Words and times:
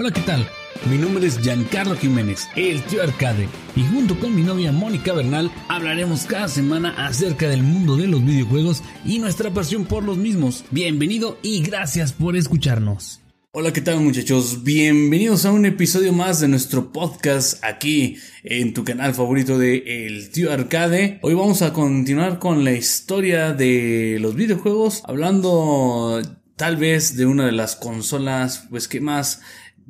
Hola, 0.00 0.12
¿qué 0.12 0.22
tal? 0.22 0.48
Mi 0.88 0.96
nombre 0.96 1.26
es 1.26 1.38
Giancarlo 1.40 1.94
Jiménez, 1.94 2.48
el 2.56 2.82
tío 2.84 3.02
Arcade, 3.02 3.46
y 3.76 3.82
junto 3.82 4.18
con 4.18 4.34
mi 4.34 4.40
novia 4.40 4.72
Mónica 4.72 5.12
Bernal 5.12 5.50
hablaremos 5.68 6.24
cada 6.24 6.48
semana 6.48 7.06
acerca 7.06 7.50
del 7.50 7.62
mundo 7.62 7.98
de 7.98 8.06
los 8.06 8.24
videojuegos 8.24 8.82
y 9.04 9.18
nuestra 9.18 9.50
pasión 9.50 9.84
por 9.84 10.02
los 10.02 10.16
mismos. 10.16 10.64
Bienvenido 10.70 11.36
y 11.42 11.60
gracias 11.60 12.14
por 12.14 12.34
escucharnos. 12.34 13.20
Hola, 13.52 13.74
¿qué 13.74 13.82
tal 13.82 14.00
muchachos? 14.00 14.64
Bienvenidos 14.64 15.44
a 15.44 15.52
un 15.52 15.66
episodio 15.66 16.14
más 16.14 16.40
de 16.40 16.48
nuestro 16.48 16.94
podcast 16.94 17.62
aquí 17.62 18.16
en 18.42 18.72
tu 18.72 18.84
canal 18.84 19.12
favorito 19.12 19.58
de 19.58 20.06
El 20.06 20.30
Tío 20.30 20.50
Arcade. 20.50 21.18
Hoy 21.20 21.34
vamos 21.34 21.60
a 21.60 21.74
continuar 21.74 22.38
con 22.38 22.64
la 22.64 22.72
historia 22.72 23.52
de 23.52 24.16
los 24.18 24.34
videojuegos, 24.34 25.02
hablando 25.04 26.22
tal 26.56 26.76
vez 26.76 27.16
de 27.16 27.24
una 27.24 27.46
de 27.46 27.52
las 27.52 27.74
consolas 27.74 28.66
pues 28.68 28.86
que 28.86 29.00
más 29.00 29.40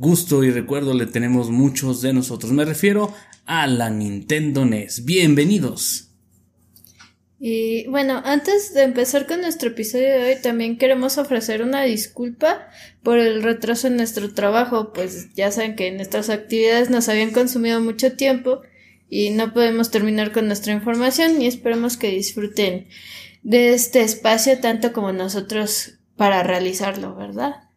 gusto 0.00 0.42
y 0.42 0.50
recuerdo 0.50 0.94
le 0.94 1.04
tenemos 1.04 1.50
muchos 1.50 2.00
de 2.00 2.14
nosotros. 2.14 2.52
Me 2.52 2.64
refiero 2.64 3.12
a 3.44 3.66
la 3.66 3.90
Nintendo 3.90 4.64
NES. 4.64 5.04
Bienvenidos. 5.04 6.08
Y 7.38 7.86
bueno, 7.88 8.22
antes 8.24 8.72
de 8.72 8.84
empezar 8.84 9.26
con 9.26 9.42
nuestro 9.42 9.68
episodio 9.68 10.08
de 10.08 10.24
hoy, 10.24 10.42
también 10.42 10.78
queremos 10.78 11.18
ofrecer 11.18 11.62
una 11.62 11.82
disculpa 11.82 12.66
por 13.02 13.18
el 13.18 13.42
retraso 13.42 13.88
en 13.88 13.96
nuestro 13.96 14.32
trabajo, 14.32 14.94
pues 14.94 15.34
ya 15.34 15.52
saben 15.52 15.76
que 15.76 15.92
nuestras 15.92 16.30
actividades 16.30 16.88
nos 16.88 17.10
habían 17.10 17.30
consumido 17.30 17.82
mucho 17.82 18.16
tiempo 18.16 18.62
y 19.10 19.28
no 19.28 19.52
podemos 19.52 19.90
terminar 19.90 20.32
con 20.32 20.46
nuestra 20.46 20.72
información 20.72 21.42
y 21.42 21.46
esperemos 21.46 21.98
que 21.98 22.08
disfruten 22.08 22.88
de 23.42 23.74
este 23.74 24.00
espacio 24.00 24.60
tanto 24.60 24.94
como 24.94 25.12
nosotros 25.12 25.98
para 26.16 26.42
realizarlo, 26.42 27.14
¿verdad? 27.14 27.69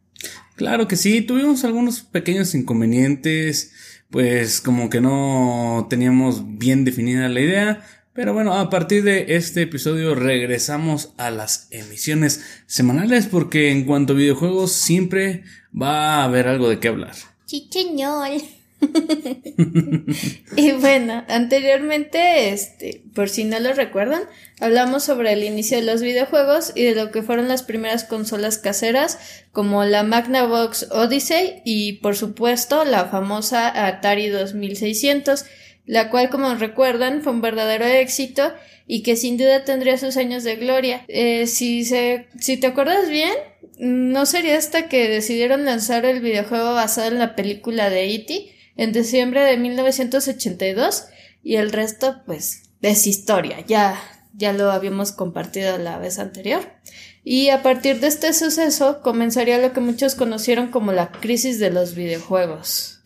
Claro 0.55 0.87
que 0.87 0.95
sí, 0.95 1.21
tuvimos 1.21 1.63
algunos 1.63 2.01
pequeños 2.01 2.53
inconvenientes, 2.53 3.73
pues 4.09 4.61
como 4.61 4.89
que 4.89 5.01
no 5.01 5.87
teníamos 5.89 6.57
bien 6.57 6.85
definida 6.85 7.27
la 7.27 7.41
idea, 7.41 7.85
pero 8.13 8.33
bueno, 8.33 8.53
a 8.53 8.69
partir 8.69 9.03
de 9.03 9.35
este 9.35 9.63
episodio 9.63 10.13
regresamos 10.13 11.13
a 11.17 11.31
las 11.31 11.67
emisiones 11.71 12.43
semanales 12.67 13.25
porque 13.25 13.71
en 13.71 13.85
cuanto 13.85 14.13
a 14.13 14.17
videojuegos 14.17 14.71
siempre 14.71 15.43
va 15.75 16.17
a 16.17 16.25
haber 16.25 16.47
algo 16.47 16.69
de 16.69 16.79
qué 16.79 16.89
hablar. 16.89 17.15
Chicheñol. 17.47 18.62
y 20.55 20.71
bueno, 20.73 21.23
anteriormente, 21.27 22.49
este, 22.49 23.03
por 23.13 23.29
si 23.29 23.43
no 23.43 23.59
lo 23.59 23.73
recuerdan, 23.73 24.23
hablamos 24.59 25.03
sobre 25.03 25.33
el 25.33 25.43
inicio 25.43 25.77
de 25.77 25.83
los 25.83 26.01
videojuegos 26.01 26.71
y 26.75 26.83
de 26.83 26.95
lo 26.95 27.11
que 27.11 27.21
fueron 27.21 27.47
las 27.47 27.63
primeras 27.63 28.03
consolas 28.03 28.57
caseras, 28.57 29.19
como 29.51 29.83
la 29.85 30.03
Magnavox 30.03 30.87
Odyssey 30.91 31.61
y 31.65 31.93
por 31.93 32.15
supuesto 32.15 32.85
la 32.85 33.05
famosa 33.05 33.87
Atari 33.87 34.29
2600, 34.29 35.45
la 35.85 36.09
cual 36.09 36.29
como 36.29 36.55
recuerdan 36.55 37.21
fue 37.21 37.33
un 37.33 37.41
verdadero 37.41 37.85
éxito 37.85 38.53
y 38.87 39.03
que 39.03 39.15
sin 39.15 39.37
duda 39.37 39.63
tendría 39.63 39.97
sus 39.97 40.17
años 40.17 40.43
de 40.43 40.55
gloria. 40.55 41.05
Eh, 41.07 41.47
si, 41.47 41.85
se, 41.85 42.27
si 42.39 42.57
te 42.57 42.67
acuerdas 42.67 43.09
bien, 43.09 43.33
no 43.79 44.25
sería 44.25 44.57
hasta 44.57 44.87
que 44.87 45.07
decidieron 45.07 45.65
lanzar 45.65 46.05
el 46.05 46.21
videojuego 46.21 46.73
basado 46.73 47.07
en 47.07 47.19
la 47.19 47.35
película 47.35 47.89
de 47.89 48.13
E.T., 48.13 48.53
en 48.75 48.91
diciembre 48.91 49.41
de 49.41 49.57
1982 49.57 51.05
y 51.43 51.55
el 51.55 51.71
resto 51.71 52.21
pues 52.25 52.63
es 52.81 53.07
historia, 53.07 53.65
ya, 53.65 53.99
ya 54.33 54.53
lo 54.53 54.71
habíamos 54.71 55.11
compartido 55.11 55.77
la 55.77 55.97
vez 55.99 56.19
anterior. 56.19 56.61
Y 57.23 57.49
a 57.49 57.63
partir 57.63 57.99
de 57.99 58.07
este 58.07 58.33
suceso 58.33 59.01
comenzaría 59.01 59.57
lo 59.57 59.71
que 59.71 59.79
muchos 59.79 60.15
conocieron 60.15 60.67
como 60.67 60.91
la 60.91 61.11
crisis 61.11 61.57
de 61.59 61.71
los 61.71 61.95
videojuegos. 61.95 63.01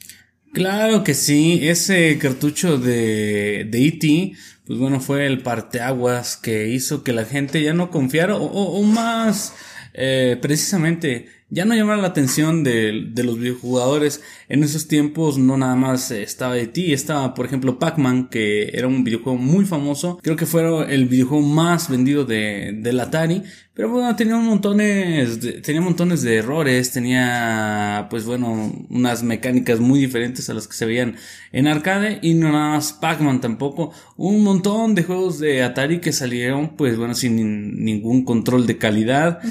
Claro 0.54 1.04
que 1.04 1.14
sí, 1.14 1.68
ese 1.68 2.18
cartucho 2.18 2.80
de, 2.80 3.68
de 3.70 3.88
E.T., 3.88 4.34
pues 4.66 4.80
bueno, 4.80 5.00
fue 5.00 5.28
el 5.28 5.44
parteaguas 5.44 6.36
que 6.36 6.70
hizo 6.70 7.04
que 7.04 7.14
la 7.14 7.26
gente 7.26 7.62
ya 7.62 7.74
no 7.74 7.92
confiara 7.92 8.36
o, 8.36 8.44
o 8.44 8.84
más 8.84 9.54
eh, 9.94 10.38
precisamente 10.42 11.28
ya 11.50 11.64
no 11.64 11.76
llamar 11.76 12.00
la 12.00 12.08
atención 12.08 12.64
de, 12.64 13.08
de, 13.14 13.24
los 13.24 13.40
videojugadores. 13.40 14.22
En 14.50 14.64
esos 14.64 14.88
tiempos 14.88 15.38
no 15.38 15.58
nada 15.58 15.76
más 15.76 16.12
estaba 16.12 16.58
E.T., 16.58 16.92
estaba 16.92 17.34
por 17.34 17.46
ejemplo 17.46 17.80
Pac-Man, 17.80 18.28
que 18.30 18.70
era 18.74 18.88
un 18.88 19.04
videojuego 19.04 19.38
muy 19.38 19.66
famoso. 19.66 20.20
Creo 20.22 20.36
que 20.36 20.46
fue 20.46 20.94
el 20.94 21.08
videojuego 21.08 21.46
más 21.46 21.90
vendido 21.90 22.26
de, 22.26 22.74
del 22.78 23.00
Atari. 23.00 23.44
Pero 23.74 23.92
bueno, 23.92 24.16
tenía 24.16 24.36
montones, 24.38 25.40
de, 25.40 25.62
tenía 25.62 25.82
montones 25.82 26.24
de 26.24 26.38
errores, 26.38 26.92
tenía 26.92 28.08
pues 28.10 28.26
bueno, 28.26 28.74
unas 28.90 29.22
mecánicas 29.22 29.80
muy 29.80 30.00
diferentes 30.00 30.50
a 30.50 30.56
las 30.56 30.68
que 30.68 30.74
se 30.74 30.88
veían 30.88 31.16
en 31.52 31.68
arcade 31.68 32.18
y 32.24 32.34
no 32.34 32.52
nada 32.52 32.72
más 32.72 32.94
Pac-Man 32.94 33.40
tampoco. 33.40 33.94
Un 34.16 34.44
montón 34.44 34.96
de 34.96 35.04
juegos 35.04 35.38
de 35.38 35.62
Atari 35.62 36.02
que 36.02 36.12
salieron 36.12 36.76
pues 36.76 36.98
bueno 36.98 37.14
sin 37.14 37.86
ningún 37.86 38.26
control 38.26 38.66
de 38.66 38.80
calidad 38.80 39.42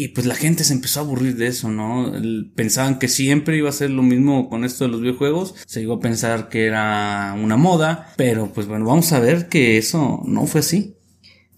y 0.00 0.06
pues 0.06 0.28
la 0.28 0.36
gente 0.36 0.62
se 0.62 0.74
empezó 0.74 1.00
a 1.00 1.02
aburrir 1.02 1.34
de 1.34 1.48
eso, 1.48 1.68
¿no? 1.70 2.12
Pensaban 2.54 3.00
que 3.00 3.08
siempre 3.08 3.56
iba 3.56 3.68
a 3.68 3.72
ser 3.72 3.90
lo 3.90 4.04
mismo 4.04 4.48
con 4.48 4.64
esto 4.64 4.84
de 4.84 4.92
los 4.92 5.00
videojuegos. 5.00 5.56
Se 5.66 5.80
llegó 5.80 5.94
a 5.94 6.00
pensar 6.00 6.48
que 6.48 6.66
era 6.66 7.34
una 7.36 7.56
moda, 7.56 8.12
pero 8.16 8.52
pues 8.52 8.68
bueno, 8.68 8.84
vamos 8.84 9.10
a 9.10 9.18
ver 9.18 9.48
que 9.48 9.76
eso 9.76 10.22
no 10.24 10.46
fue 10.46 10.60
así. 10.60 10.94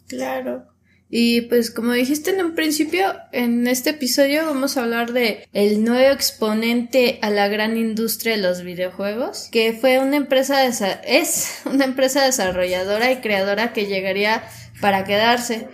Claro. 0.07 0.65
Y 1.11 1.43
pues 1.43 1.71
como 1.71 1.93
dijiste 1.93 2.31
en 2.31 2.43
un 2.43 2.55
principio, 2.55 3.13
en 3.33 3.67
este 3.67 3.91
episodio 3.91 4.47
vamos 4.47 4.79
a 4.79 4.85
hablar 4.85 5.13
de 5.13 5.47
el 5.53 5.85
nuevo 5.85 6.11
exponente 6.11 7.19
a 7.21 7.29
la 7.29 7.47
gran 7.49 7.77
industria 7.77 8.37
de 8.37 8.43
los 8.43 8.63
videojuegos, 8.63 9.51
que 9.53 9.75
fue 9.75 9.99
una 9.99 10.17
empresa 10.17 10.65
es 11.05 11.61
una 11.67 11.85
empresa 11.85 12.25
desarrolladora 12.25 13.13
y 13.13 13.17
creadora 13.17 13.75
que 13.75 13.85
llegaría 13.85 14.45
para 14.81 15.05
quedarse 15.05 15.69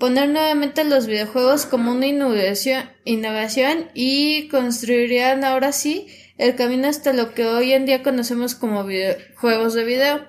poner 0.00 0.30
nuevamente 0.30 0.82
los 0.82 1.06
videojuegos 1.06 1.66
como 1.66 1.92
una 1.92 2.06
innovación, 2.06 3.84
y 3.94 4.48
construirían 4.48 5.44
ahora 5.44 5.70
sí 5.70 6.08
el 6.38 6.56
camino 6.56 6.88
hasta 6.88 7.12
lo 7.12 7.34
que 7.34 7.46
hoy 7.46 7.72
en 7.72 7.86
día 7.86 8.02
conocemos 8.02 8.56
como 8.56 8.84
juegos 9.36 9.74
de 9.74 9.84
video. 9.84 10.24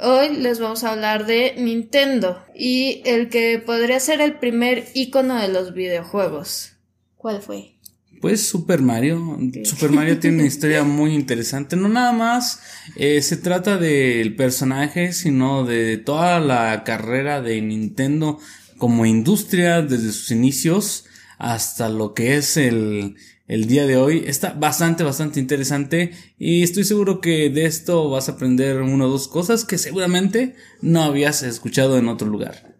Hoy 0.00 0.36
les 0.36 0.60
vamos 0.60 0.84
a 0.84 0.92
hablar 0.92 1.26
de 1.26 1.56
Nintendo 1.58 2.42
y 2.54 3.02
el 3.04 3.28
que 3.28 3.58
podría 3.58 4.00
ser 4.00 4.20
el 4.22 4.38
primer 4.38 4.86
icono 4.94 5.38
de 5.38 5.48
los 5.48 5.74
videojuegos. 5.74 6.76
¿Cuál 7.16 7.42
fue? 7.42 7.74
Pues 8.20 8.46
Super 8.46 8.80
Mario. 8.80 9.38
Super 9.64 9.90
Mario 9.90 10.18
tiene 10.18 10.38
una 10.38 10.46
historia 10.46 10.84
muy 10.84 11.14
interesante. 11.14 11.74
No 11.74 11.88
nada 11.88 12.12
más 12.12 12.60
eh, 12.96 13.20
se 13.20 13.36
trata 13.36 13.76
del 13.76 14.36
personaje, 14.36 15.12
sino 15.12 15.64
de 15.64 15.98
toda 15.98 16.38
la 16.38 16.84
carrera 16.84 17.42
de 17.42 17.60
Nintendo 17.60 18.38
como 18.80 19.06
industria 19.06 19.82
desde 19.82 20.10
sus 20.10 20.32
inicios 20.32 21.04
hasta 21.38 21.88
lo 21.88 22.14
que 22.14 22.36
es 22.36 22.56
el, 22.56 23.14
el 23.46 23.66
día 23.66 23.86
de 23.86 23.96
hoy. 23.96 24.24
Está 24.26 24.54
bastante, 24.54 25.04
bastante 25.04 25.38
interesante 25.38 26.12
y 26.38 26.64
estoy 26.64 26.84
seguro 26.84 27.20
que 27.20 27.50
de 27.50 27.66
esto 27.66 28.08
vas 28.10 28.28
a 28.28 28.32
aprender 28.32 28.80
una 28.80 29.04
o 29.04 29.08
dos 29.08 29.28
cosas 29.28 29.64
que 29.64 29.78
seguramente 29.78 30.56
no 30.80 31.02
habías 31.02 31.42
escuchado 31.42 31.98
en 31.98 32.08
otro 32.08 32.26
lugar. 32.26 32.74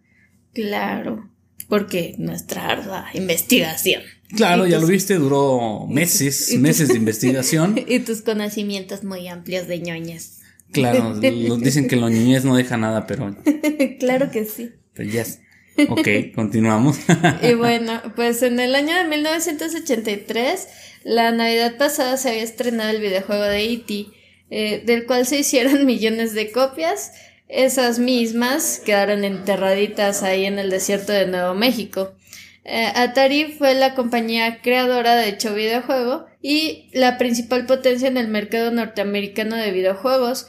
Claro, 0.53 1.29
porque 1.69 2.15
nuestra 2.17 2.67
ardua 2.67 3.05
investigación. 3.13 4.01
Claro, 4.35 4.65
ya 4.65 4.79
lo 4.79 4.87
viste, 4.87 5.15
duró 5.15 5.85
meses, 5.87 6.57
meses 6.57 6.87
de 6.89 6.95
investigación. 6.97 7.79
y 7.87 7.99
tus 7.99 8.21
conocimientos 8.21 9.03
muy 9.03 9.27
amplios 9.27 9.67
de 9.67 9.79
ñoñas. 9.79 10.39
Claro, 10.71 11.19
dicen 11.19 11.87
que 11.87 11.95
lo 11.95 12.09
ñoñez 12.09 12.43
no 12.43 12.55
deja 12.55 12.77
nada, 12.77 13.05
pero... 13.05 13.35
claro 13.99 14.31
que 14.31 14.45
sí. 14.45 14.71
Pero 14.93 15.09
ya 15.09 15.25
Ok, 15.89 16.33
continuamos. 16.35 16.99
y 17.41 17.53
bueno, 17.53 18.01
pues 18.15 18.43
en 18.43 18.59
el 18.59 18.75
año 18.75 18.95
de 18.95 19.05
1983, 19.05 20.67
la 21.03 21.31
Navidad 21.31 21.77
pasada 21.77 22.17
se 22.17 22.29
había 22.29 22.43
estrenado 22.43 22.89
el 22.89 23.01
videojuego 23.01 23.43
de 23.43 23.63
E.T., 23.73 24.07
eh, 24.49 24.83
del 24.85 25.05
cual 25.05 25.25
se 25.25 25.39
hicieron 25.39 25.85
millones 25.87 26.33
de 26.33 26.51
copias. 26.51 27.13
Esas 27.47 27.99
mismas 27.99 28.81
quedaron 28.85 29.23
enterraditas 29.23 30.23
ahí 30.23 30.45
en 30.45 30.59
el 30.59 30.69
desierto 30.69 31.11
de 31.11 31.27
Nuevo 31.27 31.53
México. 31.53 32.13
Eh, 32.63 32.91
Atari 32.95 33.55
fue 33.57 33.73
la 33.73 33.95
compañía 33.95 34.61
creadora 34.61 35.15
de 35.15 35.31
dicho 35.31 35.53
videojuego 35.53 36.27
y 36.41 36.89
la 36.93 37.17
principal 37.17 37.65
potencia 37.65 38.07
en 38.07 38.17
el 38.17 38.27
mercado 38.27 38.71
norteamericano 38.71 39.55
de 39.55 39.71
videojuegos. 39.71 40.47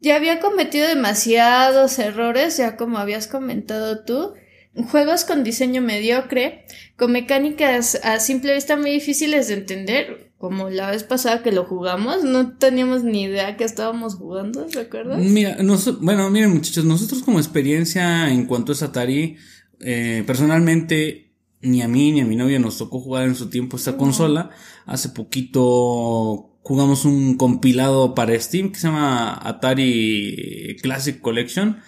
Ya 0.00 0.16
había 0.16 0.40
cometido 0.40 0.86
demasiados 0.86 1.98
errores, 1.98 2.56
ya 2.56 2.76
como 2.76 2.98
habías 2.98 3.26
comentado 3.26 4.04
tú, 4.04 4.34
juegos 4.74 5.24
con 5.24 5.44
diseño 5.44 5.82
mediocre, 5.82 6.64
con 6.96 7.12
mecánicas 7.12 8.00
a 8.02 8.20
simple 8.20 8.54
vista 8.54 8.76
muy 8.76 8.90
difíciles 8.90 9.48
de 9.48 9.54
entender, 9.54 10.32
como 10.38 10.70
la 10.70 10.90
vez 10.90 11.02
pasada 11.02 11.42
que 11.42 11.50
lo 11.50 11.64
jugamos, 11.64 12.22
no 12.22 12.56
teníamos 12.56 13.02
ni 13.02 13.24
idea 13.24 13.56
que 13.56 13.64
estábamos 13.64 14.14
jugando, 14.14 14.66
¿recuerdas? 14.72 15.18
Mira, 15.18 15.56
bueno, 16.00 16.30
miren 16.30 16.54
muchachos, 16.54 16.84
nosotros 16.84 17.22
como 17.22 17.38
experiencia 17.38 18.30
en 18.30 18.46
cuanto 18.46 18.72
es 18.72 18.82
Atari, 18.82 19.36
eh, 19.80 20.22
personalmente 20.26 21.32
ni 21.60 21.82
a 21.82 21.88
mí 21.88 22.12
ni 22.12 22.20
a 22.20 22.24
mi 22.24 22.36
novia 22.36 22.60
nos 22.60 22.78
tocó 22.78 23.00
jugar 23.00 23.26
en 23.26 23.34
su 23.34 23.50
tiempo 23.50 23.76
esta 23.76 23.96
consola. 23.96 24.50
Hace 24.86 25.08
poquito 25.08 26.56
jugamos 26.62 27.04
un 27.04 27.36
compilado 27.36 28.14
para 28.14 28.38
Steam 28.38 28.70
que 28.70 28.78
se 28.78 28.86
llama 28.86 29.40
Atari 29.42 30.76
Classic 30.82 31.20
Collection 31.20 31.78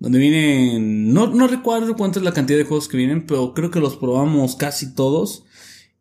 donde 0.00 0.18
vienen, 0.18 1.12
no, 1.12 1.28
no 1.28 1.46
recuerdo 1.46 1.94
cuánta 1.94 2.18
es 2.18 2.24
la 2.24 2.32
cantidad 2.32 2.58
de 2.58 2.64
juegos 2.64 2.88
que 2.88 2.96
vienen, 2.96 3.26
pero 3.26 3.54
creo 3.54 3.70
que 3.70 3.80
los 3.80 3.96
probamos 3.96 4.56
casi 4.56 4.94
todos. 4.94 5.44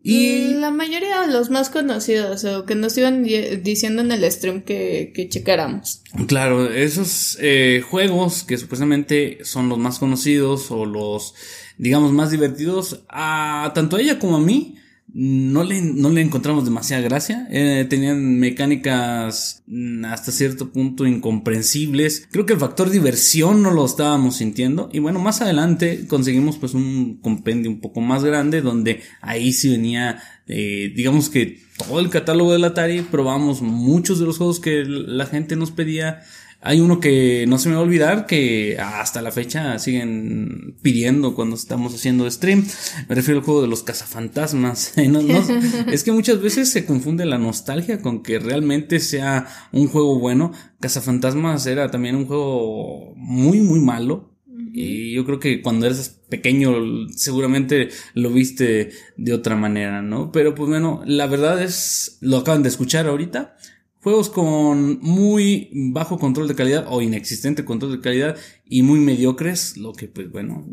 Y 0.02 0.54
la 0.54 0.72
mayoría 0.72 1.22
de 1.22 1.28
los 1.28 1.50
más 1.50 1.70
conocidos 1.70 2.46
o 2.46 2.66
que 2.66 2.74
nos 2.74 2.98
iban 2.98 3.24
diciendo 3.24 4.02
en 4.02 4.14
el 4.14 4.32
stream 4.32 4.62
que, 4.62 5.12
que 5.14 5.28
checáramos. 5.28 6.02
Claro, 6.28 6.72
esos 6.72 7.38
eh, 7.42 7.84
juegos 7.88 8.44
que 8.44 8.58
supuestamente 8.58 9.40
son 9.44 9.68
los 9.68 9.78
más 9.78 10.00
conocidos 10.00 10.72
o 10.72 10.86
los, 10.86 11.36
digamos, 11.78 12.14
más 12.14 12.32
divertidos, 12.32 13.04
a 13.10 13.74
tanto 13.76 13.98
a 13.98 14.02
ella 14.02 14.20
como 14.20 14.38
a 14.38 14.40
mí, 14.40 14.78
no 15.14 15.64
le, 15.64 15.82
no 15.82 16.10
le 16.10 16.22
encontramos 16.22 16.66
demasiada 16.66 17.02
gracia. 17.02 17.48
Eh, 17.52 17.86
tenían 17.90 18.38
mecánicas 18.40 19.64
mm, 19.68 20.06
hasta 20.06 20.32
cierto 20.32 20.72
punto 20.72 21.06
incomprensibles. 21.06 22.28
Creo 22.32 22.46
que 22.46 22.54
el 22.54 22.60
factor 22.60 22.90
diversión 22.90 23.62
no 23.64 23.72
lo 23.72 23.86
estábamos 23.86 24.38
sintiendo. 24.38 24.90
Y 24.94 25.00
bueno, 25.00 25.20
más 25.20 25.42
adelante 25.42 26.06
conseguimos 26.08 26.58
pues 26.58 26.74
un 26.74 27.20
compendio 27.22 27.72
un 27.72 27.82
poco 27.82 28.02
más 28.02 28.24
grande 28.24 28.62
donde 28.62 29.02
ahí 29.22 29.52
sí 29.52 29.70
venía, 29.70 30.22
eh, 30.48 30.94
digamos 30.96 31.30
que 31.30 31.60
todo 31.78 32.00
el 32.00 32.10
catálogo 32.10 32.54
del 32.54 32.66
Atari. 32.66 33.02
Probamos 33.02 33.62
muchos 33.62 34.20
de 34.20 34.26
los 34.26 34.38
juegos 34.38 34.60
que 34.60 34.84
la 34.86 35.26
gente 35.26 35.56
nos 35.56 35.72
pedía. 35.72 36.22
Hay 36.62 36.82
uno 36.82 37.00
que 37.00 37.46
no 37.48 37.58
se 37.58 37.70
me 37.70 37.76
va 37.76 37.82
a 37.82 37.86
olvidar 37.86 38.26
que 38.26 38.78
hasta 38.80 39.22
la 39.22 39.32
fecha 39.32 39.80
siguen 39.80 40.76
pidiendo 40.82 41.34
cuando 41.34 41.56
estamos 41.56 41.96
haciendo 41.96 42.30
stream. 42.30 42.66
Me 43.08 43.16
refiero 43.16 43.40
al 43.40 43.46
juego 43.46 43.62
de 43.62 43.70
los 43.70 43.84
cazafantasmas. 43.84 44.94
es 45.92 46.04
que 46.04 46.12
muchas 46.12 46.42
veces 46.42 46.70
se 46.70 46.86
confunde 46.86 47.26
la 47.26 47.38
nostalgia 47.38 48.02
con 48.02 48.24
que 48.24 48.40
realmente 48.40 49.00
sea 49.00 49.48
un 49.72 49.88
juego 49.88 50.20
bueno. 50.20 50.52
Cazafantasmas 50.82 51.66
era 51.66 51.92
también 51.92 52.18
un 52.18 52.26
juego 52.26 53.14
muy, 53.16 53.62
muy 53.62 53.80
malo. 53.80 54.36
Y 54.74 55.14
yo 55.14 55.26
creo 55.26 55.40
que 55.40 55.62
cuando 55.62 55.86
eres 55.86 56.20
pequeño 56.30 56.76
seguramente 57.16 57.90
lo 58.14 58.30
viste 58.30 58.92
de 59.18 59.34
otra 59.34 59.56
manera, 59.56 60.02
¿no? 60.02 60.32
Pero 60.32 60.54
pues 60.56 60.70
bueno, 60.70 61.02
la 61.06 61.26
verdad 61.26 61.62
es, 61.64 62.18
lo 62.22 62.38
acaban 62.38 62.64
de 62.64 62.70
escuchar 62.70 63.08
ahorita. 63.08 63.56
Juegos 64.02 64.30
con 64.30 65.00
muy 65.02 65.70
bajo 65.74 66.20
control 66.20 66.48
de 66.48 66.56
calidad 66.56 66.86
o 66.88 67.02
inexistente 67.02 67.66
control 67.66 67.94
de 67.94 68.02
calidad 68.02 68.38
y 68.66 68.82
muy 68.84 69.00
mediocres, 69.00 69.76
lo 69.78 69.94
que 69.94 70.08
pues 70.08 70.32
bueno, 70.32 70.66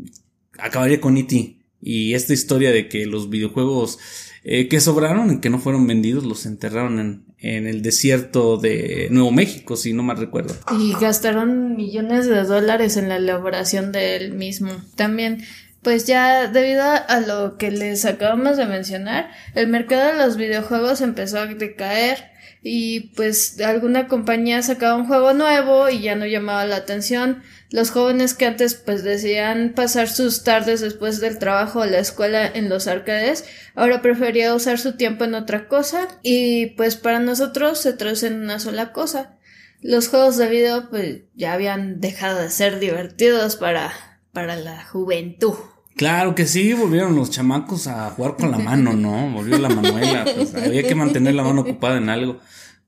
acabaría 0.57 1.01
con 1.01 1.17
E.T. 1.17 1.57
Y 1.81 2.13
esta 2.13 2.33
historia 2.33 2.71
de 2.71 2.87
que 2.87 3.05
los 3.05 3.29
videojuegos 3.29 3.99
eh, 4.43 4.67
que 4.67 4.79
sobraron 4.79 5.31
y 5.31 5.39
que 5.41 5.49
no 5.49 5.59
fueron 5.59 5.85
vendidos 5.85 6.23
los 6.23 6.45
enterraron 6.45 6.99
en, 6.99 7.25
en, 7.37 7.67
el 7.67 7.81
desierto 7.81 8.57
de 8.57 9.09
Nuevo 9.11 9.31
México, 9.31 9.75
si 9.75 9.93
no 9.93 10.03
mal 10.03 10.17
recuerdo. 10.17 10.55
Y 10.79 10.93
gastaron 10.93 11.75
millones 11.75 12.27
de 12.27 12.43
dólares 12.43 12.97
en 12.97 13.09
la 13.09 13.17
elaboración 13.17 13.91
del 13.91 14.33
mismo. 14.33 14.71
También 14.95 15.43
pues 15.81 16.05
ya 16.05 16.47
debido 16.47 16.83
a 16.83 17.19
lo 17.19 17.57
que 17.57 17.71
les 17.71 18.05
acabamos 18.05 18.57
de 18.57 18.65
mencionar, 18.65 19.29
el 19.53 19.67
mercado 19.67 20.11
de 20.11 20.25
los 20.25 20.35
videojuegos 20.35 21.01
empezó 21.01 21.39
a 21.39 21.45
decaer 21.45 22.31
y 22.67 23.11
pues 23.15 23.59
alguna 23.61 24.07
compañía 24.07 24.61
sacaba 24.61 24.95
un 24.95 25.07
juego 25.07 25.33
nuevo 25.33 25.89
y 25.89 26.01
ya 26.01 26.15
no 26.15 26.25
llamaba 26.25 26.65
la 26.65 26.75
atención. 26.75 27.41
Los 27.69 27.91
jóvenes 27.91 28.33
que 28.33 28.45
antes 28.45 28.75
pues 28.75 29.03
decían 29.03 29.73
pasar 29.75 30.09
sus 30.09 30.43
tardes 30.43 30.81
después 30.81 31.19
del 31.19 31.39
trabajo 31.39 31.79
o 31.79 31.85
la 31.85 31.99
escuela 31.99 32.45
en 32.45 32.69
los 32.69 32.87
arcades, 32.87 33.45
ahora 33.75 34.01
prefería 34.01 34.53
usar 34.53 34.79
su 34.79 34.97
tiempo 34.97 35.23
en 35.23 35.35
otra 35.35 35.67
cosa 35.67 36.07
y 36.23 36.67
pues 36.77 36.95
para 36.97 37.19
nosotros 37.19 37.79
se 37.79 37.93
traduce 37.93 38.27
en 38.27 38.41
una 38.41 38.59
sola 38.59 38.91
cosa. 38.91 39.37
Los 39.81 40.09
juegos 40.09 40.37
de 40.37 40.49
video 40.49 40.89
pues 40.89 41.21
ya 41.35 41.53
habían 41.53 42.01
dejado 42.01 42.41
de 42.41 42.49
ser 42.49 42.79
divertidos 42.79 43.55
para, 43.55 43.93
para 44.33 44.55
la 44.55 44.83
juventud. 44.83 45.55
Claro 45.95 46.35
que 46.35 46.45
sí, 46.45 46.73
volvieron 46.73 47.15
los 47.15 47.31
chamacos 47.31 47.87
a 47.87 48.11
jugar 48.11 48.35
con 48.37 48.51
la 48.51 48.59
mano, 48.59 48.93
¿no? 48.93 49.31
Volvió 49.31 49.57
la 49.57 49.69
manuela, 49.69 50.25
pues 50.35 50.53
había 50.53 50.83
que 50.83 50.93
mantener 50.93 51.33
la 51.33 51.43
mano 51.43 51.61
ocupada 51.61 51.97
en 51.97 52.09
algo. 52.09 52.39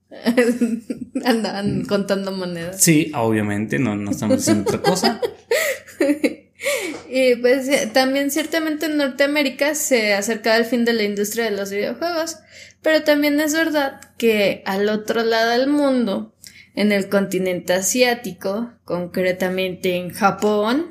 Andaban 1.25 1.85
contando 1.85 2.31
monedas. 2.31 2.81
Sí, 2.81 3.11
obviamente, 3.15 3.79
no, 3.79 3.95
no 3.95 4.11
estamos 4.11 4.37
haciendo 4.37 4.63
otra 4.63 4.81
cosa. 4.81 5.21
y 7.09 7.35
pues 7.35 7.67
eh, 7.67 7.89
también 7.91 8.31
ciertamente 8.31 8.87
en 8.87 8.97
Norteamérica 8.97 9.75
se 9.75 10.13
acercaba 10.13 10.57
el 10.57 10.65
fin 10.65 10.85
de 10.85 10.93
la 10.93 11.03
industria 11.03 11.45
de 11.45 11.51
los 11.51 11.71
videojuegos, 11.71 12.37
pero 12.81 13.03
también 13.03 13.39
es 13.39 13.53
verdad 13.53 14.01
que 14.17 14.63
al 14.65 14.89
otro 14.89 15.23
lado 15.23 15.51
del 15.51 15.67
mundo, 15.67 16.35
en 16.75 16.91
el 16.91 17.09
continente 17.09 17.73
asiático, 17.73 18.73
concretamente 18.85 19.95
en 19.95 20.11
Japón, 20.11 20.87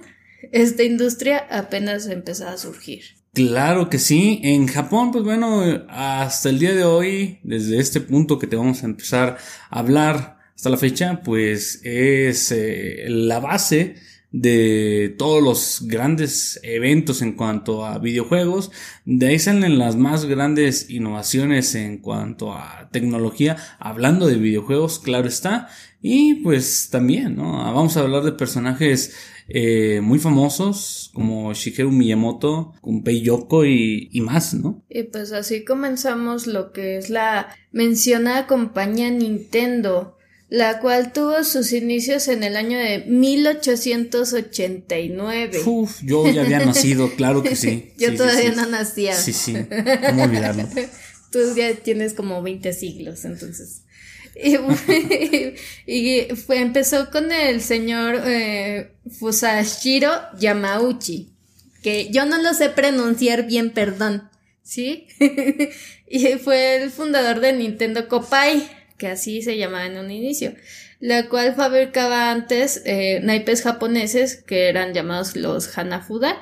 esta 0.53 0.85
industria 0.85 1.47
apenas 1.50 2.06
empezaba 2.06 2.53
a 2.53 2.59
surgir. 2.59 3.18
Claro 3.35 3.89
que 3.89 3.99
sí. 3.99 4.41
En 4.43 4.67
Japón, 4.67 5.13
pues 5.13 5.25
bueno, 5.25 5.63
hasta 5.89 6.49
el 6.49 6.59
día 6.59 6.75
de 6.75 6.85
hoy, 6.85 7.39
desde 7.43 7.79
este 7.79 8.01
punto 8.01 8.39
que 8.39 8.47
te 8.47 8.57
vamos 8.57 8.83
a 8.83 8.87
empezar 8.87 9.39
a 9.71 9.79
hablar 9.79 10.39
hasta 10.55 10.71
la 10.71 10.77
fecha, 10.77 11.21
pues 11.23 11.81
es 11.85 12.51
eh, 12.51 13.05
la 13.09 13.39
base 13.39 13.95
de 14.31 15.15
todos 15.19 15.43
los 15.43 15.89
grandes 15.89 16.61
eventos 16.63 17.23
en 17.23 17.33
cuanto 17.35 17.87
a 17.87 17.99
videojuegos. 17.99 18.73
De 19.05 19.29
ahí 19.29 19.39
salen 19.39 19.79
las 19.79 19.97
más 19.97 20.25
grandes 20.25 20.91
innovaciones 20.91 21.75
en 21.77 21.99
cuanto 21.99 22.53
a 22.53 22.89
tecnología, 22.91 23.57
hablando 23.79 24.27
de 24.27 24.37
videojuegos, 24.37 24.99
claro 24.99 25.29
está. 25.29 25.69
Y 26.03 26.37
pues 26.37 26.89
también, 26.91 27.37
¿no? 27.37 27.53
Vamos 27.53 27.97
a 27.97 28.01
hablar 28.01 28.23
de 28.25 28.33
personajes 28.33 29.15
eh, 29.49 30.00
muy 30.03 30.19
famosos 30.19 31.11
como 31.15 31.55
Shigeru 31.55 31.91
Miyamoto, 31.91 32.75
Gunpei 32.83 33.23
Yoko 33.23 33.65
y, 33.65 34.11
y, 34.12 34.21
más, 34.21 34.53
¿no? 34.53 34.85
Y 34.91 35.05
pues 35.05 35.33
así 35.33 35.65
comenzamos 35.65 36.47
lo 36.47 36.73
que 36.73 36.99
es 36.99 37.09
la 37.09 37.49
mencionada 37.73 38.47
compañía 38.47 39.09
Nintendo, 39.11 40.19
la 40.50 40.81
cual 40.81 41.15
tuvo 41.15 41.45
sus 41.45 41.73
inicios 41.73 42.29
en 42.29 42.43
el 42.43 42.56
año 42.56 42.77
de 42.79 43.05
1889. 43.06 45.61
Uf, 45.65 46.03
yo 46.03 46.29
ya 46.29 46.43
había 46.43 46.67
nacido, 46.67 47.11
claro 47.17 47.43
que 47.43 47.56
sí. 47.56 47.94
yo 47.97 48.15
todavía 48.15 48.53
no 48.53 48.67
nacía. 48.67 49.15
Sí, 49.15 49.33
sí, 49.33 49.55
cómo 50.06 50.25
olvidarlo. 50.25 50.69
Tú 51.33 51.39
ya 51.56 51.75
tienes 51.75 52.12
como 52.15 52.43
20 52.43 52.73
siglos, 52.75 53.25
entonces. 53.25 53.85
Y, 55.86 56.20
fue, 56.36 56.60
empezó 56.60 57.10
con 57.10 57.32
el 57.32 57.60
señor 57.60 58.22
eh, 58.24 58.93
Fusashiro 59.10 60.13
Yamauchi, 60.39 61.32
que 61.82 62.10
yo 62.10 62.24
no 62.24 62.41
lo 62.41 62.55
sé 62.55 62.69
pronunciar 62.69 63.46
bien, 63.46 63.70
perdón, 63.70 64.29
¿sí? 64.63 65.08
y 66.06 66.27
fue 66.34 66.77
el 66.77 66.91
fundador 66.91 67.41
de 67.41 67.53
Nintendo 67.53 68.06
Copai, 68.06 68.69
que 68.96 69.08
así 69.08 69.43
se 69.43 69.56
llamaba 69.56 69.86
en 69.86 69.98
un 69.98 70.10
inicio, 70.10 70.55
la 71.01 71.29
cual 71.29 71.55
fabricaba 71.55 72.31
antes 72.31 72.82
eh, 72.84 73.20
naipes 73.22 73.63
japoneses 73.63 74.36
que 74.36 74.69
eran 74.69 74.93
llamados 74.93 75.36
los 75.36 75.77
Hanafuda, 75.77 76.36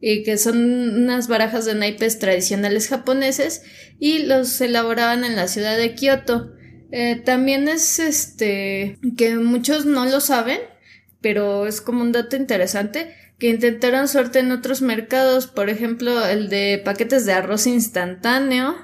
y 0.00 0.22
que 0.22 0.38
son 0.38 0.58
unas 1.02 1.28
barajas 1.28 1.66
de 1.66 1.74
naipes 1.74 2.18
tradicionales 2.18 2.88
japoneses 2.88 3.62
y 3.98 4.20
los 4.20 4.60
elaboraban 4.60 5.24
en 5.24 5.36
la 5.36 5.46
ciudad 5.46 5.76
de 5.76 5.94
Kioto. 5.94 6.52
Eh, 6.92 7.16
también 7.24 7.68
es 7.68 7.98
este 7.98 8.98
que 9.16 9.36
muchos 9.36 9.86
no 9.86 10.06
lo 10.06 10.20
saben, 10.20 10.58
pero 11.20 11.66
es 11.66 11.80
como 11.80 12.02
un 12.02 12.12
dato 12.12 12.36
interesante 12.36 13.14
que 13.38 13.48
intentaron 13.48 14.06
suerte 14.08 14.40
en 14.40 14.52
otros 14.52 14.82
mercados, 14.82 15.46
por 15.46 15.70
ejemplo, 15.70 16.26
el 16.26 16.48
de 16.48 16.80
paquetes 16.84 17.24
de 17.24 17.32
arroz 17.32 17.66
instantáneo, 17.66 18.76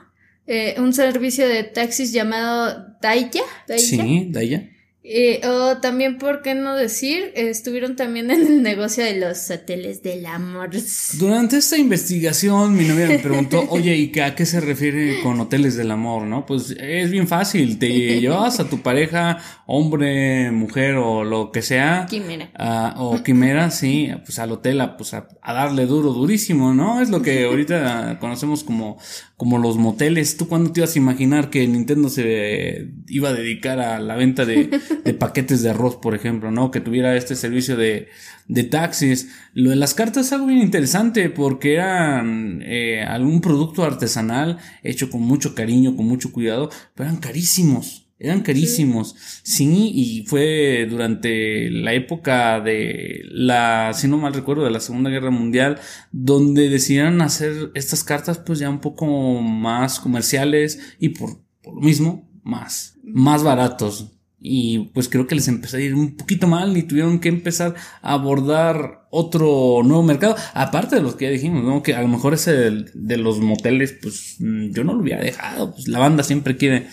eh, 0.47 0.77
un 0.79 0.93
servicio 0.95 1.47
de 1.47 1.65
taxis 1.65 2.13
llamado 2.13 2.97
Daya. 3.03 3.43
Sí, 3.77 4.29
Daya. 4.31 4.71
Eh, 5.09 5.41
o 5.47 5.77
también, 5.77 6.19
¿por 6.19 6.43
qué 6.43 6.57
no 6.57 6.75
decir? 6.75 7.31
estuvieron 7.37 7.95
también 7.95 8.29
en 8.33 8.45
el 8.45 8.63
negocio 8.63 9.05
de 9.05 9.21
los 9.21 9.49
hoteles 9.53 10.03
del 10.03 10.27
amor. 10.27 10.71
Durante 11.17 11.59
esta 11.59 11.77
investigación, 11.77 12.75
mi 12.75 12.89
novia 12.89 13.07
me 13.07 13.21
preguntó, 13.21 13.67
oye, 13.71 13.95
¿y 13.95 14.19
a 14.19 14.35
qué 14.35 14.45
se 14.45 14.61
refiere 14.61 15.21
con 15.23 15.39
hoteles 15.39 15.77
del 15.77 15.93
amor? 15.93 16.25
¿No? 16.25 16.45
Pues 16.45 16.75
es 16.77 17.09
bien 17.13 17.29
fácil. 17.29 17.79
Te 17.79 18.21
llevas 18.21 18.59
a 18.59 18.69
tu 18.69 18.83
pareja, 18.83 19.39
hombre, 19.67 20.51
mujer 20.51 20.97
o 20.97 21.23
lo 21.23 21.53
que 21.53 21.63
sea. 21.63 22.07
Quimera. 22.11 22.51
o 22.97 23.23
quimera, 23.23 23.71
sí, 23.71 24.11
pues 24.25 24.41
al 24.41 24.51
hotel 24.51 24.81
a, 24.81 24.97
pues 24.97 25.15
a, 25.15 25.29
darle 25.45 25.87
duro, 25.87 26.13
durísimo, 26.13 26.75
¿no? 26.75 27.01
Es 27.01 27.11
lo 27.11 27.23
que 27.23 27.45
ahorita 27.45 28.19
conocemos 28.19 28.65
como, 28.65 28.99
como 29.37 29.59
los 29.59 29.77
moteles. 29.77 30.37
¿Tú 30.37 30.49
cuándo 30.49 30.73
te 30.73 30.81
ibas 30.81 30.97
a 30.97 30.99
imaginar 30.99 31.49
que 31.49 31.65
Nintendo 31.69 32.09
se 32.09 32.89
iba 33.07 33.29
a 33.29 33.33
dedicar 33.35 33.79
a 33.79 34.01
la 34.01 34.17
venta 34.17 34.45
de 34.45 34.69
de 35.05 35.15
paquetes 35.15 35.62
de 35.62 35.71
arroz, 35.71 35.97
por 35.97 36.15
ejemplo, 36.15 36.50
¿no? 36.50 36.71
Que 36.71 36.81
tuviera 36.81 37.17
este 37.17 37.35
servicio 37.35 37.76
de, 37.76 38.09
de 38.49 38.65
taxis. 38.65 39.31
Lo 39.55 39.71
de 39.71 39.76
las 39.76 39.95
cartas 39.95 40.26
es 40.26 40.33
algo 40.33 40.47
bien 40.47 40.61
interesante 40.61 41.31
porque 41.31 41.75
eran 41.75 42.62
eh, 42.65 43.03
algún 43.03 43.41
producto 43.41 43.85
artesanal 43.85 44.59
hecho 44.83 45.11
con 45.11 45.23
mucho 45.23 45.55
cariño, 45.55 45.97
con 45.97 46.07
mucho 46.07 46.33
cuidado, 46.33 46.71
pero 46.95 47.09
eran 47.09 47.21
carísimos. 47.21 48.07
Eran 48.19 48.41
carísimos. 48.41 49.15
Sí. 49.43 49.93
y 49.95 50.25
fue 50.26 50.87
durante 50.88 51.71
la 51.71 51.93
época 51.93 52.61
de 52.61 53.21
la, 53.31 53.93
si 53.93 54.09
no 54.09 54.17
mal 54.17 54.33
recuerdo, 54.33 54.65
de 54.65 54.71
la 54.71 54.81
Segunda 54.81 55.11
Guerra 55.11 55.31
Mundial, 55.31 55.79
donde 56.12 56.71
decidieron 56.71 57.21
hacer 57.21 57.71
estas 57.75 58.05
cartas 58.05 58.38
pues 58.38 58.59
ya 58.59 58.71
un 58.71 58.81
poco 58.81 59.07
más 59.07 60.00
comerciales 60.00 60.97
y 60.99 61.11
por, 61.11 61.43
por 61.62 61.75
lo 61.75 61.81
mismo 61.83 62.26
más, 62.43 62.97
más 63.05 63.43
baratos. 63.43 64.16
Y 64.49 64.91
pues 64.95 65.09
creo 65.09 65.26
que 65.26 65.35
les 65.35 65.49
empezó 65.49 65.76
a 65.76 65.81
ir 65.81 65.93
un 65.93 66.17
poquito 66.17 66.47
mal 66.47 66.76
y 66.76 66.85
tuvieron 66.85 67.19
que 67.19 67.29
empezar 67.29 67.75
a 68.00 68.12
abordar 68.12 69.09
otro 69.11 69.83
nuevo 69.83 70.05
mercado. 70.05 70.37
Aparte 70.55 70.95
de 70.95 71.03
los 71.03 71.17
que 71.17 71.25
ya 71.25 71.33
dijimos, 71.33 71.65
¿no? 71.65 71.83
Que 71.83 71.95
a 71.95 72.00
lo 72.00 72.07
mejor 72.07 72.35
ese 72.35 72.53
de, 72.95 73.17
los 73.17 73.41
moteles, 73.41 73.97
pues 74.00 74.37
mm, 74.38 74.71
yo 74.71 74.85
no 74.85 74.95
lo 74.95 75.00
hubiera 75.00 75.21
dejado. 75.21 75.73
Pues 75.73 75.88
la 75.88 75.99
banda 75.99 76.23
siempre 76.23 76.57
quiere 76.57 76.87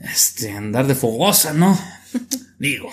este, 0.00 0.50
andar 0.50 0.86
de 0.86 0.94
fogosa, 0.94 1.54
¿no? 1.54 1.78
Digo. 2.58 2.90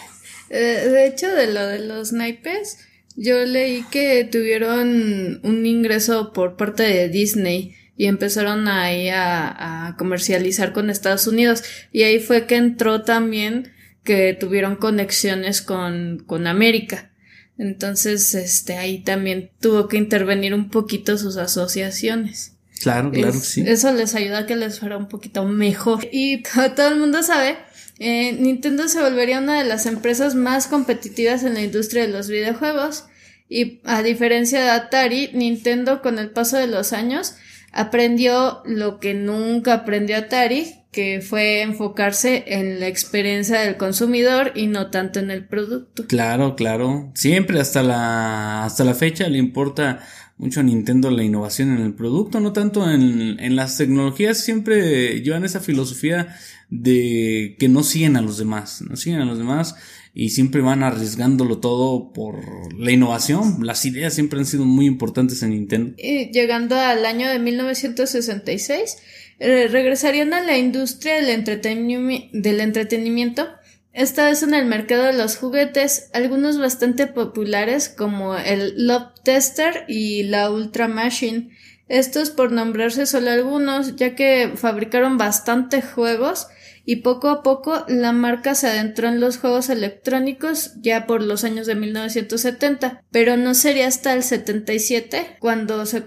Eh, 0.49 0.87
de 0.89 1.07
hecho, 1.07 1.27
de 1.27 1.51
lo 1.51 1.67
de 1.67 1.79
los 1.79 2.13
naipes, 2.13 2.77
yo 3.17 3.43
leí 3.43 3.83
que 3.91 4.23
tuvieron 4.23 5.41
un 5.43 5.65
ingreso 5.65 6.31
por 6.31 6.55
parte 6.55 6.83
de 6.83 7.09
Disney 7.09 7.75
y 7.97 8.05
empezaron 8.05 8.69
ahí 8.69 9.09
a, 9.09 9.87
a 9.87 9.97
comercializar 9.97 10.71
con 10.71 10.89
Estados 10.89 11.27
Unidos. 11.27 11.63
Y 11.91 12.03
ahí 12.03 12.19
fue 12.19 12.45
que 12.45 12.55
entró 12.55 13.01
también 13.01 13.73
que 14.09 14.33
tuvieron 14.33 14.75
conexiones 14.75 15.61
con, 15.61 16.23
con 16.25 16.47
América. 16.47 17.11
Entonces, 17.59 18.33
este, 18.33 18.75
ahí 18.75 19.03
también 19.03 19.51
tuvo 19.61 19.87
que 19.87 19.97
intervenir 19.97 20.55
un 20.55 20.71
poquito 20.71 21.15
sus 21.15 21.37
asociaciones. 21.37 22.53
Claro, 22.81 23.11
claro, 23.11 23.33
sí. 23.33 23.63
Eso 23.67 23.93
les 23.93 24.15
ayuda 24.15 24.39
a 24.39 24.45
que 24.47 24.55
les 24.55 24.79
fuera 24.79 24.97
un 24.97 25.09
poquito 25.09 25.45
mejor. 25.45 26.07
Y 26.11 26.41
todo 26.75 26.87
el 26.87 26.95
mundo 26.95 27.21
sabe, 27.21 27.57
eh, 27.99 28.31
Nintendo 28.33 28.87
se 28.87 28.99
volvería 28.99 29.37
una 29.37 29.59
de 29.59 29.69
las 29.69 29.85
empresas 29.85 30.33
más 30.33 30.65
competitivas 30.65 31.43
en 31.43 31.53
la 31.53 31.61
industria 31.61 32.01
de 32.07 32.11
los 32.11 32.29
videojuegos. 32.29 33.03
Y 33.47 33.79
a 33.83 34.01
diferencia 34.01 34.59
de 34.59 34.71
Atari, 34.71 35.29
Nintendo 35.33 36.01
con 36.01 36.17
el 36.17 36.31
paso 36.31 36.57
de 36.57 36.65
los 36.65 36.93
años 36.93 37.35
aprendió 37.71 38.61
lo 38.65 38.99
que 38.99 39.13
nunca 39.13 39.73
aprendió 39.73 40.17
Atari, 40.17 40.75
que 40.91 41.21
fue 41.21 41.61
enfocarse 41.61 42.45
en 42.47 42.79
la 42.79 42.87
experiencia 42.87 43.59
del 43.59 43.77
consumidor 43.77 44.51
y 44.55 44.67
no 44.67 44.89
tanto 44.89 45.19
en 45.19 45.29
el 45.29 45.45
producto. 45.45 46.07
Claro, 46.07 46.55
claro. 46.55 47.11
Siempre 47.13 47.59
hasta 47.59 47.83
la, 47.83 48.65
hasta 48.65 48.83
la 48.83 48.95
fecha 48.95 49.27
le 49.27 49.37
importa 49.37 49.99
mucho 50.37 50.61
a 50.61 50.63
Nintendo 50.63 51.11
la 51.11 51.23
innovación 51.23 51.75
en 51.75 51.83
el 51.83 51.93
producto, 51.93 52.39
no 52.39 52.53
tanto 52.53 52.89
en, 52.89 53.39
en 53.39 53.55
las 53.55 53.77
tecnologías, 53.77 54.37
siempre 54.37 55.21
llevan 55.21 55.43
esa 55.43 55.59
filosofía 55.59 56.35
de 56.69 57.57
que 57.59 57.67
no 57.67 57.83
siguen 57.83 58.15
a 58.15 58.21
los 58.21 58.37
demás, 58.37 58.81
no 58.81 58.95
siguen 58.95 59.19
a 59.19 59.25
los 59.25 59.37
demás 59.37 59.75
y 60.13 60.29
siempre 60.29 60.61
van 60.61 60.83
arriesgándolo 60.83 61.59
todo 61.59 62.13
por 62.13 62.73
la 62.77 62.91
innovación. 62.91 63.65
Las 63.65 63.85
ideas 63.85 64.13
siempre 64.13 64.39
han 64.39 64.45
sido 64.45 64.65
muy 64.65 64.85
importantes 64.85 65.41
en 65.43 65.51
Nintendo. 65.51 65.93
Y 65.97 66.31
llegando 66.31 66.75
al 66.75 67.05
año 67.05 67.29
de 67.29 67.39
1966, 67.39 68.97
eh, 69.39 69.67
regresarían 69.69 70.33
a 70.33 70.41
la 70.41 70.57
industria 70.57 71.15
del, 71.15 71.29
entretenimiento, 71.29 73.47
esta 73.93 74.25
vez 74.25 74.43
en 74.43 74.53
el 74.53 74.65
mercado 74.65 75.05
de 75.05 75.13
los 75.13 75.37
juguetes, 75.37 76.09
algunos 76.13 76.59
bastante 76.59 77.07
populares 77.07 77.89
como 77.89 78.35
el 78.35 78.87
Love 78.87 79.13
Tester 79.23 79.85
y 79.87 80.23
la 80.23 80.51
Ultra 80.51 80.87
Machine. 80.87 81.49
Estos 81.87 82.29
por 82.29 82.51
nombrarse 82.51 83.05
solo 83.05 83.31
algunos, 83.31 83.95
ya 83.95 84.15
que 84.15 84.51
fabricaron 84.55 85.17
bastante 85.17 85.81
juegos 85.81 86.47
y 86.89 86.95
poco 86.95 87.29
a 87.29 87.43
poco 87.43 87.85
la 87.87 88.13
marca 88.13 88.55
se 88.55 88.65
adentró 88.65 89.09
en 89.09 89.19
los 89.19 89.37
juegos 89.37 89.69
electrónicos 89.69 90.71
ya 90.81 91.05
por 91.05 91.21
los 91.21 91.43
años 91.43 91.67
de 91.67 91.75
1970, 91.75 93.03
pero 93.11 93.37
no 93.37 93.53
sería 93.53 93.85
hasta 93.87 94.11
el 94.15 94.23
77 94.23 95.37
cuando 95.39 95.85
se, 95.85 96.03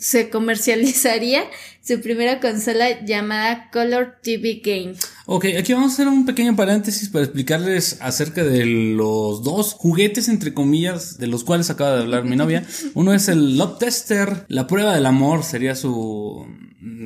se 0.00 0.30
comercializaría 0.30 1.42
su 1.84 2.00
primera 2.00 2.38
consola 2.38 3.04
llamada 3.04 3.70
Color 3.72 4.18
TV 4.22 4.62
Game. 4.64 4.94
Ok, 5.26 5.46
aquí 5.58 5.72
vamos 5.72 5.90
a 5.90 5.94
hacer 5.94 6.06
un 6.06 6.26
pequeño 6.26 6.54
paréntesis 6.54 7.08
para 7.08 7.24
explicarles 7.24 7.98
acerca 8.00 8.44
de 8.44 8.64
los 8.64 9.42
dos 9.42 9.74
juguetes, 9.74 10.28
entre 10.28 10.54
comillas, 10.54 11.18
de 11.18 11.26
los 11.26 11.42
cuales 11.42 11.70
acaba 11.70 11.96
de 11.96 12.02
hablar 12.02 12.24
mi 12.24 12.36
novia. 12.36 12.64
Uno 12.94 13.14
es 13.14 13.28
el 13.28 13.58
Love 13.58 13.78
Tester, 13.78 14.46
la 14.46 14.68
prueba 14.68 14.94
del 14.94 15.06
amor 15.06 15.42
sería 15.42 15.74
su, 15.74 16.46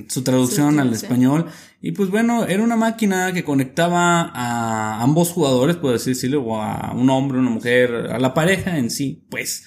su 0.09 0.23
traducción 0.23 0.79
al 0.79 0.93
español. 0.93 1.47
Y 1.87 1.93
pues 1.93 2.11
bueno, 2.11 2.47
era 2.47 2.65
una 2.65 2.75
máquina 2.75 3.33
que 3.33 3.45
conectaba 3.45 4.33
a 4.35 5.01
ambos 5.05 5.31
jugadores, 5.31 5.77
puedo 5.77 5.97
decirlo, 5.97 6.43
o 6.43 6.61
a 6.61 6.93
un 6.93 7.09
hombre, 7.11 7.39
una 7.39 7.51
mujer, 7.51 8.09
a 8.11 8.19
la 8.19 8.35
pareja 8.35 8.77
en 8.77 8.91
sí, 8.91 9.25
pues 9.31 9.63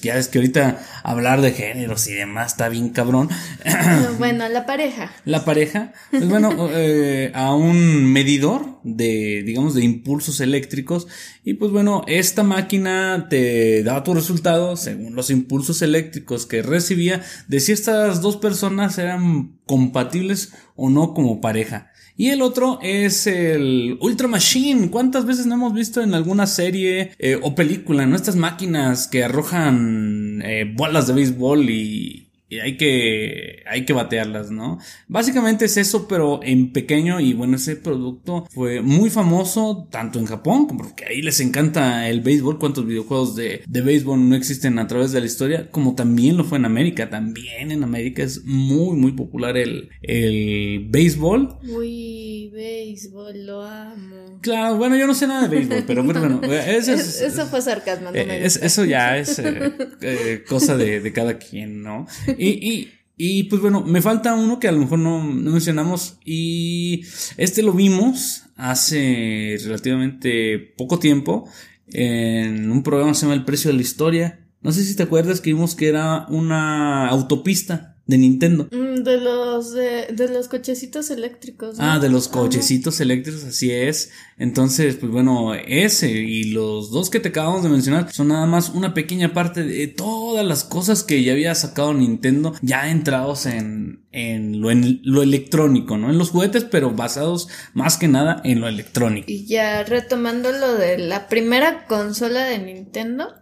ya 0.00 0.16
es 0.16 0.28
que 0.28 0.38
ahorita 0.38 0.78
hablar 1.02 1.40
de 1.40 1.52
géneros 1.52 2.06
y 2.06 2.14
demás 2.14 2.52
está 2.52 2.68
bien 2.68 2.90
cabrón. 2.90 3.28
Bueno, 4.18 4.48
la 4.48 4.64
pareja. 4.66 5.12
La 5.24 5.44
pareja, 5.44 5.92
pues 6.10 6.28
bueno, 6.28 6.68
eh, 6.72 7.30
a 7.34 7.54
un 7.54 8.04
medidor 8.12 8.80
de, 8.82 9.42
digamos, 9.44 9.74
de 9.74 9.84
impulsos 9.84 10.40
eléctricos. 10.40 11.06
Y 11.44 11.54
pues 11.54 11.70
bueno, 11.70 12.02
esta 12.06 12.42
máquina 12.42 13.26
te 13.28 13.82
daba 13.82 14.04
tu 14.04 14.14
resultado 14.14 14.76
según 14.76 15.14
los 15.14 15.30
impulsos 15.30 15.82
eléctricos 15.82 16.46
que 16.46 16.62
recibía 16.62 17.22
de 17.48 17.60
si 17.60 17.72
estas 17.72 18.22
dos 18.22 18.36
personas 18.36 18.98
eran 18.98 19.58
compatibles 19.66 20.52
o 20.74 20.88
no 20.88 21.14
como 21.14 21.40
pareja. 21.40 21.90
Y 22.16 22.30
el 22.30 22.40
otro 22.40 22.78
es 22.82 23.26
el 23.26 23.98
Ultra 24.00 24.26
Machine. 24.26 24.90
¿Cuántas 24.90 25.26
veces 25.26 25.46
no 25.46 25.54
hemos 25.54 25.74
visto 25.74 26.00
en 26.00 26.14
alguna 26.14 26.46
serie 26.46 27.12
eh, 27.18 27.38
o 27.42 27.54
película, 27.54 28.06
¿no? 28.06 28.16
Estas 28.16 28.36
máquinas 28.36 29.06
que 29.06 29.24
arrojan 29.24 30.40
eh, 30.42 30.72
bolas 30.74 31.06
de 31.06 31.12
béisbol 31.12 31.68
y, 31.68 32.25
y 32.48 32.58
hay 32.60 32.76
que, 32.76 33.62
hay 33.66 33.84
que 33.84 33.92
batearlas, 33.92 34.50
¿no? 34.50 34.78
Básicamente 35.08 35.64
es 35.64 35.76
eso, 35.76 36.06
pero 36.06 36.40
en 36.42 36.72
pequeño 36.72 37.20
y 37.20 37.32
bueno, 37.32 37.56
ese 37.56 37.76
producto 37.76 38.46
fue 38.50 38.80
muy 38.80 39.10
famoso 39.10 39.88
tanto 39.90 40.18
en 40.18 40.26
Japón, 40.26 40.66
como 40.66 40.84
porque 40.84 41.06
ahí 41.06 41.22
les 41.22 41.40
encanta 41.40 42.08
el 42.08 42.20
béisbol, 42.20 42.58
cuántos 42.58 42.86
videojuegos 42.86 43.34
de, 43.34 43.62
de 43.66 43.80
béisbol 43.80 44.28
no 44.28 44.36
existen 44.36 44.78
a 44.78 44.86
través 44.86 45.12
de 45.12 45.20
la 45.20 45.26
historia, 45.26 45.70
como 45.70 45.94
también 45.94 46.36
lo 46.36 46.44
fue 46.44 46.58
en 46.58 46.66
América, 46.66 47.10
también 47.10 47.72
en 47.72 47.82
América 47.82 48.22
es 48.22 48.44
muy, 48.44 48.96
muy 48.96 49.12
popular 49.12 49.56
el, 49.56 49.90
el 50.02 50.86
béisbol. 50.88 51.58
Uy, 51.68 52.50
béisbol, 52.52 53.46
lo 53.46 53.62
amo. 53.62 54.38
Claro, 54.40 54.76
bueno, 54.76 54.96
yo 54.96 55.06
no 55.06 55.14
sé 55.14 55.26
nada 55.26 55.48
de 55.48 55.56
béisbol, 55.56 55.84
pero 55.86 56.04
bueno, 56.04 56.40
eso, 56.44 56.92
eso 56.92 57.46
fue 57.46 57.60
sarcasmo. 57.60 58.10
No 58.10 58.16
eh, 58.16 58.44
eso 58.44 58.84
ya 58.84 59.18
es 59.18 59.38
eh, 59.40 59.72
eh, 60.00 60.44
cosa 60.48 60.76
de, 60.76 61.00
de 61.00 61.12
cada 61.12 61.38
quien, 61.38 61.82
¿no? 61.82 62.06
Y, 62.38 62.48
y, 62.48 62.92
y 63.16 63.44
pues 63.44 63.62
bueno, 63.62 63.82
me 63.82 64.02
falta 64.02 64.34
uno 64.34 64.58
que 64.58 64.68
a 64.68 64.72
lo 64.72 64.78
mejor 64.78 64.98
no, 64.98 65.24
no, 65.24 65.50
mencionamos 65.50 66.18
y 66.24 67.04
este 67.36 67.62
lo 67.62 67.72
vimos 67.72 68.44
hace 68.56 69.58
relativamente 69.64 70.58
poco 70.58 70.98
tiempo 70.98 71.48
en 71.88 72.70
un 72.70 72.82
programa 72.82 73.12
que 73.12 73.16
se 73.16 73.22
llama 73.22 73.34
El 73.34 73.44
precio 73.44 73.70
de 73.70 73.76
la 73.76 73.82
historia. 73.82 74.40
No 74.60 74.72
sé 74.72 74.84
si 74.84 74.96
te 74.96 75.04
acuerdas 75.04 75.40
que 75.40 75.52
vimos 75.52 75.74
que 75.74 75.88
era 75.88 76.26
una 76.28 77.08
autopista 77.08 77.95
de 78.06 78.18
Nintendo. 78.18 78.68
Mm, 78.70 79.02
de 79.02 79.20
los 79.20 79.72
de, 79.72 80.28
los 80.32 80.48
cochecitos 80.48 81.10
eléctricos. 81.10 81.76
Ah, 81.78 81.98
de 81.98 82.08
los 82.08 82.28
cochecitos 82.28 83.00
eléctricos, 83.00 83.44
así 83.44 83.72
es. 83.72 84.12
Entonces, 84.38 84.96
pues 84.96 85.10
bueno, 85.10 85.54
ese 85.54 86.10
y 86.10 86.52
los 86.52 86.90
dos 86.90 87.10
que 87.10 87.20
te 87.20 87.30
acabamos 87.30 87.64
de 87.64 87.68
mencionar 87.68 88.12
son 88.12 88.28
nada 88.28 88.46
más 88.46 88.70
una 88.70 88.94
pequeña 88.94 89.32
parte 89.32 89.64
de 89.64 89.88
todas 89.88 90.46
las 90.46 90.62
cosas 90.62 91.02
que 91.02 91.22
ya 91.24 91.32
había 91.32 91.54
sacado 91.54 91.94
Nintendo, 91.94 92.54
ya 92.62 92.90
entrados 92.90 93.46
en, 93.46 94.04
en 94.12 94.60
lo, 94.60 94.70
en 94.70 95.00
lo 95.02 95.22
electrónico, 95.22 95.96
¿no? 95.96 96.10
En 96.10 96.18
los 96.18 96.30
juguetes, 96.30 96.64
pero 96.64 96.92
basados 96.92 97.48
más 97.74 97.96
que 97.96 98.08
nada 98.08 98.40
en 98.44 98.60
lo 98.60 98.68
electrónico. 98.68 99.26
Y 99.28 99.46
ya 99.46 99.82
retomando 99.82 100.52
lo 100.52 100.74
de 100.74 100.98
la 100.98 101.28
primera 101.28 101.86
consola 101.86 102.44
de 102.44 102.58
Nintendo, 102.60 103.34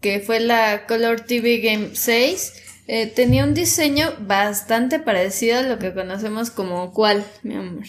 que 0.00 0.20
fue 0.20 0.38
la 0.38 0.86
Color 0.86 1.20
TV 1.22 1.58
Game 1.58 1.90
6 1.94 2.52
eh, 2.92 3.06
tenía 3.06 3.44
un 3.44 3.54
diseño 3.54 4.12
bastante 4.20 4.98
parecido 4.98 5.60
a 5.60 5.62
lo 5.62 5.78
que 5.78 5.94
conocemos 5.94 6.50
como 6.50 6.92
cuál, 6.92 7.24
mi 7.42 7.54
amor. 7.54 7.84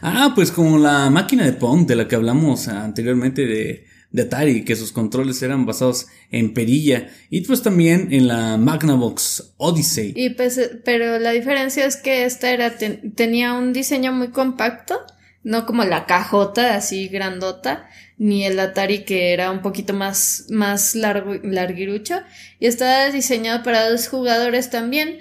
Ah, 0.00 0.32
pues 0.34 0.50
como 0.50 0.78
la 0.78 1.10
máquina 1.10 1.44
de 1.44 1.52
Pong 1.52 1.86
de 1.86 1.94
la 1.94 2.08
que 2.08 2.14
hablamos 2.14 2.66
anteriormente 2.66 3.44
de, 3.44 3.84
de 4.10 4.22
Atari, 4.22 4.64
que 4.64 4.76
sus 4.76 4.92
controles 4.92 5.42
eran 5.42 5.66
basados 5.66 6.06
en 6.30 6.54
perilla, 6.54 7.08
y 7.28 7.42
pues 7.42 7.62
también 7.62 8.14
en 8.14 8.28
la 8.28 8.56
Magnavox 8.56 9.52
Odyssey. 9.58 10.14
Y 10.16 10.30
pues, 10.30 10.58
pero 10.86 11.18
la 11.18 11.32
diferencia 11.32 11.84
es 11.84 11.96
que 11.96 12.24
esta 12.24 12.50
era 12.50 12.78
tenía 13.14 13.52
un 13.52 13.74
diseño 13.74 14.10
muy 14.14 14.28
compacto, 14.28 15.00
no 15.42 15.66
como 15.66 15.84
la 15.84 16.06
cajota 16.06 16.74
así 16.74 17.08
grandota, 17.08 17.88
ni 18.18 18.44
el 18.44 18.60
Atari 18.60 19.04
que 19.04 19.32
era 19.32 19.50
un 19.50 19.62
poquito 19.62 19.94
más, 19.94 20.46
más 20.50 20.94
largo, 20.94 21.34
larguirucho. 21.42 22.22
Y 22.58 22.66
estaba 22.66 23.10
diseñado 23.10 23.62
para 23.62 23.88
dos 23.88 24.08
jugadores 24.08 24.70
también. 24.70 25.20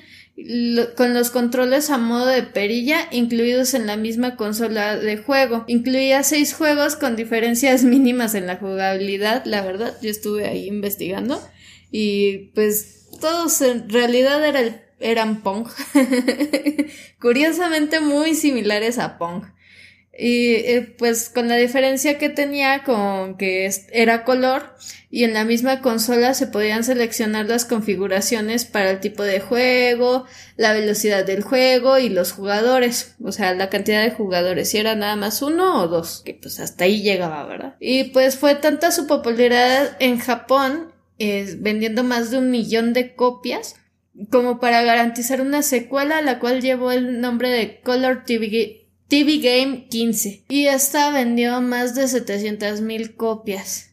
con 0.95 1.13
los 1.13 1.31
controles 1.31 1.89
a 1.89 1.97
modo 1.97 2.27
de 2.27 2.43
perilla 2.43 3.09
incluidos 3.11 3.73
en 3.73 3.87
la 3.87 3.97
misma 3.97 4.35
consola 4.35 4.97
de 4.97 5.17
juego. 5.17 5.63
Incluía 5.67 6.23
seis 6.23 6.53
juegos 6.53 6.95
con 6.95 7.15
diferencias 7.15 7.83
mínimas 7.95 8.35
en 8.35 8.47
la 8.47 8.57
jugabilidad, 8.57 9.43
la 9.45 9.61
verdad, 9.61 9.95
yo 10.01 10.09
estuve 10.09 10.47
ahí 10.47 10.67
investigando 10.67 11.41
y 11.91 12.51
pues 12.53 13.07
todos 13.19 13.61
en 13.61 13.89
realidad 13.89 14.41
eran 14.99 15.41
Pong. 15.41 15.67
Curiosamente 17.21 17.99
muy 17.99 18.35
similares 18.35 18.97
a 18.97 19.17
Pong. 19.17 19.43
Y 20.21 20.55
eh, 20.55 20.93
pues 20.97 21.29
con 21.29 21.47
la 21.47 21.55
diferencia 21.55 22.17
que 22.17 22.27
tenía 22.27 22.83
con 22.83 23.37
que 23.37 23.71
era 23.93 24.25
color 24.25 24.75
y 25.09 25.23
en 25.23 25.33
la 25.33 25.45
misma 25.45 25.79
consola 25.79 26.33
se 26.33 26.45
podían 26.45 26.83
seleccionar 26.83 27.45
las 27.45 27.63
configuraciones 27.63 28.65
para 28.65 28.91
el 28.91 28.99
tipo 28.99 29.23
de 29.23 29.39
juego, 29.39 30.25
la 30.57 30.73
velocidad 30.73 31.25
del 31.25 31.41
juego 31.41 31.99
y 31.99 32.09
los 32.09 32.33
jugadores, 32.33 33.15
o 33.23 33.31
sea, 33.31 33.53
la 33.53 33.69
cantidad 33.69 34.03
de 34.03 34.11
jugadores, 34.11 34.69
si 34.69 34.77
era 34.77 34.93
nada 34.93 35.15
más 35.15 35.41
uno 35.41 35.81
o 35.81 35.87
dos, 35.87 36.21
que 36.25 36.33
pues 36.33 36.59
hasta 36.59 36.83
ahí 36.83 37.01
llegaba, 37.01 37.45
¿verdad? 37.45 37.75
Y 37.79 38.05
pues 38.05 38.35
fue 38.35 38.55
tanta 38.55 38.91
su 38.91 39.07
popularidad 39.07 39.95
en 39.99 40.19
Japón, 40.19 40.91
vendiendo 41.17 42.03
más 42.03 42.29
de 42.29 42.39
un 42.39 42.51
millón 42.51 42.91
de 42.91 43.15
copias, 43.15 43.77
como 44.31 44.59
para 44.59 44.83
garantizar 44.83 45.39
una 45.39 45.61
secuela, 45.63 46.21
la 46.21 46.39
cual 46.39 46.61
llevó 46.61 46.91
el 46.91 47.21
nombre 47.21 47.49
de 47.49 47.79
Color 47.79 48.25
TV 48.25 48.88
TV 49.09 49.39
Game 49.39 49.87
15 49.89 50.43
y 50.49 50.67
esta 50.67 51.09
vendió 51.09 51.61
más 51.61 51.95
de 51.95 52.07
700 52.07 52.81
mil 52.81 53.15
copias. 53.15 53.87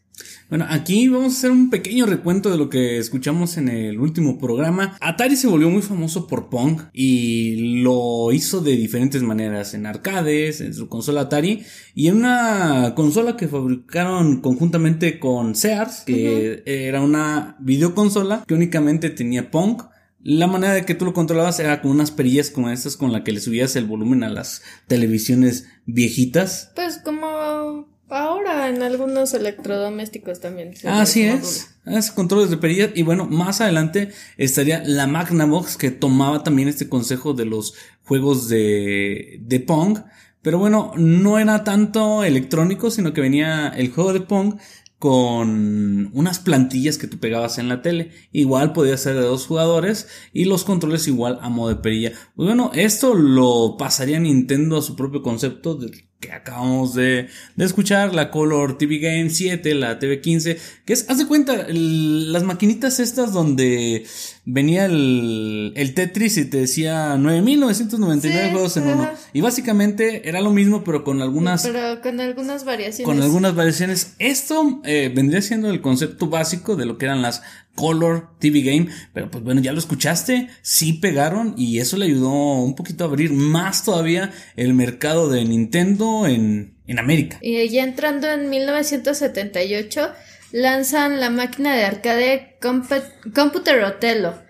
Bueno, 0.50 0.66
aquí 0.68 1.08
vamos 1.08 1.32
a 1.32 1.36
hacer 1.38 1.50
un 1.50 1.70
pequeño 1.70 2.04
recuento 2.04 2.50
de 2.50 2.58
lo 2.58 2.68
que 2.68 2.98
escuchamos 2.98 3.56
en 3.56 3.70
el 3.70 3.98
último 3.98 4.38
programa. 4.38 4.96
Atari 5.00 5.36
se 5.36 5.48
volvió 5.48 5.70
muy 5.70 5.80
famoso 5.80 6.26
por 6.26 6.50
Pong 6.50 6.82
y 6.92 7.80
lo 7.82 8.30
hizo 8.30 8.60
de 8.60 8.76
diferentes 8.76 9.22
maneras, 9.22 9.72
en 9.72 9.86
arcades, 9.86 10.60
en 10.60 10.74
su 10.74 10.88
consola 10.88 11.22
Atari 11.22 11.64
y 11.94 12.08
en 12.08 12.18
una 12.18 12.92
consola 12.94 13.38
que 13.38 13.48
fabricaron 13.48 14.42
conjuntamente 14.42 15.18
con 15.18 15.54
Sears, 15.54 16.02
que 16.04 16.62
era 16.66 17.00
una 17.00 17.56
videoconsola 17.58 18.44
que 18.46 18.54
únicamente 18.54 19.08
tenía 19.08 19.50
Pong 19.50 19.80
la 20.28 20.48
manera 20.48 20.74
de 20.74 20.84
que 20.84 20.96
tú 20.96 21.04
lo 21.04 21.12
controlabas 21.12 21.60
era 21.60 21.80
con 21.80 21.92
unas 21.92 22.10
perillas 22.10 22.50
como 22.50 22.68
estas 22.68 22.96
con 22.96 23.12
la 23.12 23.22
que 23.22 23.30
le 23.30 23.40
subías 23.40 23.76
el 23.76 23.86
volumen 23.86 24.24
a 24.24 24.28
las 24.28 24.60
televisiones 24.88 25.68
viejitas. 25.84 26.72
Pues 26.74 26.98
como 26.98 27.86
ahora 28.08 28.68
en 28.68 28.82
algunos 28.82 29.34
electrodomésticos 29.34 30.40
también. 30.40 30.74
Así 30.84 31.22
es. 31.22 31.76
Es 31.84 32.10
controles 32.10 32.50
de 32.50 32.56
perillas. 32.56 32.90
Y 32.96 33.04
bueno, 33.04 33.26
más 33.26 33.60
adelante 33.60 34.10
estaría 34.36 34.82
la 34.84 35.06
Magnavox 35.06 35.76
que 35.76 35.92
tomaba 35.92 36.42
también 36.42 36.66
este 36.66 36.88
consejo 36.88 37.32
de 37.32 37.44
los 37.44 37.74
juegos 38.02 38.48
de, 38.48 39.38
de 39.42 39.60
Pong. 39.60 40.00
Pero 40.42 40.58
bueno, 40.58 40.90
no 40.96 41.38
era 41.38 41.62
tanto 41.62 42.24
electrónico, 42.24 42.90
sino 42.90 43.12
que 43.12 43.20
venía 43.20 43.68
el 43.68 43.92
juego 43.92 44.12
de 44.12 44.22
Pong 44.22 44.56
con 44.98 46.10
unas 46.14 46.38
plantillas 46.38 46.98
que 46.98 47.06
tú 47.06 47.18
pegabas 47.18 47.58
en 47.58 47.68
la 47.68 47.82
tele. 47.82 48.12
Igual 48.32 48.72
podía 48.72 48.96
ser 48.96 49.14
de 49.14 49.22
dos 49.22 49.46
jugadores 49.46 50.08
y 50.32 50.46
los 50.46 50.64
controles 50.64 51.06
igual 51.08 51.38
a 51.42 51.48
modo 51.48 51.70
de 51.70 51.76
perilla. 51.76 52.12
Pues 52.34 52.46
bueno, 52.46 52.70
esto 52.74 53.14
lo 53.14 53.76
pasaría 53.78 54.18
Nintendo 54.18 54.78
a 54.78 54.82
su 54.82 54.96
propio 54.96 55.22
concepto 55.22 55.74
de 55.74 55.90
que 56.20 56.32
acabamos 56.32 56.94
de, 56.94 57.28
escuchar, 57.58 58.14
la 58.14 58.30
Color 58.30 58.78
TV 58.78 58.98
Game 58.98 59.28
7, 59.28 59.74
la 59.74 59.98
TV 59.98 60.20
15, 60.20 60.58
que 60.86 60.92
es, 60.92 61.08
haz 61.10 61.18
de 61.18 61.26
cuenta, 61.26 61.66
las 61.68 62.42
maquinitas 62.42 63.00
estas 63.00 63.32
donde 63.32 64.06
venía 64.46 64.86
el, 64.86 65.72
el 65.74 65.92
Tetris 65.92 66.38
y 66.38 66.44
te 66.46 66.58
decía 66.58 67.16
9999 67.18 68.50
juegos 68.52 68.76
en 68.78 68.86
uno. 68.86 69.10
Y 69.32 69.42
básicamente 69.42 70.26
era 70.28 70.40
lo 70.40 70.52
mismo, 70.52 70.84
pero 70.84 71.04
con 71.04 71.20
algunas... 71.20 71.66
Pero 71.66 72.00
con 72.00 72.20
algunas 72.20 72.64
variaciones. 72.64 73.04
Con 73.04 73.22
algunas 73.22 73.54
variaciones. 73.54 74.14
Esto 74.18 74.80
eh, 74.84 75.12
vendría 75.14 75.42
siendo 75.42 75.68
el 75.68 75.82
concepto 75.82 76.28
básico 76.28 76.76
de 76.76 76.86
lo 76.86 76.96
que 76.96 77.04
eran 77.04 77.20
las 77.20 77.42
Color 77.74 78.30
TV 78.38 78.62
Game, 78.62 78.88
pero 79.12 79.30
pues 79.30 79.44
bueno, 79.44 79.60
ya 79.60 79.72
lo 79.72 79.78
escuchaste, 79.78 80.48
sí 80.62 80.94
pegaron 80.94 81.54
y 81.58 81.78
eso 81.78 81.98
le 81.98 82.06
ayudó 82.06 82.30
un 82.30 82.74
poquito 82.74 83.04
a 83.04 83.08
abrir 83.08 83.32
más 83.32 83.84
todavía 83.84 84.32
el 84.56 84.72
mercado 84.72 85.28
de 85.28 85.44
Nintendo 85.44 86.26
en, 86.26 86.74
en 86.86 86.98
América. 86.98 87.38
Y 87.42 87.68
ya 87.68 87.84
entrando 87.84 88.30
en 88.30 88.48
1978, 88.48 90.10
lanzan 90.52 91.20
la 91.20 91.30
máquina 91.30 91.74
de 91.74 91.84
arcade 91.84 92.58
Computer 92.60 93.84
Otelo, 93.84 94.42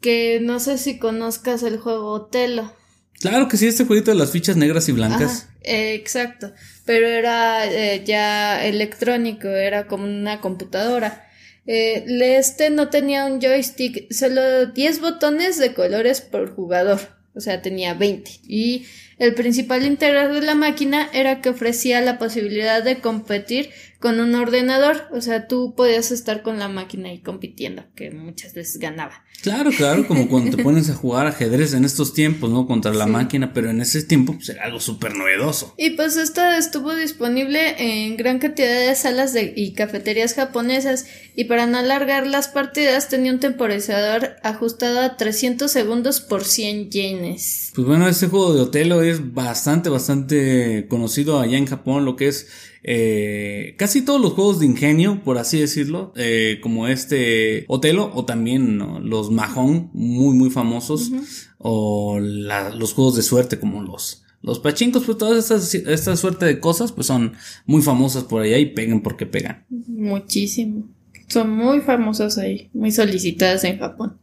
que 0.00 0.40
no 0.40 0.60
sé 0.60 0.78
si 0.78 0.98
conozcas 0.98 1.62
el 1.62 1.78
juego 1.78 2.12
Otelo. 2.12 2.74
Claro 3.20 3.48
que 3.48 3.56
sí, 3.58 3.66
este 3.66 3.84
jueguito 3.84 4.10
de 4.10 4.16
las 4.16 4.30
fichas 4.30 4.56
negras 4.56 4.88
y 4.88 4.92
blancas. 4.92 5.48
exacto, 5.62 6.52
pero 6.86 7.06
era 7.06 7.66
eh, 7.66 8.02
ya 8.04 8.64
electrónico, 8.64 9.48
era 9.48 9.86
como 9.86 10.04
una 10.04 10.40
computadora. 10.40 11.26
Eh, 11.66 12.04
este 12.38 12.70
no 12.70 12.88
tenía 12.88 13.26
un 13.26 13.40
joystick, 13.40 14.10
solo 14.10 14.66
10 14.66 15.00
botones 15.00 15.58
de 15.58 15.74
colores 15.74 16.22
por 16.22 16.54
jugador, 16.54 17.00
o 17.34 17.40
sea, 17.40 17.60
tenía 17.60 17.92
20. 17.94 18.40
Y 18.48 18.86
el 19.20 19.34
principal 19.34 19.84
interés 19.84 20.32
de 20.32 20.40
la 20.40 20.54
máquina 20.54 21.08
era 21.12 21.42
que 21.42 21.50
ofrecía 21.50 22.00
la 22.00 22.18
posibilidad 22.18 22.82
de 22.82 23.00
competir 23.00 23.68
con 24.00 24.18
un 24.18 24.34
ordenador, 24.34 25.08
o 25.12 25.20
sea, 25.20 25.46
tú 25.46 25.74
podías 25.76 26.10
estar 26.10 26.42
con 26.42 26.58
la 26.58 26.68
máquina 26.68 27.12
y 27.12 27.20
compitiendo, 27.20 27.84
que 27.94 28.10
muchas 28.10 28.54
veces 28.54 28.78
ganaba. 28.78 29.22
Claro, 29.42 29.70
claro, 29.70 30.06
como 30.06 30.28
cuando 30.28 30.56
te 30.56 30.62
pones 30.62 30.88
a 30.88 30.94
jugar 30.94 31.26
ajedrez 31.26 31.74
en 31.74 31.84
estos 31.84 32.14
tiempos, 32.14 32.50
¿no? 32.50 32.66
Contra 32.66 32.92
la 32.94 33.06
máquina, 33.06 33.52
pero 33.52 33.68
en 33.68 33.82
ese 33.82 34.02
tiempo 34.02 34.34
pues, 34.34 34.48
era 34.48 34.64
algo 34.64 34.80
súper 34.80 35.14
novedoso. 35.14 35.74
Y 35.76 35.90
pues 35.90 36.16
esto 36.16 36.42
estuvo 36.42 36.94
disponible 36.94 37.74
en 37.78 38.16
gran 38.16 38.38
cantidad 38.38 38.88
de 38.88 38.94
salas 38.94 39.34
de, 39.34 39.52
y 39.54 39.72
cafeterías 39.72 40.34
japonesas 40.34 41.06
y 41.36 41.44
para 41.44 41.66
no 41.66 41.78
alargar 41.78 42.26
las 42.26 42.48
partidas 42.48 43.08
tenía 43.08 43.32
un 43.32 43.40
temporizador 43.40 44.36
ajustado 44.42 45.00
a 45.00 45.16
300 45.18 45.70
segundos 45.70 46.20
por 46.20 46.44
100 46.44 46.90
yenes. 46.90 47.70
Pues 47.74 47.86
bueno, 47.86 48.08
este 48.08 48.28
juego 48.28 48.54
de 48.54 48.62
Otelo 48.62 49.02
es 49.10 49.34
bastante, 49.34 49.88
bastante 49.88 50.86
conocido 50.88 51.40
allá 51.40 51.58
en 51.58 51.66
Japón, 51.66 52.04
lo 52.04 52.16
que 52.16 52.28
es 52.28 52.48
eh, 52.82 53.74
casi 53.78 54.02
todos 54.02 54.20
los 54.20 54.32
juegos 54.32 54.60
de 54.60 54.66
ingenio, 54.66 55.22
por 55.22 55.38
así 55.38 55.60
decirlo, 55.60 56.12
eh, 56.16 56.58
como 56.62 56.88
este 56.88 57.64
Otelo 57.68 58.10
o 58.14 58.24
también 58.24 58.78
los 59.08 59.30
Mahon, 59.30 59.90
muy 59.92 60.34
muy 60.34 60.50
famosos, 60.50 61.12
o 61.58 62.18
los 62.20 62.94
juegos 62.94 63.16
de 63.16 63.22
suerte 63.22 63.58
como 63.58 63.82
los 63.82 64.24
los 64.42 64.58
pachincos, 64.58 65.04
pues 65.04 65.18
todas 65.18 65.38
estas 65.38 65.74
esta 65.74 66.16
suerte 66.16 66.46
de 66.46 66.60
cosas, 66.60 66.92
pues 66.92 67.06
son 67.06 67.34
muy 67.66 67.82
famosas 67.82 68.24
por 68.24 68.42
allá 68.42 68.58
y 68.58 68.66
pegan 68.66 69.02
porque 69.02 69.26
pegan. 69.26 69.66
Muchísimo. 69.68 70.88
Son 71.28 71.50
muy 71.50 71.80
famosas 71.80 72.38
ahí, 72.38 72.70
muy 72.72 72.90
solicitadas 72.90 73.64
en 73.64 73.78
Japón. 73.78 74.18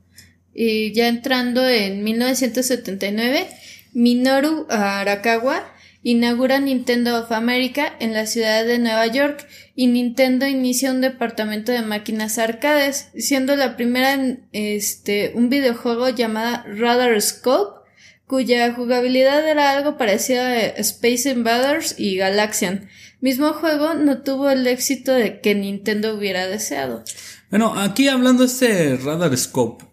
Y 0.53 0.91
ya 0.93 1.07
entrando 1.07 1.67
en 1.69 2.03
1979, 2.03 3.47
Minoru 3.93 4.65
Arakawa 4.69 5.63
inaugura 6.03 6.59
Nintendo 6.59 7.19
of 7.19 7.31
America 7.31 7.93
en 7.99 8.13
la 8.13 8.25
ciudad 8.25 8.65
de 8.65 8.79
Nueva 8.79 9.07
York 9.07 9.45
y 9.75 9.87
Nintendo 9.87 10.47
inicia 10.47 10.91
un 10.91 11.01
departamento 11.01 11.71
de 11.71 11.81
máquinas 11.81 12.37
arcades, 12.37 13.09
siendo 13.17 13.55
la 13.55 13.75
primera 13.75 14.13
en 14.13 14.47
este, 14.53 15.33
un 15.35 15.49
videojuego 15.49 16.09
llamado 16.09 16.63
Radar 16.65 17.21
Scope, 17.21 17.77
cuya 18.25 18.73
jugabilidad 18.73 19.47
era 19.47 19.71
algo 19.71 19.97
parecido 19.97 20.43
a 20.43 20.57
Space 20.57 21.29
Invaders 21.29 21.95
y 21.97 22.17
Galaxian. 22.17 22.89
Mismo 23.19 23.53
juego 23.53 23.93
no 23.93 24.21
tuvo 24.21 24.49
el 24.49 24.67
éxito 24.67 25.11
de 25.11 25.41
que 25.41 25.55
Nintendo 25.55 26.15
hubiera 26.15 26.47
deseado. 26.47 27.03
Bueno, 27.49 27.73
aquí 27.77 28.07
hablando 28.07 28.43
de 28.43 28.47
este 28.47 28.97
Radar 28.97 29.35
Scope, 29.37 29.85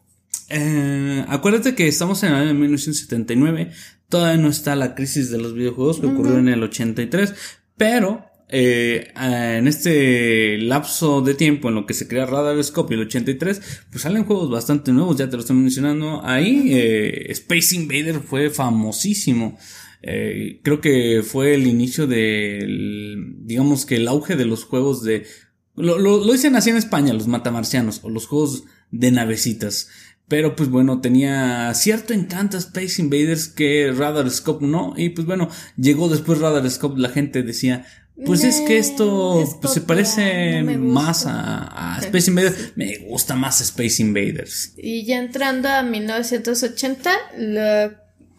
eh, 0.48 1.24
acuérdate 1.28 1.74
que 1.74 1.88
estamos 1.88 2.22
en 2.22 2.30
el 2.30 2.34
año 2.36 2.54
1979, 2.54 3.70
Todavía 4.08 4.40
no 4.40 4.48
está 4.48 4.76
la 4.76 4.94
crisis 4.94 5.30
de 5.30 5.38
los 5.38 5.54
videojuegos 5.54 5.98
que 5.98 6.06
ocurrió 6.06 6.38
en 6.38 6.48
el 6.48 6.62
83, 6.62 7.34
pero 7.76 8.24
eh, 8.48 9.08
en 9.16 9.66
este 9.66 10.56
lapso 10.58 11.20
de 11.20 11.34
tiempo 11.34 11.68
en 11.68 11.74
lo 11.74 11.84
que 11.84 11.94
se 11.94 12.06
crea 12.06 12.24
Radar 12.24 12.62
Scope 12.62 12.94
y 12.94 12.96
el 12.96 13.06
83, 13.06 13.60
pues 13.90 14.02
salen 14.02 14.24
juegos 14.24 14.50
bastante 14.50 14.92
nuevos, 14.92 15.16
ya 15.16 15.28
te 15.28 15.34
lo 15.36 15.40
estoy 15.40 15.56
mencionando. 15.56 16.24
Ahí 16.24 16.70
eh, 16.74 17.32
Space 17.32 17.74
Invader 17.74 18.20
fue 18.20 18.50
famosísimo. 18.50 19.58
Eh, 20.00 20.60
creo 20.62 20.80
que 20.80 21.24
fue 21.26 21.54
el 21.54 21.66
inicio 21.66 22.06
del, 22.06 23.38
digamos 23.40 23.84
que 23.84 23.96
el 23.96 24.06
auge 24.06 24.36
de 24.36 24.44
los 24.44 24.64
juegos 24.64 25.02
de... 25.02 25.26
Lo, 25.74 25.98
lo, 25.98 26.24
lo 26.24 26.32
dicen 26.32 26.54
así 26.54 26.70
en 26.70 26.76
España, 26.76 27.14
los 27.14 27.26
matamarcianos, 27.26 27.98
o 28.04 28.10
los 28.10 28.28
juegos 28.28 28.62
de 28.92 29.10
navecitas. 29.10 29.88
Pero 30.26 30.56
pues 30.56 30.70
bueno, 30.70 31.00
tenía 31.00 31.72
cierto 31.74 32.14
encanto 32.14 32.56
Space 32.56 33.00
Invaders 33.02 33.48
que 33.48 33.92
Radar 33.96 34.30
Scope 34.30 34.64
no. 34.66 34.94
Y 34.96 35.10
pues 35.10 35.26
bueno, 35.26 35.50
llegó 35.76 36.08
después 36.08 36.38
Radar 36.38 36.68
Scope, 36.70 36.98
la 37.00 37.10
gente 37.10 37.42
decía, 37.42 37.84
Pues 38.24 38.42
es 38.42 38.60
que 38.62 38.78
esto 38.78 39.42
Es 39.42 39.50
pues, 39.60 39.74
se 39.74 39.80
parece 39.82 40.62
no 40.62 40.78
más 40.78 41.26
a, 41.26 41.96
a 41.96 42.00
Space 42.00 42.30
Invaders. 42.30 42.72
Me 42.74 42.98
gusta 43.08 43.34
más 43.34 43.60
Space 43.60 44.00
Invaders. 44.02 44.72
Y 44.78 45.04
ya 45.04 45.18
entrando 45.18 45.68
a 45.68 45.82
1980, 45.82 47.10
lo- 47.38 47.92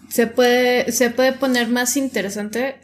se, 0.09 0.27
puede, 0.27 0.91
se 0.91 1.09
puede 1.11 1.33
poner 1.33 1.67
más 1.67 1.97
interesante 1.97 2.75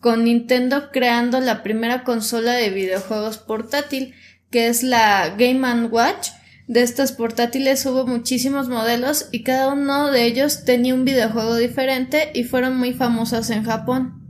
con 0.00 0.24
Nintendo 0.24 0.90
creando 0.92 1.40
la 1.40 1.62
primera 1.62 2.04
consola 2.04 2.52
de 2.52 2.70
videojuegos 2.70 3.38
portátil, 3.38 4.14
que 4.50 4.68
es 4.68 4.82
la 4.82 5.34
Game 5.38 5.86
Watch. 5.86 6.28
De 6.66 6.82
estas 6.82 7.12
portátiles 7.12 7.84
hubo 7.84 8.06
muchísimos 8.06 8.68
modelos 8.68 9.28
y 9.32 9.42
cada 9.42 9.72
uno 9.72 10.10
de 10.10 10.24
ellos 10.24 10.64
tenía 10.64 10.94
un 10.94 11.04
videojuego 11.04 11.56
diferente 11.56 12.30
y 12.32 12.44
fueron 12.44 12.78
muy 12.78 12.94
famosos 12.94 13.50
en 13.50 13.64
Japón. 13.64 14.22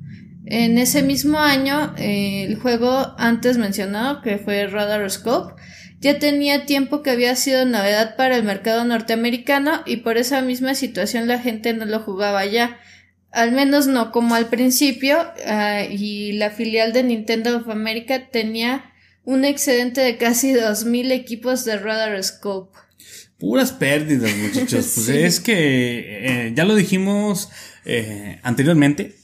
En 0.46 0.76
ese 0.76 1.02
mismo 1.02 1.38
año, 1.38 1.94
eh, 1.96 2.44
el 2.44 2.56
juego 2.56 3.14
antes 3.18 3.56
mencionado, 3.56 4.20
que 4.20 4.38
fue 4.38 4.66
Radar 4.66 5.08
Scope, 5.10 5.54
ya 6.00 6.18
tenía 6.18 6.66
tiempo 6.66 7.02
que 7.02 7.10
había 7.10 7.34
sido 7.36 7.64
novedad 7.64 8.16
para 8.16 8.36
el 8.36 8.42
mercado 8.42 8.84
norteamericano 8.84 9.82
y 9.86 9.98
por 9.98 10.18
esa 10.18 10.42
misma 10.42 10.74
situación 10.74 11.28
la 11.28 11.38
gente 11.38 11.72
no 11.72 11.86
lo 11.86 12.00
jugaba 12.00 12.44
ya. 12.44 12.78
Al 13.30 13.52
menos 13.52 13.86
no 13.86 14.10
como 14.10 14.34
al 14.34 14.48
principio, 14.48 15.18
ah, 15.46 15.82
y 15.88 16.32
la 16.32 16.50
filial 16.50 16.92
de 16.92 17.04
Nintendo 17.04 17.56
of 17.56 17.68
America 17.68 18.28
tenía 18.30 18.92
un 19.24 19.44
excedente 19.44 20.00
de 20.00 20.16
casi 20.16 20.52
2.000 20.52 21.12
equipos 21.12 21.64
de 21.64 21.78
Radar 21.78 22.22
Scope. 22.22 22.76
Puras 23.38 23.72
pérdidas, 23.72 24.30
muchachos. 24.36 24.86
Pues 24.94 25.06
Sí. 25.06 25.12
es 25.18 25.40
que 25.40 26.46
eh, 26.48 26.52
ya 26.54 26.64
lo 26.64 26.74
dijimos 26.74 27.48
eh, 27.84 28.38
anteriormente. 28.42 29.16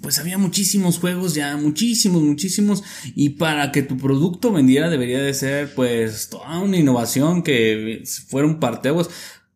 Pues 0.00 0.18
había 0.18 0.38
muchísimos 0.38 0.98
juegos 0.98 1.34
ya, 1.34 1.56
muchísimos, 1.56 2.22
muchísimos. 2.22 2.82
Y 3.14 3.30
para 3.30 3.70
que 3.70 3.82
tu 3.82 3.98
producto 3.98 4.50
vendiera 4.52 4.88
debería 4.88 5.20
de 5.20 5.34
ser 5.34 5.74
pues 5.74 6.28
toda 6.30 6.58
una 6.60 6.78
innovación 6.78 7.42
que 7.42 8.02
fuera 8.28 8.48
un 8.48 8.60
parteaguas. 8.60 9.08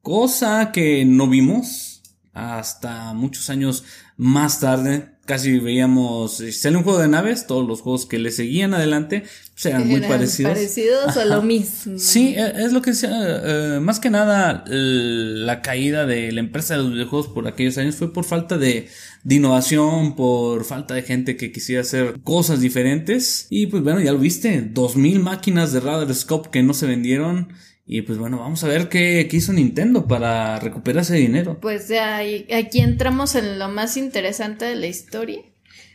Cosa 0.03 0.71
que 0.73 1.05
no 1.07 1.29
vimos 1.29 2.03
hasta 2.33 3.15
muchos 3.15 3.49
años 3.51 3.85
más 4.17 4.61
tarde. 4.61 5.18
Casi 5.29 5.59
veíamos, 5.59 6.41
eh, 6.41 6.53
sale 6.53 6.79
un 6.79 6.85
juego 6.85 7.01
de 7.01 7.09
naves, 7.09 7.47
todos 7.47 7.69
los 7.69 7.83
juegos 7.83 8.07
que 8.07 8.19
le 8.19 8.31
seguían 8.31 8.73
adelante 8.73 9.25
pues 9.53 9.67
eran 9.67 9.87
muy 9.87 10.01
parecidos. 10.01 10.53
Parecidos 10.55 11.09
Ajá. 11.09 11.27
lo 11.27 11.43
mismo. 11.43 11.99
Sí, 11.99 12.35
eh, 12.35 12.51
es 12.57 12.73
lo 12.73 12.81
que 12.81 12.93
decía. 12.93 13.11
eh, 13.13 13.79
más 13.79 14.01
que 14.01 14.09
nada, 14.09 14.65
la 14.67 15.61
caída 15.61 16.07
de 16.07 16.33
la 16.33 16.41
empresa 16.41 16.79
de 16.79 16.83
los 16.83 16.93
videojuegos 16.95 17.29
por 17.29 17.47
aquellos 17.47 17.77
años 17.77 17.97
fue 17.97 18.11
por 18.11 18.25
falta 18.25 18.57
de, 18.57 18.89
de 19.23 19.35
innovación, 19.35 20.17
por 20.17 20.65
falta 20.65 20.95
de 20.95 21.03
gente 21.03 21.37
que 21.37 21.53
quisiera 21.53 21.83
hacer 21.83 22.19
cosas 22.25 22.63
diferentes. 22.63 23.49
Y 23.51 23.67
pues 23.67 23.83
bueno, 23.83 24.01
ya 24.01 24.13
lo 24.13 24.19
viste, 24.19 24.63
2000 24.63 25.21
máquinas 25.21 25.75
de 25.75 25.81
Radar 25.81 26.15
Scope 26.15 26.49
que 26.51 26.63
no 26.63 26.73
se 26.73 26.87
vendieron. 26.87 27.49
Y 27.91 28.03
pues 28.03 28.19
bueno, 28.19 28.39
vamos 28.39 28.63
a 28.65 28.69
ver 28.69 28.91
qué, 28.91 29.27
hizo 29.33 29.55
Nintendo 29.55 30.07
para 30.07 30.61
recuperar 30.61 31.01
ese 31.01 31.17
dinero. 31.17 31.59
Pues 31.59 31.89
ya 31.89 32.19
aquí 32.19 32.81
entramos 32.81 33.35
en 33.35 33.59
lo 33.59 33.71
más 33.71 33.97
interesante 33.97 34.67
de 34.67 34.77
la 34.77 34.89
historia. 34.89 35.41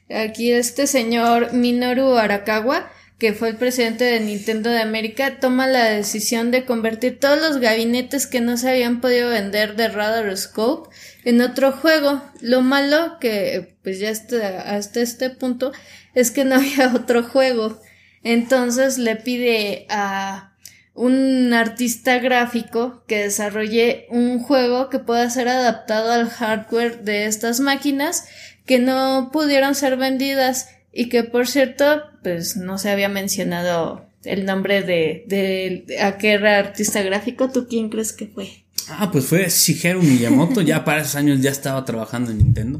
Aquí 0.10 0.52
este 0.52 0.88
señor 0.88 1.54
Minoru 1.54 2.16
Arakawa, 2.16 2.92
que 3.20 3.34
fue 3.34 3.50
el 3.50 3.58
presidente 3.58 4.06
de 4.06 4.20
Nintendo 4.22 4.72
de 4.72 4.82
América, 4.82 5.38
toma 5.40 5.68
la 5.68 5.84
decisión 5.84 6.50
de 6.50 6.66
convertir 6.66 7.20
todos 7.20 7.40
los 7.40 7.60
gabinetes 7.60 8.26
que 8.26 8.42
no 8.42 8.58
se 8.58 8.72
habían 8.72 9.00
podido 9.00 9.30
vender 9.30 9.76
de 9.76 9.88
Radar 9.88 10.36
Scope 10.36 10.90
en 11.26 11.42
otro 11.42 11.74
juego. 11.74 12.24
Lo 12.42 12.62
malo 12.62 13.20
que 13.22 13.76
pues 13.84 14.00
ya 14.00 14.10
hasta 14.10 15.00
este 15.00 15.30
punto 15.30 15.72
es 16.16 16.32
que 16.32 16.44
no 16.44 16.56
había 16.56 16.92
otro 16.96 17.22
juego. 17.22 17.80
Entonces 18.24 18.98
le 18.98 19.16
pide 19.16 19.86
a 19.90 20.53
un 20.94 21.54
artista 21.54 22.20
gráfico 22.20 23.04
que 23.08 23.24
desarrolle 23.24 24.06
un 24.10 24.40
juego 24.40 24.90
que 24.90 25.00
pueda 25.00 25.30
ser 25.30 25.48
adaptado 25.48 26.12
al 26.12 26.30
hardware 26.30 27.04
de 27.04 27.26
estas 27.26 27.60
máquinas 27.60 28.26
que 28.66 28.80
no 28.80 29.30
pudieron 29.34 29.76
ser 29.76 29.98
vendidas 29.98 30.70
y 30.92 31.10
que 31.10 31.24
por 31.24 31.48
cierto 31.48 32.04
pues 32.22 32.56
no 32.56 32.78
se 32.78 32.92
había 32.92 33.10
mencionado 33.10 34.08
el 34.24 34.46
nombre 34.46 34.84
de, 34.84 35.26
de, 35.28 36.48
artista 36.48 37.02
gráfico, 37.02 37.50
¿tú 37.50 37.68
quién 37.68 37.90
crees 37.90 38.14
que 38.14 38.28
fue? 38.28 38.64
Ah, 38.88 39.10
pues 39.12 39.26
fue 39.26 39.48
Shigeru 39.50 40.02
Miyamoto, 40.02 40.62
ya 40.62 40.86
para 40.86 41.02
esos 41.02 41.16
años 41.16 41.42
ya 41.42 41.50
estaba 41.50 41.84
trabajando 41.86 42.32
en 42.32 42.38
Nintendo. 42.38 42.80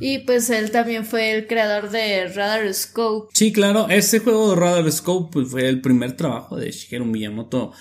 Y 0.00 0.20
pues 0.20 0.48
él 0.50 0.70
también 0.70 1.04
fue 1.04 1.32
el 1.32 1.46
creador 1.46 1.90
de 1.90 2.26
Radar 2.28 2.72
Scope. 2.72 3.30
Sí, 3.34 3.52
claro, 3.52 3.88
ese 3.90 4.20
juego 4.20 4.50
de 4.50 4.60
Radar 4.60 4.90
Scope 4.90 5.30
pues, 5.32 5.48
fue 5.48 5.68
el 5.68 5.80
primer 5.80 6.16
trabajo 6.16 6.56
de 6.56 6.70
Shigeru 6.70 7.04
Miyamoto 7.04 7.72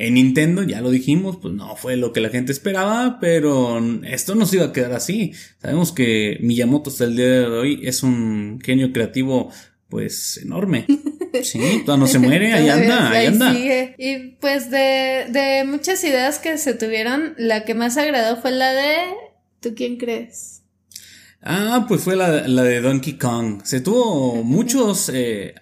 en 0.00 0.14
Nintendo, 0.14 0.62
ya 0.62 0.80
lo 0.80 0.90
dijimos, 0.90 1.38
pues 1.42 1.54
no 1.54 1.74
fue 1.74 1.96
lo 1.96 2.12
que 2.12 2.20
la 2.20 2.28
gente 2.28 2.52
esperaba, 2.52 3.18
pero 3.20 3.80
esto 4.04 4.36
no 4.36 4.46
se 4.46 4.56
iba 4.56 4.66
a 4.66 4.72
quedar 4.72 4.92
así. 4.92 5.32
Sabemos 5.60 5.90
que 5.90 6.38
Miyamoto 6.40 6.90
hasta 6.90 7.04
el 7.04 7.16
día 7.16 7.26
de 7.26 7.46
hoy 7.46 7.80
es 7.82 8.04
un 8.04 8.60
genio 8.62 8.92
creativo 8.92 9.50
pues 9.88 10.38
enorme. 10.42 10.86
Sí, 11.42 11.82
todavía 11.84 12.04
no 12.04 12.06
se 12.06 12.18
muere, 12.18 12.52
ahí 12.54 12.70
anda, 12.70 13.10
ahí 13.10 13.26
anda. 13.26 13.52
sigue. 13.52 13.94
Y 13.98 14.30
pues 14.40 14.70
de, 14.70 15.26
de 15.28 15.64
muchas 15.66 16.02
ideas 16.02 16.38
que 16.38 16.56
se 16.56 16.72
tuvieron, 16.72 17.34
la 17.36 17.66
que 17.66 17.74
más 17.74 17.98
agradó 17.98 18.40
fue 18.40 18.50
la 18.50 18.72
de... 18.72 18.96
¿Tú 19.60 19.74
quién 19.76 19.98
crees? 19.98 20.57
Ah, 21.42 21.84
pues 21.88 22.02
fue 22.02 22.16
la, 22.16 22.48
la 22.48 22.62
de 22.62 22.80
Donkey 22.80 23.16
Kong. 23.16 23.62
Se 23.64 23.80
tuvo 23.80 24.42
muchos, 24.42 25.10
eh, 25.14 25.54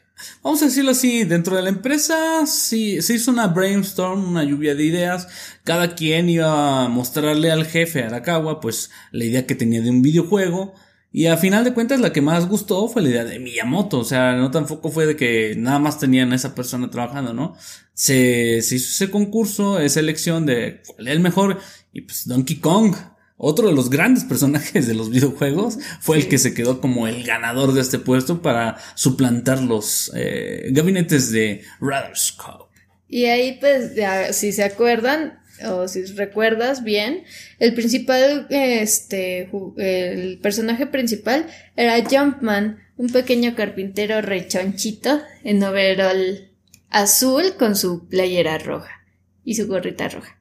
vamos 0.42 0.62
a 0.62 0.66
decirlo 0.66 0.92
así, 0.92 1.24
dentro 1.24 1.54
de 1.56 1.62
la 1.62 1.68
empresa 1.68 2.46
sí, 2.46 3.02
se 3.02 3.14
hizo 3.14 3.30
una 3.30 3.48
brainstorm, 3.48 4.28
una 4.30 4.44
lluvia 4.44 4.74
de 4.74 4.84
ideas. 4.84 5.28
Cada 5.64 5.94
quien 5.94 6.28
iba 6.30 6.84
a 6.84 6.88
mostrarle 6.88 7.50
al 7.50 7.66
jefe 7.66 8.02
Arakawa, 8.04 8.60
pues 8.60 8.90
la 9.12 9.24
idea 9.24 9.46
que 9.46 9.54
tenía 9.54 9.80
de 9.82 9.90
un 9.90 10.02
videojuego. 10.02 10.74
Y 11.12 11.26
a 11.26 11.36
final 11.36 11.64
de 11.64 11.72
cuentas 11.72 12.00
la 12.00 12.12
que 12.12 12.20
más 12.20 12.46
gustó 12.48 12.88
fue 12.88 13.02
la 13.02 13.08
idea 13.08 13.24
de 13.24 13.38
Miyamoto. 13.38 13.98
O 13.98 14.04
sea, 14.04 14.34
no 14.34 14.50
tampoco 14.50 14.90
fue 14.90 15.06
de 15.06 15.16
que 15.16 15.54
nada 15.56 15.78
más 15.78 15.98
tenían 15.98 16.32
a 16.32 16.36
esa 16.36 16.54
persona 16.54 16.90
trabajando, 16.90 17.32
¿no? 17.32 17.54
Se, 17.94 18.60
se 18.62 18.76
hizo 18.76 18.90
ese 18.90 19.10
concurso, 19.10 19.78
esa 19.78 20.00
elección 20.00 20.44
de 20.46 20.82
cuál 20.86 21.08
es 21.08 21.12
el 21.14 21.20
mejor. 21.20 21.58
Y 21.92 22.02
pues 22.02 22.26
Donkey 22.26 22.56
Kong. 22.56 22.94
Otro 23.38 23.68
de 23.68 23.74
los 23.74 23.90
grandes 23.90 24.24
personajes 24.24 24.86
de 24.86 24.94
los 24.94 25.10
videojuegos 25.10 25.78
fue 26.00 26.16
el 26.16 26.28
que 26.28 26.38
se 26.38 26.54
quedó 26.54 26.80
como 26.80 27.06
el 27.06 27.22
ganador 27.24 27.74
de 27.74 27.82
este 27.82 27.98
puesto 27.98 28.40
para 28.40 28.78
suplantar 28.94 29.60
los 29.60 30.10
eh, 30.14 30.68
gabinetes 30.70 31.30
de 31.30 31.62
Radarscope. 31.80 32.74
Y 33.08 33.26
ahí 33.26 33.58
pues, 33.60 33.94
ya, 33.94 34.32
si 34.32 34.52
se 34.52 34.64
acuerdan, 34.64 35.38
o 35.64 35.86
si 35.86 36.04
recuerdas 36.04 36.82
bien, 36.82 37.24
el 37.58 37.74
principal, 37.74 38.46
este, 38.50 39.50
el 39.76 40.38
personaje 40.38 40.86
principal 40.86 41.46
era 41.76 42.02
Jumpman, 42.04 42.78
un 42.96 43.10
pequeño 43.10 43.54
carpintero 43.54 44.22
rechonchito 44.22 45.20
en 45.44 45.62
overall 45.62 46.50
azul 46.88 47.56
con 47.58 47.76
su 47.76 48.08
playera 48.08 48.58
roja 48.58 49.04
y 49.44 49.54
su 49.54 49.66
gorrita 49.66 50.08
roja. 50.08 50.38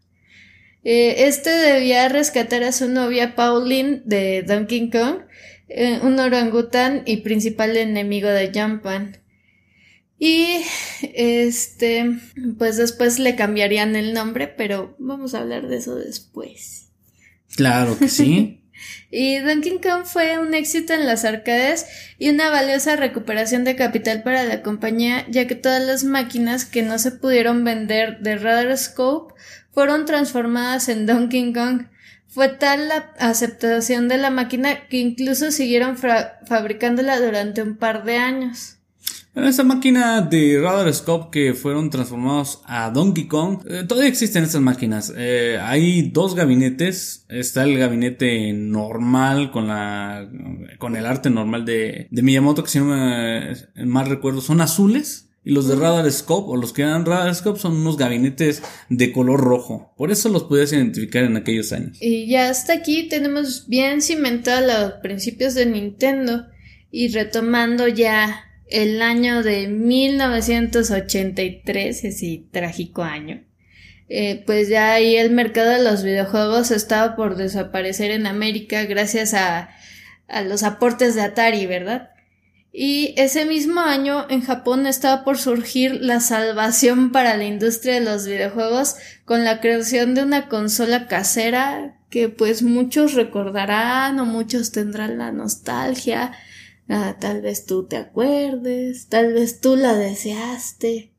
Eh, 0.85 1.25
este 1.25 1.49
debía 1.49 2.07
rescatar 2.09 2.63
a 2.63 2.71
su 2.71 2.87
novia 2.87 3.35
Pauline 3.35 4.03
de 4.05 4.43
Donkey 4.43 4.91
Kong, 4.91 5.21
eh, 5.67 5.99
un 6.03 6.19
orangután 6.19 7.01
y 7.07 7.17
principal 7.17 7.75
enemigo 7.75 8.29
de 8.29 8.51
Jumpman. 8.53 9.17
Y 10.19 10.61
este, 11.15 12.11
pues 12.59 12.77
después 12.77 13.17
le 13.17 13.35
cambiarían 13.35 13.95
el 13.95 14.13
nombre, 14.13 14.47
pero 14.47 14.95
vamos 14.99 15.33
a 15.33 15.39
hablar 15.39 15.67
de 15.67 15.77
eso 15.77 15.95
después. 15.95 16.91
Claro 17.55 17.97
que 17.97 18.07
sí. 18.07 18.61
Y 19.09 19.39
Donkey 19.39 19.79
Kong 19.79 20.03
fue 20.03 20.37
un 20.37 20.53
éxito 20.53 20.93
en 20.93 21.05
las 21.05 21.23
arcades 21.23 21.85
y 22.19 22.29
una 22.29 22.49
valiosa 22.49 22.97
recuperación 22.97 23.63
de 23.63 23.77
capital 23.77 24.21
para 24.21 24.43
la 24.43 24.61
compañía, 24.61 25.25
ya 25.29 25.47
que 25.47 25.55
todas 25.55 25.81
las 25.81 26.03
máquinas 26.03 26.65
que 26.65 26.83
no 26.83 26.99
se 26.99 27.11
pudieron 27.11 27.63
vender 27.63 28.19
de 28.19 28.35
Radar 28.35 28.77
Scope 28.77 29.33
fueron 29.75 30.05
transformadas 30.05 30.89
en 30.89 31.05
Donkey 31.05 31.53
Kong. 31.53 31.83
Fue 32.27 32.47
tal 32.47 32.87
la 32.87 33.13
aceptación 33.19 34.07
de 34.07 34.17
la 34.17 34.31
máquina 34.31 34.87
que 34.87 34.97
incluso 34.97 35.51
siguieron 35.51 35.97
fabricándola 35.97 37.19
durante 37.19 37.61
un 37.61 37.75
par 37.75 38.03
de 38.05 38.17
años. 38.17 38.77
Bueno, 39.33 39.49
esa 39.49 39.65
máquina 39.65 40.21
de 40.21 40.61
Radar 40.61 40.93
Scope 40.93 41.29
que 41.29 41.53
fueron 41.53 41.89
transformados 41.89 42.61
a 42.65 42.89
Donkey 42.89 43.27
Kong, 43.27 43.59
eh, 43.69 43.83
todavía 43.85 44.09
existen 44.09 44.45
estas 44.45 44.61
máquinas. 44.61 45.13
Eh, 45.15 45.59
hay 45.61 46.09
dos 46.09 46.35
gabinetes. 46.35 47.25
Está 47.27 47.63
el 47.63 47.77
gabinete 47.77 48.53
normal 48.53 49.51
con 49.51 49.67
la 49.67 50.29
con 50.79 50.95
el 50.95 51.05
arte 51.05 51.29
normal 51.29 51.65
de, 51.65 52.07
de 52.09 52.21
Miyamoto, 52.21 52.63
que 52.63 52.69
si 52.69 52.79
no 52.79 52.85
me 52.85 53.53
mal 53.85 54.07
recuerdo 54.07 54.39
son 54.39 54.61
azules. 54.61 55.24
Y 55.45 55.53
los 55.53 55.67
de 55.67 55.75
Radar 55.75 56.11
Scope, 56.11 56.51
o 56.51 56.57
los 56.57 56.73
que 56.73 56.81
eran 56.81 57.05
Radar 57.05 57.35
Scope, 57.35 57.59
son 57.59 57.77
unos 57.77 57.97
gabinetes 57.97 58.63
de 58.89 59.11
color 59.11 59.39
rojo. 59.39 59.93
Por 59.95 60.11
eso 60.11 60.29
los 60.29 60.45
podías 60.45 60.73
identificar 60.73 61.23
en 61.23 61.37
aquellos 61.37 61.71
años. 61.71 61.99
Y 62.01 62.25
ya 62.27 62.49
hasta 62.49 62.73
aquí 62.73 63.07
tenemos 63.07 63.67
bien 63.67 64.01
cimentado 64.01 64.65
los 64.65 64.93
principios 65.03 65.53
de 65.53 65.67
Nintendo 65.67 66.47
y 66.89 67.09
retomando 67.09 67.87
ya 67.87 68.43
el 68.67 69.03
año 69.03 69.43
de 69.43 69.67
1983, 69.67 72.03
ese 72.03 72.45
trágico 72.51 73.03
año. 73.03 73.43
Eh, 74.09 74.41
pues 74.47 74.67
ya 74.67 74.93
ahí 74.93 75.15
el 75.15 75.29
mercado 75.29 75.69
de 75.69 75.83
los 75.83 76.03
videojuegos 76.03 76.71
estaba 76.71 77.15
por 77.15 77.35
desaparecer 77.35 78.09
en 78.09 78.25
América 78.25 78.83
gracias 78.85 79.35
a, 79.35 79.69
a 80.27 80.41
los 80.41 80.63
aportes 80.63 81.13
de 81.13 81.21
Atari, 81.21 81.67
¿verdad? 81.67 82.14
Y 82.77 83.13
ese 83.15 83.45
mismo 83.45 83.79
año 83.79 84.25
en 84.29 84.41
Japón 84.41 84.85
estaba 84.85 85.23
por 85.23 85.37
surgir 85.37 86.01
la 86.01 86.19
salvación 86.19 87.13
para 87.13 87.37
la 87.37 87.45
industria 87.45 87.93
de 87.93 88.01
los 88.01 88.27
videojuegos 88.27 88.97
con 89.23 89.45
la 89.45 89.61
creación 89.61 90.13
de 90.13 90.23
una 90.23 90.49
consola 90.49 91.07
casera 91.07 91.97
que 92.09 92.27
pues 92.27 92.63
muchos 92.63 93.13
recordarán 93.13 94.19
o 94.19 94.25
muchos 94.25 94.73
tendrán 94.73 95.17
la 95.17 95.31
nostalgia. 95.31 96.33
Ah, 96.89 97.15
tal 97.17 97.41
vez 97.41 97.65
tú 97.65 97.87
te 97.87 97.95
acuerdes, 97.95 99.07
tal 99.07 99.31
vez 99.31 99.61
tú 99.61 99.77
la 99.77 99.93
deseaste. 99.93 101.14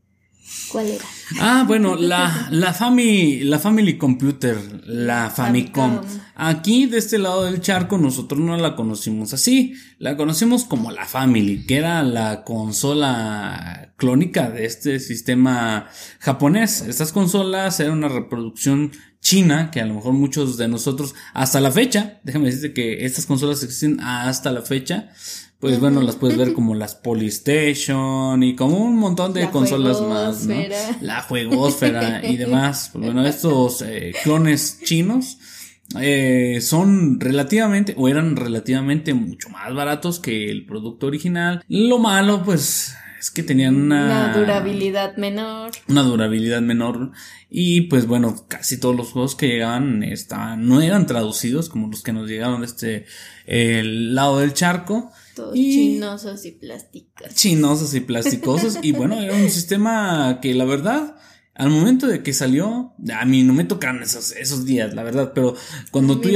¿Cuál 0.69 0.87
era? 0.87 1.05
Ah, 1.41 1.65
bueno, 1.67 1.97
la, 2.01 2.49
la, 2.51 2.73
Family, 2.73 3.45
la 3.45 3.59
Family 3.59 3.99
Computer, 3.99 4.57
la 4.87 5.31
Famicom. 5.31 6.01
Aquí, 6.35 6.87
de 6.87 6.99
este 6.99 7.19
lado 7.19 7.45
del 7.45 7.61
charco, 7.61 7.99
nosotros 7.99 8.41
no 8.41 8.57
la 8.57 8.77
conocimos 8.77 9.33
así. 9.33 9.75
La 9.99 10.17
conocimos 10.17 10.65
como 10.65 10.91
la 10.91 11.07
Family, 11.07 11.67
que 11.67 11.77
era 11.77 12.03
la 12.03 12.45
consola 12.45 13.93
clónica 13.97 14.51
de 14.51 14.67
este 14.67 15.01
sistema 15.01 15.89
japonés. 16.21 16.83
Estas 16.83 17.13
consolas 17.13 17.81
eran 17.81 17.99
una 17.99 18.09
reproducción 18.09 18.93
china, 19.21 19.71
que 19.73 19.81
a 19.81 19.87
lo 19.87 19.95
mejor 19.95 20.13
muchos 20.13 20.57
de 20.57 20.69
nosotros, 20.69 21.15
hasta 21.35 21.61
la 21.61 21.73
fecha, 21.73 22.21
déjame 22.23 22.47
decirte 22.47 22.73
que 22.73 23.05
estas 23.05 23.27
consolas 23.27 23.63
existen 23.65 23.99
hasta 24.01 24.53
la 24.53 24.63
fecha 24.63 25.11
pues 25.61 25.81
bueno, 25.81 26.03
las 26.03 26.17
puedes 26.17 26.37
ver 26.37 26.53
como 26.53 26.75
las 26.75 26.95
Polystation 26.95 28.43
y 28.43 28.55
como 28.55 28.77
un 28.77 28.97
montón 28.97 29.33
de 29.33 29.49
consolas 29.51 30.01
más, 30.03 30.47
¿no? 30.47 30.55
La 31.01 31.23
juegosfera 31.23 32.25
y 32.25 32.37
demás. 32.37 32.91
Pues 32.93 33.05
bueno, 33.07 33.27
estos 33.27 33.83
eh, 33.83 34.13
clones 34.23 34.81
chinos 34.85 35.39
eh, 35.99 36.59
son 36.61 37.21
relativamente 37.21 37.95
o 37.97 38.09
eran 38.09 38.37
relativamente 38.37 39.15
mucho 39.15 39.49
más 39.49 39.73
baratos 39.75 40.21
que 40.21 40.51
el 40.51 40.67
producto 40.67 41.07
original. 41.07 41.65
Lo 41.69 41.99
malo, 41.99 42.43
pues 42.43 42.95
es 43.19 43.31
que 43.31 43.43
tenían 43.43 43.77
una, 43.77 44.05
una, 44.05 44.33
durabilidad 44.37 45.17
menor. 45.17 45.71
Una 45.89 46.03
durabilidad 46.03 46.61
menor. 46.61 47.13
Y 47.49 47.83
pues 47.83 48.07
bueno, 48.07 48.45
casi 48.47 48.79
todos 48.79 48.95
los 48.95 49.13
juegos 49.13 49.37
que 49.37 49.49
llegaban 49.49 50.03
estaban, 50.03 50.69
no 50.69 50.83
eran 50.83 51.07
traducidos 51.07 51.69
como 51.69 51.89
los 51.89 52.03
que 52.03 52.13
nos 52.13 52.29
llegaron 52.29 52.61
de 52.61 52.67
este 52.67 53.07
el 53.47 54.15
lado 54.15 54.41
del 54.41 54.53
charco. 54.53 55.13
Todos 55.37 55.55
chinosos 55.55 56.47
y 56.47 56.53
plásticos. 56.53 57.35
Chinosos 57.35 57.95
y 57.95 58.01
plasticosos. 58.01 58.79
y 58.81 58.93
bueno, 58.93 59.21
era 59.21 59.35
un 59.35 59.51
sistema 59.51 60.39
que 60.41 60.55
la 60.55 60.65
verdad, 60.65 61.17
al 61.55 61.69
momento 61.69 62.07
de 62.07 62.23
que 62.23 62.33
salió, 62.33 62.95
a 63.15 63.25
mí 63.27 63.43
no 63.43 63.53
me 63.53 63.65
tocaron 63.65 64.03
esos, 64.03 64.33
esos 64.33 64.65
días, 64.65 64.95
la 64.95 65.03
verdad, 65.03 65.33
pero 65.35 65.55
cuando 65.91 66.19
tú 66.21 66.31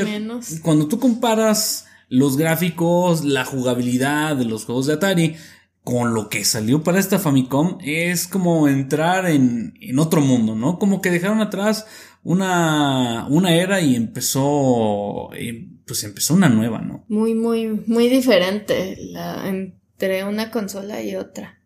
cuando 0.61 0.87
tú 0.87 1.01
comparas 1.01 1.87
los 2.11 2.37
gráficos, 2.37 3.25
la 3.25 3.47
jugabilidad 3.47 4.37
de 4.37 4.45
los 4.45 4.67
juegos 4.67 4.87
de 4.87 4.93
Atari, 4.93 5.37
con 5.83 6.13
lo 6.13 6.29
que 6.29 6.45
salió 6.45 6.83
para 6.83 6.99
esta 6.99 7.19
Famicom 7.19 7.79
es 7.81 8.29
como 8.29 8.69
entrar 8.69 9.25
en, 9.31 9.73
en 9.81 9.99
otro 9.99 10.21
mundo, 10.21 10.55
¿no? 10.55 10.79
Como 10.79 11.01
que 11.01 11.11
dejaron 11.11 11.41
atrás 11.41 11.87
una, 12.23 13.27
una 13.29 13.55
era 13.55 13.81
y 13.81 13.97
empezó, 13.97 15.33
eh, 15.33 15.70
pues 15.91 16.05
empezó 16.05 16.35
una 16.35 16.49
nueva, 16.49 16.81
¿no? 16.81 17.05
Muy, 17.09 17.35
muy, 17.35 17.67
muy 17.67 18.09
diferente 18.09 18.97
la, 19.11 19.49
entre 19.49 20.23
una 20.23 20.53
consola 20.53 21.03
y 21.03 21.17
otra. 21.17 21.59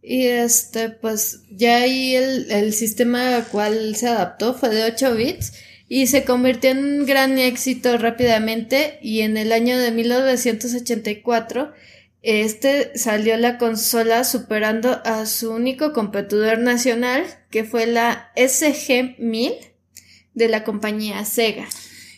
Y 0.00 0.26
este, 0.26 0.90
pues 0.90 1.42
ya 1.50 1.78
ahí 1.78 2.14
el, 2.14 2.52
el 2.52 2.72
sistema 2.72 3.34
al 3.34 3.48
cual 3.48 3.96
se 3.96 4.06
adaptó 4.06 4.54
fue 4.54 4.68
de 4.68 4.84
8 4.84 5.16
bits 5.16 5.54
y 5.88 6.06
se 6.06 6.24
convirtió 6.24 6.70
en 6.70 6.84
un 6.84 7.04
gran 7.04 7.36
éxito 7.36 7.98
rápidamente 7.98 9.00
y 9.02 9.22
en 9.22 9.36
el 9.36 9.50
año 9.50 9.76
de 9.76 9.90
1984 9.90 11.72
este 12.22 12.96
salió 12.96 13.36
la 13.38 13.58
consola 13.58 14.22
superando 14.22 15.02
a 15.04 15.26
su 15.26 15.50
único 15.50 15.92
competidor 15.92 16.60
nacional, 16.60 17.24
que 17.50 17.64
fue 17.64 17.86
la 17.86 18.30
SG-1000 18.36 19.56
de 20.32 20.48
la 20.48 20.62
compañía 20.62 21.24
Sega. 21.24 21.66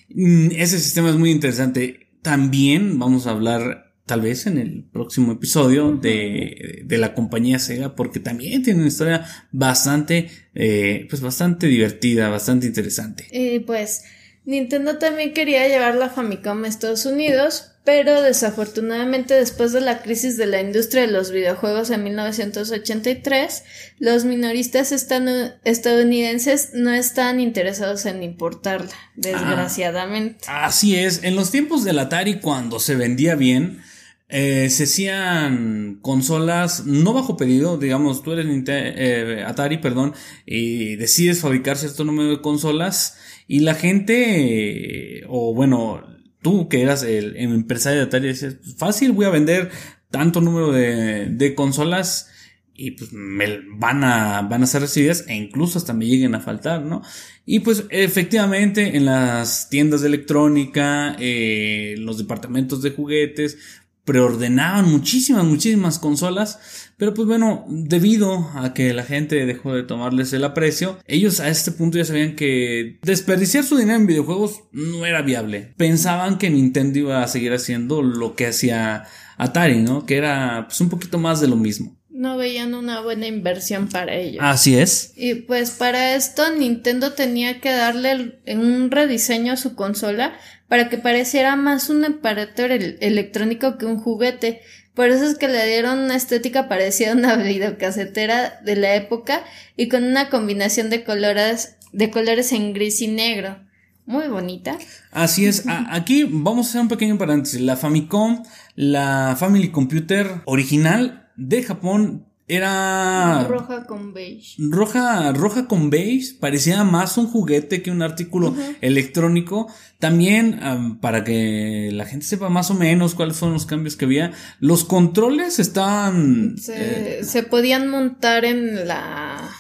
Mm, 0.09 0.49
ese 0.53 0.79
sistema 0.79 1.11
es 1.11 1.17
muy 1.17 1.31
interesante. 1.31 2.09
También 2.23 2.99
vamos 2.99 3.27
a 3.27 3.31
hablar, 3.31 3.95
tal 4.07 4.21
vez 4.21 4.47
en 4.47 4.59
el 4.59 4.85
próximo 4.85 5.33
episodio, 5.33 5.93
de, 5.93 6.83
de, 6.85 6.99
la 6.99 7.15
compañía 7.15 7.59
Sega, 7.59 7.95
porque 7.95 8.21
también 8.21 8.63
tiene 8.63 8.81
una 8.81 8.89
historia 8.89 9.27
bastante, 9.53 10.29
eh, 10.55 11.07
pues 11.09 11.23
bastante 11.23 11.67
divertida, 11.67 12.29
bastante 12.29 12.67
interesante. 12.67 13.27
Y 13.31 13.61
pues 13.61 14.05
Nintendo 14.45 14.99
también 14.99 15.35
quería 15.35 15.67
llevar 15.69 15.97
la 15.97 16.09
Famicom 16.09 16.65
a 16.65 16.69
Estados 16.69 17.05
Unidos, 17.07 17.73
pero 17.87 18.21
desafortunadamente 18.21 19.35
después 19.35 19.73
de 19.73 19.81
la 19.81 20.03
crisis 20.03 20.37
de 20.37 20.47
la 20.47 20.61
industria 20.61 21.03
de 21.03 21.13
los 21.13 21.31
videojuegos 21.31 21.91
en 21.91 22.03
1983, 22.03 23.63
los 24.01 24.25
minoristas 24.25 24.91
estadounidenses 24.91 26.71
no 26.75 26.91
están 26.93 27.39
interesados 27.39 28.05
en 28.07 28.25
importarla, 28.25 28.91
desgraciadamente. 29.15 30.47
Ah, 30.49 30.67
así 30.67 30.97
es, 30.97 31.23
en 31.23 31.37
los 31.37 31.53
tiempos 31.53 31.85
del 31.85 32.01
Atari 32.01 32.41
cuando 32.41 32.81
se 32.81 32.97
vendía 32.97 33.37
bien, 33.37 33.81
eh, 34.29 34.69
se 34.69 34.83
hacían 34.83 36.01
consolas 36.03 36.87
no 36.87 37.13
bajo 37.13 37.37
pedido, 37.37 37.79
digamos, 37.79 38.25
tú 38.25 38.33
eres 38.33 38.47
eh, 38.67 39.45
Atari, 39.47 39.79
perdón, 39.79 40.13
y 40.45 40.97
decides 40.97 41.39
fabricar 41.39 41.77
cierto 41.77 42.03
número 42.03 42.31
de 42.31 42.41
consolas 42.41 43.17
y 43.47 43.61
la 43.61 43.77
gente, 43.77 45.23
o 45.29 45.55
bueno, 45.55 46.16
tú 46.47 46.69
que 46.69 46.81
eras 46.81 47.03
el, 47.03 47.37
empresario 47.37 47.99
de 47.99 48.05
Atari, 48.05 48.29
decías, 48.29 48.55
pues, 48.55 48.77
fácil, 48.77 49.11
voy 49.11 49.27
a 49.27 49.31
vender 49.31 49.69
tanto 50.13 50.41
número 50.41 50.71
de, 50.71 51.55
consolas 51.57 52.31
y 52.73 52.93
pues 52.93 53.13
me 53.13 53.63
van 53.75 54.05
a, 54.05 54.43
van 54.43 54.63
a 54.63 54.69
ser 54.69 54.83
recibidas 54.83 55.25
e 55.27 55.35
incluso 55.35 55.77
hasta 55.77 55.93
me 55.93 56.07
lleguen 56.07 56.37
a 56.37 56.41
faltar, 56.41 56.83
¿no? 56.83 57.03
Y 57.47 57.61
pues 57.61 57.87
efectivamente 57.91 58.97
en 58.97 59.07
las 59.07 59.69
tiendas 59.71 60.03
de 60.03 60.07
electrónica, 60.07 61.17
eh, 61.19 61.97
los 61.99 62.17
departamentos 62.17 62.81
de 62.81 62.93
juguetes, 62.93 63.59
preordenaban 64.07 64.91
muchísimas, 64.91 65.45
muchísimas 65.45 65.99
consolas, 65.99 66.59
pero 66.97 67.13
pues 67.13 67.27
bueno, 67.27 67.67
debido 67.69 68.49
a 68.55 68.73
que 68.73 68.95
la 68.95 69.03
gente 69.03 69.45
dejó 69.45 69.75
de 69.75 69.83
tomarles 69.83 70.33
el 70.33 70.45
aprecio, 70.45 70.99
ellos 71.07 71.41
a 71.41 71.49
este 71.49 71.73
punto 71.73 71.99
ya 71.99 72.05
sabían 72.05 72.37
que 72.37 72.99
desperdiciar 73.03 73.65
su 73.65 73.77
dinero 73.77 73.99
en 73.99 74.07
videojuegos 74.07 74.63
no 74.73 75.05
era 75.05 75.23
viable. 75.23 75.75
Pensaban 75.77 76.39
que 76.39 76.49
Nintendo 76.49 77.01
iba 77.01 77.23
a 77.23 77.29
seguir 77.29 77.53
haciendo 77.53 78.01
lo 78.01 78.37
que 78.37 78.47
hacía 78.47 79.05
Atari, 79.37 79.83
¿no? 79.83 80.07
Que 80.07 80.17
era 80.17 80.67
pues 80.69 80.81
un 80.81 80.89
poquito 80.89 81.19
más 81.19 81.41
de 81.41 81.49
lo 81.49 81.57
mismo 81.57 81.96
no 82.17 82.39
veían 82.39 82.75
una 82.75 83.03
buena 83.03 83.27
inversión 83.27 83.89
para 83.89 84.15
ellos. 84.15 84.43
Así 84.43 84.77
es. 84.77 85.13
Y 85.17 85.35
pues 85.35 85.71
para 85.73 86.15
esto 86.15 86.51
Nintendo 86.51 87.13
tenía 87.13 87.61
que 87.61 87.71
darle 87.71 88.39
un 88.47 88.91
rediseño 88.91 89.53
a 89.53 89.57
su 89.57 89.75
consola 89.75 90.35
para 90.67 90.89
que 90.89 90.97
pareciera 90.97 91.57
más 91.57 91.91
un 91.91 92.05
aparato 92.07 92.65
electrónico 92.65 93.77
que 93.77 93.85
un 93.85 93.99
juguete. 93.99 94.63
Por 94.95 95.11
eso 95.11 95.27
es 95.27 95.37
que 95.37 95.47
le 95.47 95.67
dieron 95.67 95.99
una 95.99 96.17
estética 96.17 96.69
parecida 96.69 97.13
a 97.13 97.17
una 97.17 97.37
videocasetera 97.37 98.61
de 98.65 98.77
la 98.77 98.95
época 98.95 99.45
y 99.77 99.89
con 99.89 100.03
una 100.03 100.31
combinación 100.31 100.89
de 100.89 101.05
colores, 101.05 101.77
de 101.93 102.11
colores 102.11 102.51
en 102.53 102.73
gris 102.73 103.03
y 103.03 103.09
negro. 103.09 103.59
Muy 104.07 104.29
bonita. 104.29 104.79
Así 105.13 105.45
es. 105.45 105.65
aquí 105.91 106.25
vamos 106.25 106.67
a 106.67 106.71
hacer 106.71 106.81
un 106.81 106.89
pequeño 106.89 107.19
paréntesis. 107.19 107.61
La 107.61 107.77
Famicom, 107.77 108.43
la 108.75 109.37
Family 109.39 109.71
Computer 109.71 110.41
original 110.47 111.26
de 111.37 111.63
Japón 111.63 112.27
era 112.49 113.45
roja 113.49 113.87
con 113.87 114.15
beige. 114.15 114.55
Roja, 114.59 115.33
roja 115.33 115.67
con 115.67 115.91
beige, 115.91 116.37
parecía 116.39 116.85
más 116.85 117.19
un 117.19 117.27
juguete 117.27 117.83
que 117.83 117.91
un 117.91 118.03
artículo 118.03 118.55
electrónico. 118.81 119.67
También, 119.99 120.99
para 121.01 121.25
que 121.25 121.91
la 121.93 122.07
gente 122.07 122.25
sepa 122.25 122.49
más 122.49 122.71
o 122.71 122.75
menos 122.75 123.15
cuáles 123.17 123.37
son 123.37 123.53
los 123.53 123.67
cambios 123.67 123.97
que 123.97 124.05
había, 124.05 124.33
los 124.61 124.85
controles 124.85 125.59
estaban... 125.59 126.57
Se, 126.57 127.19
eh, 127.19 127.25
se 127.25 127.43
podían 127.43 127.89
montar 127.89 128.45
en 128.45 128.87
la, 128.87 129.51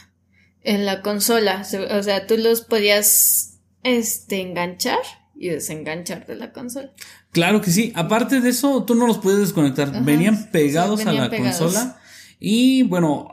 en 0.63 0.87
la 0.87 1.03
consola. 1.03 1.67
o 1.91 2.03
sea, 2.05 2.27
tú 2.29 2.37
los 2.37 2.61
podías, 2.61 3.59
este, 3.83 4.43
enganchar 4.43 4.99
y 5.39 5.49
desenganchar 5.49 6.27
de 6.27 6.37
la 6.37 6.53
consola. 6.53 6.91
Claro 7.33 7.61
que 7.61 7.71
sí. 7.71 7.93
Aparte 7.95 8.41
de 8.41 8.49
eso, 8.49 8.85
tú 8.85 8.95
no 8.95 9.07
los 9.07 9.19
puedes 9.19 9.41
desconectar. 9.41 10.05
Venían 10.05 10.51
pegados 10.51 11.05
a 11.07 11.13
la 11.13 11.31
consola 11.31 11.99
Y 12.39 12.83
bueno, 12.83 13.29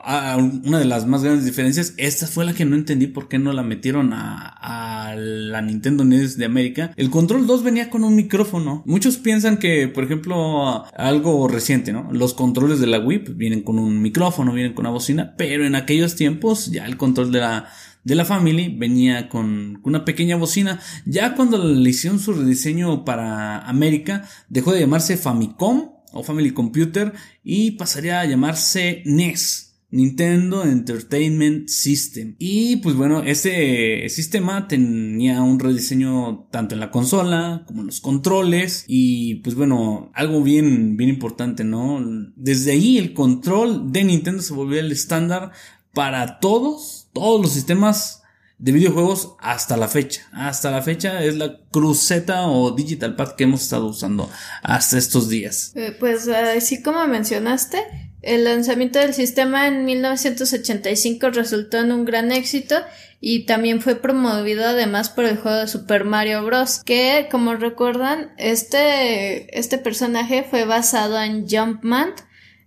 una 0.64 0.78
de 0.78 0.84
las 0.84 1.06
más 1.06 1.22
grandes 1.22 1.44
diferencias, 1.44 1.94
esta 1.98 2.26
fue 2.26 2.44
la 2.44 2.54
que 2.54 2.64
no 2.64 2.74
entendí 2.74 3.06
por 3.06 3.28
qué 3.28 3.38
no 3.38 3.52
la 3.52 3.62
metieron 3.62 4.12
a, 4.12 4.48
a 4.48 5.14
la 5.16 5.60
Nintendo 5.62 6.04
NES 6.04 6.38
de 6.38 6.46
América. 6.46 6.92
El 6.96 7.10
Control 7.10 7.46
2 7.46 7.62
venía 7.62 7.90
con 7.90 8.04
un 8.04 8.14
micrófono. 8.14 8.82
Muchos 8.86 9.18
piensan 9.18 9.58
que, 9.58 9.88
por 9.88 10.04
ejemplo, 10.04 10.84
algo 10.96 11.48
reciente, 11.48 11.92
¿no? 11.92 12.10
Los 12.12 12.34
controles 12.34 12.80
de 12.80 12.86
la 12.86 12.98
Wii 12.98 13.18
pues, 13.20 13.36
vienen 13.36 13.62
con 13.62 13.78
un 13.78 14.00
micrófono, 14.00 14.52
vienen 14.52 14.74
con 14.74 14.86
una 14.86 14.92
bocina, 14.92 15.34
pero 15.36 15.66
en 15.66 15.74
aquellos 15.74 16.16
tiempos 16.16 16.70
ya 16.70 16.86
el 16.86 16.96
control 16.96 17.30
de 17.30 17.40
la 17.40 17.68
de 18.04 18.14
la 18.14 18.24
Family 18.24 18.74
venía 18.76 19.28
con 19.28 19.80
una 19.82 20.04
pequeña 20.04 20.36
bocina. 20.36 20.80
Ya 21.06 21.34
cuando 21.34 21.58
le 21.58 21.90
hicieron 21.90 22.20
su 22.20 22.32
rediseño 22.32 23.04
para 23.04 23.60
América, 23.66 24.28
dejó 24.48 24.72
de 24.72 24.80
llamarse 24.80 25.16
Famicom 25.16 25.90
o 26.12 26.22
Family 26.22 26.52
Computer 26.52 27.12
y 27.42 27.72
pasaría 27.72 28.20
a 28.20 28.26
llamarse 28.26 29.02
NES. 29.04 29.72
Nintendo 29.94 30.64
Entertainment 30.64 31.68
System. 31.68 32.34
Y 32.40 32.78
pues 32.78 32.96
bueno, 32.96 33.22
ese 33.22 34.08
sistema 34.08 34.66
tenía 34.66 35.40
un 35.40 35.60
rediseño 35.60 36.48
tanto 36.50 36.74
en 36.74 36.80
la 36.80 36.90
consola 36.90 37.62
como 37.64 37.82
en 37.82 37.86
los 37.86 38.00
controles. 38.00 38.84
Y 38.88 39.36
pues 39.36 39.54
bueno, 39.54 40.10
algo 40.14 40.42
bien, 40.42 40.96
bien 40.96 41.10
importante, 41.10 41.62
¿no? 41.62 42.04
Desde 42.34 42.72
ahí 42.72 42.98
el 42.98 43.12
control 43.12 43.92
de 43.92 44.02
Nintendo 44.02 44.42
se 44.42 44.52
volvió 44.52 44.80
el 44.80 44.90
estándar 44.90 45.52
para 45.92 46.40
todos, 46.40 47.03
todos 47.14 47.40
los 47.40 47.52
sistemas 47.52 48.22
de 48.58 48.72
videojuegos 48.72 49.34
hasta 49.40 49.76
la 49.76 49.88
fecha. 49.88 50.22
Hasta 50.32 50.70
la 50.70 50.82
fecha 50.82 51.22
es 51.22 51.36
la 51.36 51.60
cruceta 51.70 52.46
o 52.46 52.70
digital 52.70 53.16
pad 53.16 53.32
que 53.32 53.44
hemos 53.44 53.62
estado 53.62 53.86
usando 53.86 54.30
hasta 54.62 54.98
estos 54.98 55.28
días. 55.28 55.72
Eh, 55.74 55.96
pues 55.98 56.28
así 56.28 56.82
como 56.82 57.06
mencionaste, 57.06 57.78
el 58.22 58.44
lanzamiento 58.44 58.98
del 58.98 59.12
sistema 59.12 59.66
en 59.66 59.84
1985 59.84 61.30
resultó 61.30 61.78
en 61.78 61.92
un 61.92 62.04
gran 62.04 62.32
éxito 62.32 62.76
y 63.20 63.46
también 63.46 63.80
fue 63.80 63.96
promovido 63.96 64.64
además 64.64 65.10
por 65.10 65.24
el 65.24 65.36
juego 65.36 65.58
de 65.58 65.68
Super 65.68 66.04
Mario 66.04 66.44
Bros. 66.44 66.82
que 66.84 67.28
como 67.30 67.54
recuerdan 67.54 68.32
este, 68.38 69.58
este 69.58 69.78
personaje 69.78 70.46
fue 70.48 70.64
basado 70.64 71.20
en 71.20 71.48
Jumpman 71.48 72.10
eh, 72.10 72.22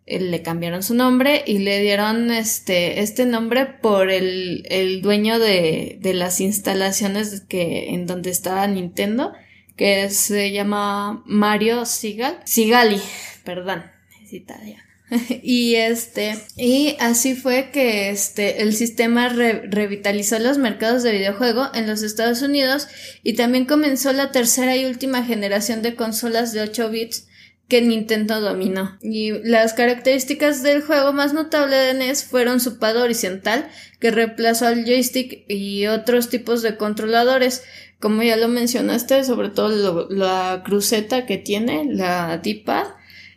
le 0.08 0.42
cambiaron 0.42 0.84
su 0.84 0.96
nombre 0.96 1.44
y 1.46 1.60
le 1.60 1.82
dieron 1.82 2.32
este, 2.32 3.02
este 3.02 3.26
nombre 3.26 3.66
por 3.66 4.10
el, 4.10 5.02
dueño 5.02 5.38
de, 5.38 5.98
de, 6.02 6.14
las 6.14 6.40
instalaciones 6.40 7.42
que, 7.42 7.90
en 7.90 8.08
donde 8.08 8.30
estaba 8.30 8.66
Nintendo, 8.68 9.34
que 9.76 10.10
se 10.10 10.52
llama 10.52 11.24
Mario 11.26 11.86
Sigal, 11.86 12.40
Sigali, 12.46 13.02
perdón, 13.44 13.84
es 14.24 14.34
italiano. 14.34 14.88
y 15.44 15.76
este, 15.76 16.38
y 16.58 16.98
así 17.00 17.36
fue 17.36 17.70
que 17.72 18.10
este, 18.10 18.62
el 18.62 18.74
sistema 18.74 19.30
revitalizó 19.30 20.38
los 20.40 20.58
mercados 20.58 21.04
de 21.04 21.14
videojuego 21.14 21.70
en 21.74 21.88
los 21.88 22.02
Estados 22.02 22.42
Unidos 22.42 22.88
y 23.24 23.34
también 23.34 23.66
comenzó 23.66 24.12
la 24.12 24.32
tercera 24.32 24.76
y 24.76 24.86
última 24.86 25.24
generación 25.24 25.82
de 25.82 25.96
consolas 25.96 26.52
de 26.52 26.62
8 26.62 26.90
bits 26.90 27.28
que 27.68 27.82
Nintendo 27.82 28.40
dominó. 28.40 28.98
Y 29.02 29.32
las 29.44 29.74
características 29.74 30.64
del 30.64 30.82
juego 30.82 31.14
más 31.14 31.34
notable 31.34 31.76
de 31.76 31.94
NES 31.94 32.24
fueron 32.24 32.60
su 32.60 32.80
pad 32.80 32.98
horizontal, 32.98 33.70
que 34.00 34.12
reemplazó 34.12 34.68
al 34.68 34.86
joystick 34.86 35.44
y 35.50 35.88
otros 35.88 36.30
tipos 36.30 36.62
de 36.62 36.78
controladores. 36.78 37.64
Como 38.00 38.24
ya 38.24 38.38
lo 38.38 38.48
mencionaste, 38.48 39.24
sobre 39.24 39.50
todo 39.50 40.08
la 40.10 40.62
cruceta 40.64 41.26
que 41.26 41.38
tiene, 41.38 41.86
la 41.86 42.38
D-pad, 42.38 42.86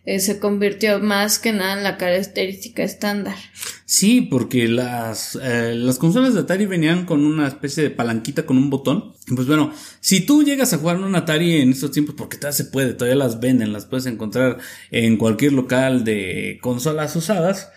eh, 0.06 0.18
se 0.18 0.38
convirtió 0.38 0.98
más 1.00 1.38
que 1.38 1.52
nada 1.52 1.74
en 1.74 1.82
la 1.82 1.98
característica 1.98 2.82
estándar. 2.82 3.36
Sí, 3.84 4.22
porque 4.22 4.66
las, 4.66 5.38
eh, 5.42 5.74
las 5.74 5.98
consolas 5.98 6.34
de 6.34 6.40
Atari 6.40 6.66
venían 6.66 7.04
con 7.04 7.24
una 7.24 7.48
especie 7.48 7.82
de 7.82 7.90
palanquita 7.90 8.46
con 8.46 8.56
un 8.56 8.70
botón. 8.70 9.12
Pues 9.34 9.46
bueno, 9.46 9.72
si 10.00 10.20
tú 10.20 10.42
llegas 10.42 10.72
a 10.72 10.78
jugar 10.78 10.98
un 10.98 11.14
Atari 11.14 11.60
en 11.60 11.70
estos 11.70 11.90
tiempos, 11.90 12.14
porque 12.16 12.38
todavía 12.38 12.56
se 12.56 12.64
puede, 12.64 12.94
todavía 12.94 13.16
las 13.16 13.40
venden, 13.40 13.72
las 13.72 13.86
puedes 13.86 14.06
encontrar 14.06 14.58
en 14.90 15.16
cualquier 15.16 15.52
local 15.52 16.04
de 16.04 16.58
consolas 16.62 17.14
usadas 17.16 17.68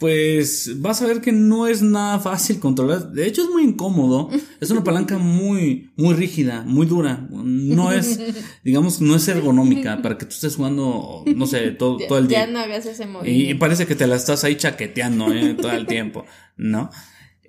pues 0.00 0.80
vas 0.80 1.02
a 1.02 1.06
ver 1.06 1.20
que 1.20 1.30
no 1.30 1.66
es 1.66 1.82
nada 1.82 2.18
fácil 2.18 2.58
controlar. 2.58 3.12
De 3.12 3.26
hecho 3.26 3.42
es 3.42 3.50
muy 3.50 3.64
incómodo. 3.64 4.30
Es 4.58 4.70
una 4.70 4.82
palanca 4.82 5.18
muy, 5.18 5.90
muy 5.94 6.14
rígida, 6.14 6.62
muy 6.62 6.86
dura. 6.86 7.28
No 7.30 7.92
es, 7.92 8.18
digamos, 8.64 9.02
no 9.02 9.14
es 9.14 9.28
ergonómica 9.28 10.00
para 10.00 10.16
que 10.16 10.24
tú 10.24 10.32
estés 10.32 10.56
jugando, 10.56 11.22
no 11.36 11.46
sé, 11.46 11.70
todo, 11.78 11.98
todo 12.08 12.18
el 12.18 12.28
día. 12.28 12.46
Ya 12.46 12.50
no 12.50 12.60
hagas 12.60 12.86
ese 12.86 13.06
movimiento. 13.06 13.52
Y 13.52 13.54
parece 13.58 13.86
que 13.86 13.94
te 13.94 14.06
la 14.06 14.16
estás 14.16 14.42
ahí 14.42 14.56
chaqueteando 14.56 15.34
¿eh? 15.34 15.52
todo 15.52 15.72
el 15.72 15.86
tiempo, 15.86 16.24
¿no? 16.56 16.90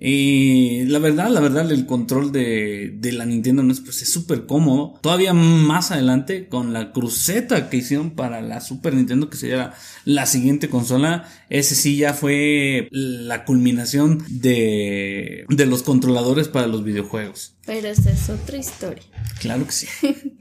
Y 0.04 0.84
la 0.86 0.98
verdad, 0.98 1.28
la 1.28 1.38
verdad, 1.38 1.70
el 1.70 1.86
control 1.86 2.32
de, 2.32 2.92
de 2.92 3.12
la 3.12 3.24
Nintendo 3.24 3.62
NES 3.62 3.82
pues, 3.82 4.02
es 4.02 4.12
súper 4.12 4.46
cómodo. 4.46 4.98
Todavía 5.00 5.32
más 5.32 5.92
adelante, 5.92 6.48
con 6.48 6.72
la 6.72 6.90
cruceta 6.90 7.70
que 7.70 7.76
hicieron 7.76 8.10
para 8.10 8.40
la 8.40 8.60
Super 8.60 8.94
Nintendo, 8.94 9.30
que 9.30 9.36
sería 9.36 9.74
la, 10.04 10.26
siguiente 10.26 10.68
consola, 10.68 11.28
ese 11.50 11.76
sí 11.76 11.98
ya 11.98 12.14
fue 12.14 12.88
la 12.90 13.44
culminación 13.44 14.24
de, 14.28 15.44
de 15.48 15.66
los 15.66 15.84
controladores 15.84 16.48
para 16.48 16.66
los 16.66 16.82
videojuegos. 16.82 17.54
Pero 17.64 17.86
esa 17.86 18.10
es 18.10 18.28
otra 18.28 18.56
historia. 18.56 19.04
Claro 19.38 19.64
que 19.66 19.72
sí. 19.72 19.86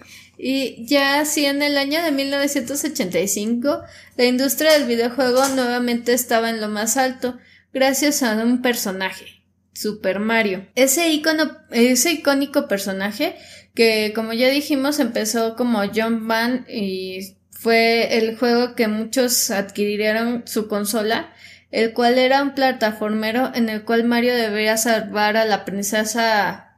Y 0.43 0.87
ya 0.87 1.19
así 1.19 1.45
en 1.45 1.61
el 1.61 1.77
año 1.77 2.01
de 2.01 2.11
1985, 2.11 3.81
la 4.17 4.25
industria 4.25 4.71
del 4.71 4.87
videojuego 4.87 5.47
nuevamente 5.49 6.13
estaba 6.13 6.49
en 6.49 6.59
lo 6.59 6.67
más 6.67 6.97
alto, 6.97 7.37
gracias 7.71 8.23
a 8.23 8.43
un 8.43 8.63
personaje, 8.63 9.40
Super 9.73 10.19
Mario. 10.19 10.67
Ese 10.75 11.09
icono, 11.09 11.57
ese 11.71 12.11
icónico 12.11 12.67
personaje 12.67 13.35
que 13.73 14.11
como 14.13 14.33
ya 14.33 14.49
dijimos 14.49 14.99
empezó 14.99 15.55
como 15.55 15.81
Jumpman 15.87 16.65
y 16.69 17.35
fue 17.49 18.17
el 18.17 18.37
juego 18.37 18.75
que 18.75 18.87
muchos 18.87 19.51
adquirieron 19.51 20.43
su 20.45 20.67
consola, 20.67 21.33
el 21.69 21.93
cual 21.93 22.17
era 22.17 22.41
un 22.41 22.53
plataformero 22.53 23.51
en 23.53 23.69
el 23.69 23.83
cual 23.83 24.03
Mario 24.03 24.35
debía 24.35 24.77
salvar 24.77 25.37
a 25.37 25.45
la 25.45 25.63
princesa 25.63 26.75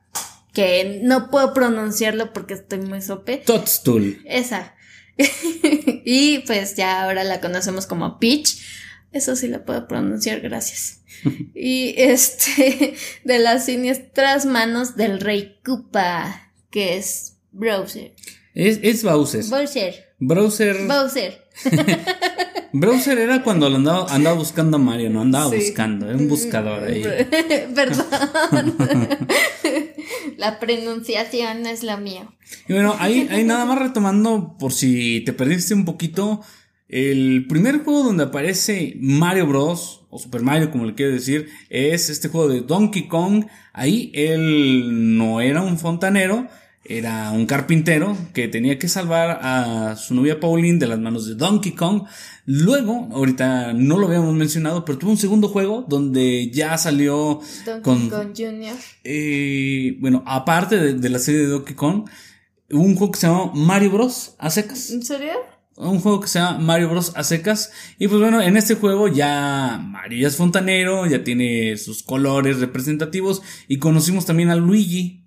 que 0.53 0.99
no 1.01 1.32
puedo 1.32 1.53
pronunciarlo 1.53 2.32
porque 2.32 2.53
estoy 2.53 2.79
muy 2.79 3.01
sope. 3.01 3.38
Toadstool. 3.38 4.21
Esa. 4.25 4.75
y 5.17 6.39
pues 6.39 6.75
ya 6.75 7.03
ahora 7.03 7.23
la 7.23 7.41
conocemos 7.41 7.88
como 7.88 8.19
Peach. 8.19 8.58
Eso 9.12 9.36
sí 9.36 9.47
la 9.47 9.63
puedo 9.63 9.88
pronunciar, 9.88 10.41
gracias. 10.41 11.02
y 11.56 11.95
este, 11.97 12.95
de 13.23 13.39
las 13.39 13.65
siniestras 13.65 14.45
manos 14.45 14.95
del 14.95 15.19
rey 15.19 15.58
Koopa, 15.63 16.52
que 16.69 16.97
es 16.97 17.38
Browser. 17.52 18.13
Es, 18.54 18.80
es 18.84 19.04
Bowser. 19.04 19.45
Bowser. 19.45 20.13
Browser. 20.19 20.88
Bowser. 20.88 21.43
Browser 22.71 23.17
era 23.19 23.43
cuando 23.43 23.67
andaba, 23.67 24.06
andaba 24.13 24.36
buscando 24.36 24.78
a 24.78 24.80
Mario, 24.80 25.10
no 25.10 25.21
andaba 25.21 25.47
buscando, 25.47 26.08
era 26.08 26.17
un 26.17 26.30
buscador 26.30 26.84
ahí. 26.84 27.04
Perdón. 27.73 28.06
La 30.38 30.60
pronunciación 30.60 31.65
es 31.65 31.84
la 31.84 31.97
mía. 31.97 32.30
Y 32.67 32.73
bueno, 32.73 32.95
ahí, 32.99 33.28
ahí 33.32 33.43
nada 33.43 33.65
más 33.65 33.80
retomando, 33.80 34.56
por 34.60 34.71
si 34.71 35.21
te 35.21 35.34
perdiste 35.34 35.73
un 35.73 35.86
poquito, 35.86 36.41
el 36.89 37.46
primer 37.48 37.84
juego 37.84 38.04
donde 38.04 38.24
aparece 38.24 38.96
Mario 39.00 39.48
Bros. 39.48 40.02
o 40.10 40.19
Super 40.19 40.41
Mario, 40.41 40.69
como 40.69 40.86
le 40.86 40.93
quiero 40.93 41.12
decir, 41.12 41.50
es 41.69 42.10
este 42.10 42.30
juego 42.30 42.50
de 42.50 42.62
Donkey 42.62 43.08
Kong. 43.08 43.46
Ahí 43.74 44.12
él 44.13 45.17
no 45.17 45.41
era 45.41 45.63
un 45.63 45.80
fontanero, 45.80 46.48
era 46.86 47.32
un 47.32 47.46
carpintero 47.46 48.15
que 48.34 48.48
tenía 48.48 48.78
que 48.78 48.89
salvar 48.89 49.39
a 49.41 49.96
su 49.96 50.13
novia 50.13 50.39
Pauline 50.39 50.78
de 50.78 50.88
las 50.88 51.00
manos 51.00 51.28
de 51.28 51.36
Donkey 51.36 51.72
Kong. 51.72 52.04
Luego, 52.46 53.08
ahorita 53.12 53.74
no 53.74 53.98
lo 53.98 54.08
habíamos 54.08 54.36
mencionado, 54.36 54.84
pero 54.84 54.98
tuvo 54.98 55.12
un 55.12 55.17
segundo 55.17 55.48
juego 55.48 55.86
donde 55.88 56.52
ya 56.52 56.78
salió 56.78 57.39
Donkey 57.65 57.82
con, 57.82 58.10
Kong 58.10 58.34
Jr. 58.38 58.76
Eh, 59.04 59.98
bueno, 60.00 60.24
aparte 60.28 60.78
de, 60.78 60.93
de, 60.96 61.10
la 61.10 61.19
serie 61.19 61.41
de 61.41 61.48
Donkey 61.48 61.74
Kong, 61.74 62.10
hubo 62.69 62.84
un 62.84 62.96
juego 62.96 63.13
que 63.13 63.19
se 63.19 63.28
llamó 63.28 63.54
Mario 63.56 63.91
Bros. 63.91 64.36
a 64.38 64.50
secas. 64.50 64.91
¿En 64.91 65.04
serio? 65.04 65.52
Un 65.75 65.99
juego 65.99 66.19
que 66.19 66.27
se 66.27 66.39
llama 66.39 66.59
Mario 66.59 66.89
Bros. 66.89 67.13
a 67.15 67.23
secas. 67.23 67.71
Y 67.97 68.07
pues 68.07 68.21
bueno, 68.21 68.41
en 68.41 68.57
este 68.57 68.75
juego 68.75 69.07
ya 69.07 69.79
Mario 69.83 70.19
ya 70.21 70.27
es 70.27 70.38
fontanero, 70.38 71.05
ya 71.05 71.23
tiene 71.23 71.77
sus 71.77 72.03
colores 72.03 72.59
representativos. 72.59 73.41
Y 73.67 73.79
conocimos 73.79 74.25
también 74.25 74.49
a 74.49 74.55
Luigi. 74.55 75.22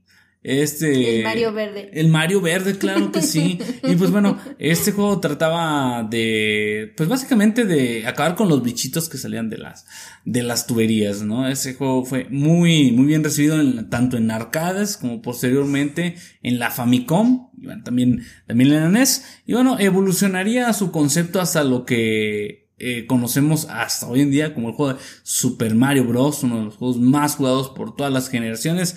Este. 0.48 1.18
El 1.18 1.24
Mario 1.24 1.52
Verde. 1.52 1.90
El 1.92 2.08
Mario 2.08 2.40
Verde, 2.40 2.78
claro 2.78 3.10
que 3.10 3.20
sí. 3.20 3.58
y 3.82 3.96
pues 3.96 4.12
bueno, 4.12 4.38
este 4.60 4.92
juego 4.92 5.18
trataba 5.18 6.04
de. 6.04 6.94
Pues 6.96 7.08
básicamente 7.08 7.64
de 7.64 8.06
acabar 8.06 8.36
con 8.36 8.48
los 8.48 8.62
bichitos 8.62 9.08
que 9.08 9.18
salían 9.18 9.50
de 9.50 9.58
las. 9.58 9.86
de 10.24 10.44
las 10.44 10.68
tuberías, 10.68 11.22
¿no? 11.22 11.48
Ese 11.48 11.74
juego 11.74 12.04
fue 12.04 12.28
muy, 12.30 12.92
muy 12.92 13.06
bien 13.06 13.24
recibido 13.24 13.58
tanto 13.86 14.16
en 14.16 14.30
arcades 14.30 14.96
como 14.96 15.20
posteriormente 15.20 16.14
en 16.44 16.60
la 16.60 16.70
Famicom. 16.70 17.48
Y 17.60 17.66
bueno, 17.66 17.82
también, 17.82 18.22
también 18.46 18.72
en 18.72 18.82
la 18.82 18.88
NES. 18.88 19.24
Y 19.46 19.54
bueno, 19.54 19.80
evolucionaría 19.80 20.72
su 20.74 20.92
concepto 20.92 21.40
hasta 21.40 21.64
lo 21.64 21.84
que 21.84 22.68
eh, 22.78 23.06
conocemos 23.08 23.66
hasta 23.68 24.06
hoy 24.06 24.20
en 24.20 24.30
día 24.30 24.54
como 24.54 24.68
el 24.68 24.74
juego 24.76 24.94
de 24.94 25.00
Super 25.24 25.74
Mario 25.74 26.04
Bros., 26.04 26.44
uno 26.44 26.58
de 26.58 26.64
los 26.66 26.76
juegos 26.76 26.98
más 26.98 27.34
jugados 27.34 27.70
por 27.70 27.96
todas 27.96 28.12
las 28.12 28.28
generaciones. 28.28 28.96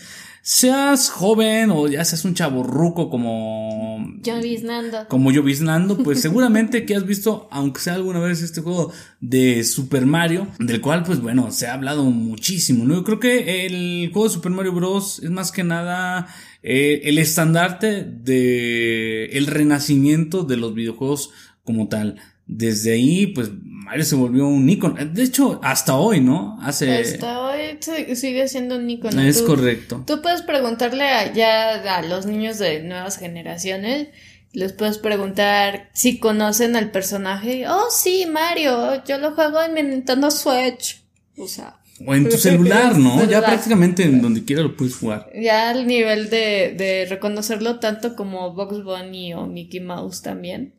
Seas 0.52 1.12
joven 1.12 1.70
o 1.70 1.88
ya 1.88 2.04
seas 2.04 2.26
un 2.26 2.34
chavo 2.34 2.64
ruco 2.64 3.12
como 3.12 4.04
Lloviznando. 4.24 5.08
como 5.08 5.32
lloviznando, 5.32 5.96
pues 6.00 6.22
seguramente 6.24 6.88
que 6.88 6.96
has 6.96 7.06
visto, 7.06 7.48
aunque 7.52 7.80
sea 7.82 7.94
alguna 7.94 8.20
vez, 8.20 8.42
este 8.42 8.62
juego 8.62 8.92
de 9.22 9.64
Super 9.64 10.08
Mario, 10.08 10.48
del 10.58 10.82
cual, 10.82 11.04
pues 11.04 11.22
bueno, 11.22 11.52
se 11.52 11.68
ha 11.68 11.76
hablado 11.76 12.06
muchísimo, 12.06 12.84
¿no? 12.84 12.96
Yo 12.96 13.04
creo 13.04 13.20
que 13.20 13.68
el 13.68 14.10
juego 14.12 14.28
de 14.28 14.34
Super 14.34 14.52
Mario 14.52 14.74
Bros. 14.74 15.22
es 15.24 15.30
más 15.30 15.52
que 15.52 15.64
nada 15.64 16.26
eh, 16.64 17.02
el 17.04 17.20
estandarte 17.20 18.04
de 18.04 19.26
el 19.26 19.46
renacimiento 19.46 20.46
de 20.46 20.58
los 20.58 20.74
videojuegos 20.74 21.30
como 21.64 21.90
tal. 21.90 22.16
Desde 22.48 22.94
ahí, 22.94 23.28
pues 23.28 23.52
Mario 23.90 24.06
se 24.06 24.16
volvió 24.16 24.48
un 24.48 24.70
icono. 24.70 25.04
De 25.04 25.24
hecho, 25.24 25.60
hasta 25.64 25.96
hoy, 25.96 26.22
¿no? 26.22 26.60
Hace. 26.62 26.96
Hasta 27.00 27.40
hoy 27.42 27.80
sigue 28.16 28.48
siendo 28.48 28.76
un 28.76 28.88
icono. 28.88 29.20
Es 29.20 29.40
Tú- 29.40 29.48
correcto. 29.48 30.04
Tú 30.06 30.22
puedes 30.22 30.44
preguntarle 30.44 31.06
a, 31.06 31.34
ya 31.34 31.96
a 31.98 32.04
los 32.04 32.28
niños 32.28 32.60
de 32.60 32.84
nuevas 32.84 33.18
generaciones, 33.18 34.10
les 34.54 34.74
puedes 34.74 35.00
preguntar 35.00 35.90
si 35.94 36.20
conocen 36.20 36.76
al 36.76 36.92
personaje. 36.92 37.68
Oh, 37.68 37.88
sí, 37.90 38.28
Mario, 38.32 39.04
yo 39.06 39.18
lo 39.18 39.32
juego 39.34 39.60
en 39.64 39.74
mi 39.74 39.82
Nintendo 39.82 40.30
Switch. 40.30 41.02
O 41.36 41.48
sea, 41.48 41.80
O 42.06 42.14
en 42.14 42.30
tu 42.30 42.38
celular, 42.38 42.96
¿no? 42.96 43.24
Ya 43.28 43.42
prácticamente 43.42 44.04
en 44.04 44.22
donde 44.22 44.46
quiera 44.46 44.62
lo 44.62 44.78
puedes 44.78 44.96
jugar. 44.98 45.32
ya 45.36 45.72
al 45.72 45.88
nivel 45.88 46.30
de, 46.30 46.76
de 46.78 47.08
reconocerlo 47.10 47.80
tanto 47.80 48.16
como 48.16 48.54
Box 48.54 48.84
Bunny 48.84 49.34
o 49.34 49.48
Mickey 49.48 49.80
Mouse 49.80 50.22
también. 50.22 50.76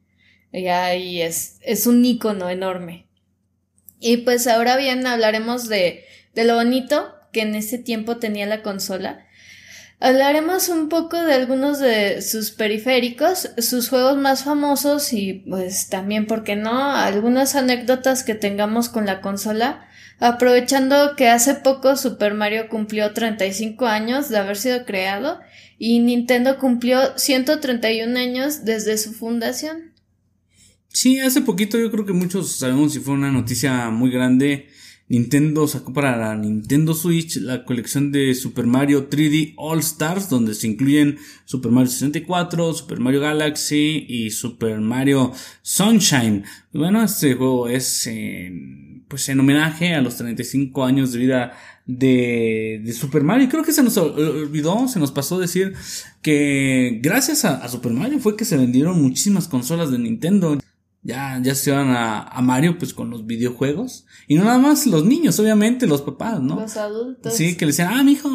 Ya 0.53 0.84
ahí 0.86 1.22
es, 1.22 1.59
es 1.62 1.86
un 1.86 2.05
icono 2.05 2.51
enorme. 2.51 3.07
Y 4.01 4.18
pues 4.18 4.46
ahora 4.46 4.76
bien 4.76 5.07
hablaremos 5.07 5.68
de, 5.68 6.05
de 6.34 6.44
lo 6.44 6.55
bonito 6.55 7.14
que 7.32 7.42
en 7.42 7.55
ese 7.55 7.78
tiempo 7.78 8.16
tenía 8.16 8.46
la 8.46 8.62
consola. 8.62 9.26
Hablaremos 10.03 10.70
un 10.70 10.88
poco 10.88 11.22
de 11.22 11.34
algunos 11.34 11.78
de 11.78 12.22
sus 12.22 12.53
periféricos, 12.53 13.51
sus 13.59 13.90
juegos 13.90 14.16
más 14.16 14.44
famosos 14.44 15.12
y 15.12 15.44
pues 15.46 15.90
también, 15.90 16.26
¿por 16.26 16.42
qué 16.42 16.57
no?, 16.57 16.92
algunas 16.92 17.55
anécdotas 17.55 18.24
que 18.24 18.34
tengamos 18.34 18.88
con 18.88 19.05
la 19.05 19.20
consola. 19.20 19.86
Aprovechando 20.18 21.16
que 21.16 21.28
hace 21.28 21.55
poco 21.55 21.96
Super 21.96 22.32
Mario 22.32 22.68
cumplió 22.70 23.12
35 23.12 23.86
años 23.86 24.30
de 24.30 24.38
haber 24.38 24.57
sido 24.57 24.86
creado 24.86 25.40
y 25.78 25.98
Nintendo 26.01 26.59
cumplió 26.59 27.18
131 27.18 28.18
años 28.18 28.64
desde 28.64 28.96
su 28.96 29.12
fundación. 29.12 29.89
Sí, 30.93 31.20
hace 31.20 31.41
poquito 31.43 31.78
yo 31.78 31.91
creo 31.91 32.05
que 32.05 32.12
muchos 32.12 32.53
sabemos 32.53 32.93
si 32.93 33.01
fue 33.01 33.14
una 33.14 33.30
noticia 33.30 33.91
muy 33.91 34.11
grande. 34.11 34.68
Nintendo 35.09 35.66
sacó 35.66 35.93
para 35.93 36.16
la 36.16 36.36
Nintendo 36.36 36.95
Switch 36.95 37.36
la 37.38 37.64
colección 37.64 38.12
de 38.12 38.32
Super 38.34 38.66
Mario 38.66 39.11
3D 39.11 39.55
All 39.57 39.80
Stars, 39.80 40.28
donde 40.28 40.55
se 40.55 40.68
incluyen 40.68 41.18
Super 41.45 41.72
Mario 41.72 41.91
64, 41.91 42.74
Super 42.74 43.01
Mario 43.01 43.20
Galaxy 43.20 44.05
y 44.09 44.30
Super 44.30 44.80
Mario 44.80 45.32
Sunshine. 45.62 46.45
Bueno, 46.72 47.03
este 47.03 47.34
juego 47.34 47.68
es 47.68 48.09
pues 49.09 49.28
en 49.28 49.41
homenaje 49.41 49.95
a 49.95 50.01
los 50.01 50.16
35 50.16 50.84
años 50.84 51.12
de 51.12 51.18
vida 51.18 51.53
de, 51.86 52.88
Super 52.97 53.24
Mario. 53.24 53.49
Creo 53.49 53.64
que 53.64 53.72
se 53.72 53.82
nos 53.82 53.97
ol- 53.97 54.14
olvidó, 54.16 54.86
se 54.86 55.01
nos 55.01 55.11
pasó 55.11 55.41
decir 55.41 55.72
que 56.22 57.01
gracias 57.03 57.45
a 57.45 57.66
Super 57.68 57.93
Mario 57.93 58.20
fue 58.20 58.36
que 58.36 58.45
se 58.45 58.57
vendieron 58.57 59.03
muchísimas 59.03 59.49
consolas 59.49 59.91
de 59.91 59.99
Nintendo. 59.99 60.61
Ya, 61.03 61.40
ya 61.42 61.55
se 61.55 61.70
van 61.70 61.90
a, 61.90 62.22
a 62.22 62.42
Mario 62.42 62.76
pues 62.78 62.92
con 62.92 63.09
los 63.09 63.26
videojuegos. 63.26 64.07
Y 64.28 64.34
no 64.34 64.44
nada 64.44 64.59
más 64.59 64.86
los 64.86 65.05
niños, 65.05 65.40
obviamente, 65.40 65.86
los 65.86 66.03
papás, 66.03 66.40
¿no? 66.40 66.61
Los 66.61 66.76
adultos. 66.76 67.34
Sí, 67.34 67.57
que 67.57 67.64
le 67.64 67.72
decían, 67.72 67.88
ah, 67.92 68.03
mi 68.03 68.12
hijo 68.12 68.30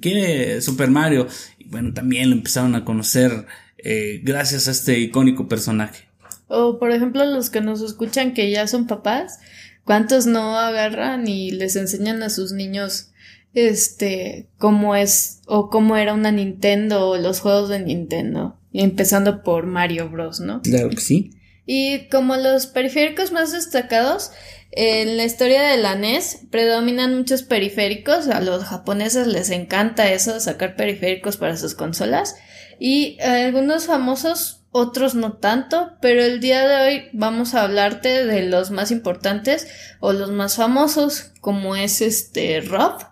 quiere 0.00 0.60
Super 0.60 0.90
Mario. 0.90 1.26
Y 1.58 1.68
bueno, 1.68 1.94
también 1.94 2.28
lo 2.28 2.36
empezaron 2.36 2.74
a 2.74 2.84
conocer 2.84 3.46
eh, 3.78 4.20
gracias 4.22 4.68
a 4.68 4.70
este 4.70 4.98
icónico 4.98 5.48
personaje. 5.48 6.08
O 6.46 6.78
por 6.78 6.92
ejemplo 6.92 7.24
los 7.24 7.50
que 7.50 7.60
nos 7.60 7.80
escuchan 7.80 8.34
que 8.34 8.50
ya 8.50 8.66
son 8.66 8.86
papás, 8.86 9.38
¿cuántos 9.84 10.26
no 10.26 10.58
agarran 10.58 11.26
y 11.26 11.50
les 11.50 11.76
enseñan 11.76 12.22
a 12.22 12.30
sus 12.30 12.52
niños 12.52 13.08
este 13.54 14.48
cómo 14.58 14.94
es 14.94 15.40
o 15.46 15.68
cómo 15.68 15.96
era 15.96 16.14
una 16.14 16.30
Nintendo 16.30 17.08
o 17.08 17.16
los 17.16 17.40
juegos 17.40 17.70
de 17.70 17.80
Nintendo? 17.80 18.58
Empezando 18.72 19.42
por 19.42 19.66
Mario 19.66 20.10
Bros, 20.10 20.40
¿no? 20.40 20.62
Claro 20.62 20.90
que 20.90 21.00
sí. 21.00 21.32
Y 21.74 22.00
como 22.10 22.36
los 22.36 22.66
periféricos 22.66 23.32
más 23.32 23.50
destacados, 23.50 24.30
en 24.72 25.16
la 25.16 25.24
historia 25.24 25.62
de 25.62 25.78
la 25.78 25.94
NES 25.94 26.40
predominan 26.50 27.16
muchos 27.16 27.44
periféricos. 27.44 28.28
A 28.28 28.42
los 28.42 28.64
japoneses 28.64 29.26
les 29.26 29.48
encanta 29.48 30.12
eso, 30.12 30.38
sacar 30.38 30.76
periféricos 30.76 31.38
para 31.38 31.56
sus 31.56 31.74
consolas. 31.74 32.36
Y 32.78 33.18
algunos 33.22 33.86
famosos, 33.86 34.66
otros 34.70 35.14
no 35.14 35.38
tanto, 35.38 35.92
pero 36.02 36.22
el 36.22 36.40
día 36.40 36.68
de 36.68 36.76
hoy 36.76 37.08
vamos 37.14 37.54
a 37.54 37.62
hablarte 37.62 38.26
de 38.26 38.42
los 38.42 38.70
más 38.70 38.90
importantes 38.90 39.66
o 40.00 40.12
los 40.12 40.30
más 40.30 40.56
famosos, 40.56 41.32
como 41.40 41.74
es 41.74 42.02
este 42.02 42.60
Rob, 42.60 43.02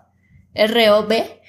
R-O-B, 0.53 1.41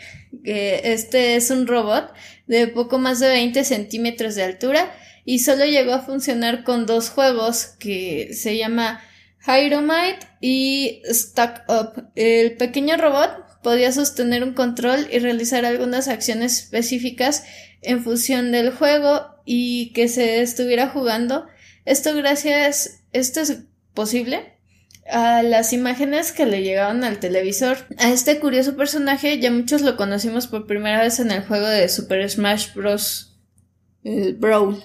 que 0.45 0.81
este 0.95 1.37
es 1.37 1.51
un 1.51 1.67
robot 1.67 2.11
de 2.59 2.69
poco 2.69 2.99
más 2.99 3.19
de 3.19 3.29
20 3.29 3.65
centímetros 3.65 4.35
de 4.35 4.43
altura 4.43 4.95
y 5.25 5.39
solo 5.39 5.65
llegó 5.65 5.95
a 5.95 6.03
funcionar 6.03 6.65
con 6.65 6.85
dos 6.85 7.09
juegos 7.09 7.65
que 7.79 8.35
se 8.35 8.59
llama 8.59 9.01
Hyromite 9.47 10.27
y 10.43 11.01
Stack 11.11 11.65
Up. 11.69 12.11
El 12.15 12.59
pequeño 12.59 12.99
robot 12.99 13.63
podía 13.63 13.91
sostener 13.91 14.45
un 14.45 14.53
control 14.53 15.09
y 15.11 15.19
realizar 15.19 15.65
algunas 15.65 16.09
acciones 16.09 16.59
específicas 16.59 17.45
en 17.81 18.05
función 18.05 18.53
del 18.53 18.71
juego 18.71 19.23
y 19.47 19.95
que 19.95 20.09
se 20.09 20.43
estuviera 20.43 20.89
jugando. 20.89 21.47
Esto 21.87 22.15
gracias, 22.15 23.03
esto 23.13 23.41
es 23.41 23.61
posible 23.95 24.52
a 25.13 25.43
las 25.43 25.73
imágenes 25.73 26.33
que 26.33 26.47
le 26.47 26.63
llegaban 26.63 27.05
al 27.05 27.19
televisor. 27.19 27.79
A 27.99 28.11
este 28.11 28.41
curioso 28.41 28.77
personaje 28.77 29.39
ya 29.39 29.51
muchos 29.51 29.83
lo 29.83 29.97
conocimos 29.97 30.47
por 30.47 30.67
primera 30.67 31.03
vez 31.03 31.21
en 31.21 31.31
el 31.31 31.43
juego 31.43 31.67
de 31.67 31.89
Super 31.89 32.29
Smash 32.29 32.75
Bros. 32.75 33.39
El 34.03 34.35
Brawl. 34.35 34.83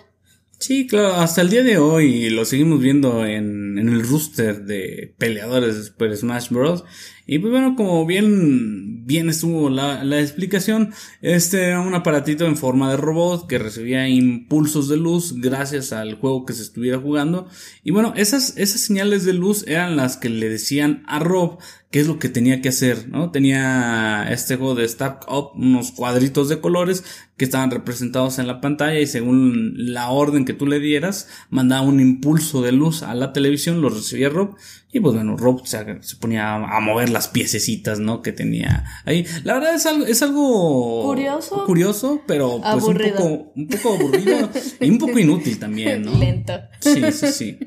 Sí, 0.59 0.88
claro, 0.88 1.15
hasta 1.15 1.41
el 1.41 1.49
día 1.49 1.63
de 1.63 1.78
hoy 1.78 2.30
lo 2.30 2.43
seguimos 2.43 2.82
viendo 2.82 3.25
en, 3.25 3.78
en 3.78 3.89
el 3.89 4.01
rooster 4.07 4.63
de 4.63 5.13
peleadores 5.17 5.78
de 5.78 5.84
Super 5.84 6.15
Smash 6.17 6.49
Bros. 6.49 6.84
Y 7.30 7.39
pues 7.39 7.51
bueno, 7.51 7.75
como 7.75 8.05
bien, 8.05 9.05
bien 9.05 9.28
estuvo 9.28 9.69
la, 9.69 10.05
la 10.05 10.21
explicación, 10.21 10.93
este 11.21 11.65
era 11.65 11.82
un 11.82 11.93
aparatito 11.93 12.45
en 12.45 12.55
forma 12.55 12.89
de 12.89 12.95
robot 12.95 13.47
que 13.47 13.59
recibía 13.59 14.07
impulsos 14.07 14.88
de 14.88 14.95
luz 14.95 15.36
gracias 15.41 15.91
al 15.91 16.15
juego 16.15 16.45
que 16.45 16.53
se 16.53 16.63
estuviera 16.63 16.97
jugando. 16.99 17.49
Y 17.84 17.91
bueno, 17.91 18.13
esas, 18.15 18.55
esas 18.55 18.80
señales 18.80 19.25
de 19.25 19.34
luz 19.34 19.65
eran 19.67 19.97
las 19.97 20.15
que 20.15 20.30
le 20.30 20.47
decían 20.47 21.03
a 21.05 21.19
Rob 21.19 21.59
qué 21.91 21.99
es 22.01 22.07
lo 22.07 22.19
que 22.19 22.30
tenía 22.30 22.61
que 22.61 22.69
hacer, 22.69 23.07
¿no? 23.09 23.32
Tenía 23.32 24.28
este 24.30 24.55
juego 24.55 24.75
de 24.75 24.88
Stack 24.88 25.25
Up, 25.32 25.51
unos 25.55 25.91
cuadritos 25.91 26.49
de 26.49 26.59
colores 26.59 27.03
que 27.38 27.45
estaban 27.45 27.71
representados 27.71 28.39
en 28.39 28.47
la 28.47 28.61
pantalla 28.61 28.99
y 28.99 29.07
según 29.07 29.73
la 29.75 30.09
orden 30.09 30.43
que 30.45 30.53
tú 30.53 30.65
le 30.65 30.80
dieras, 30.80 31.30
mandaba 31.49 31.84
un 31.84 31.99
impulso 31.99 32.61
de 32.61 32.71
luz 32.71 33.03
a 33.03 33.15
la 33.15 33.32
televisión, 33.32 33.82
lo 33.82 33.89
recibía 33.89 34.30
Rob 34.30 34.55
y 34.98 35.00
pues 35.00 35.14
bueno, 35.14 35.38
Rob 35.38 35.66
se, 35.66 36.02
se 36.02 36.16
ponía 36.18 36.54
a, 36.56 36.78
a 36.78 36.80
mover 36.80 37.10
las 37.10 37.28
piececitas, 37.28 38.00
¿no? 38.00 38.22
Que 38.22 38.32
tenía 38.32 38.84
ahí. 39.06 39.26
La 39.43 39.54
verdad 39.54 39.76
es 39.76 39.86
algo, 39.86 40.06
es 40.06 40.22
algo 40.24 41.04
Curioso. 41.06 41.66
curioso, 41.66 42.22
pero 42.26 42.60
pues 42.62 42.84
un 42.84 42.98
poco, 42.98 43.52
un 43.56 43.68
poco 43.68 43.93
aburrido 43.93 44.50
y 44.80 44.89
un 44.89 44.98
poco 44.98 45.20
inútil 45.20 45.60
también, 45.60 46.02
¿no? 46.02 46.18
Lento. 46.18 46.54
Sí, 46.80 47.02
sí, 47.12 47.28
sí. 47.32 47.60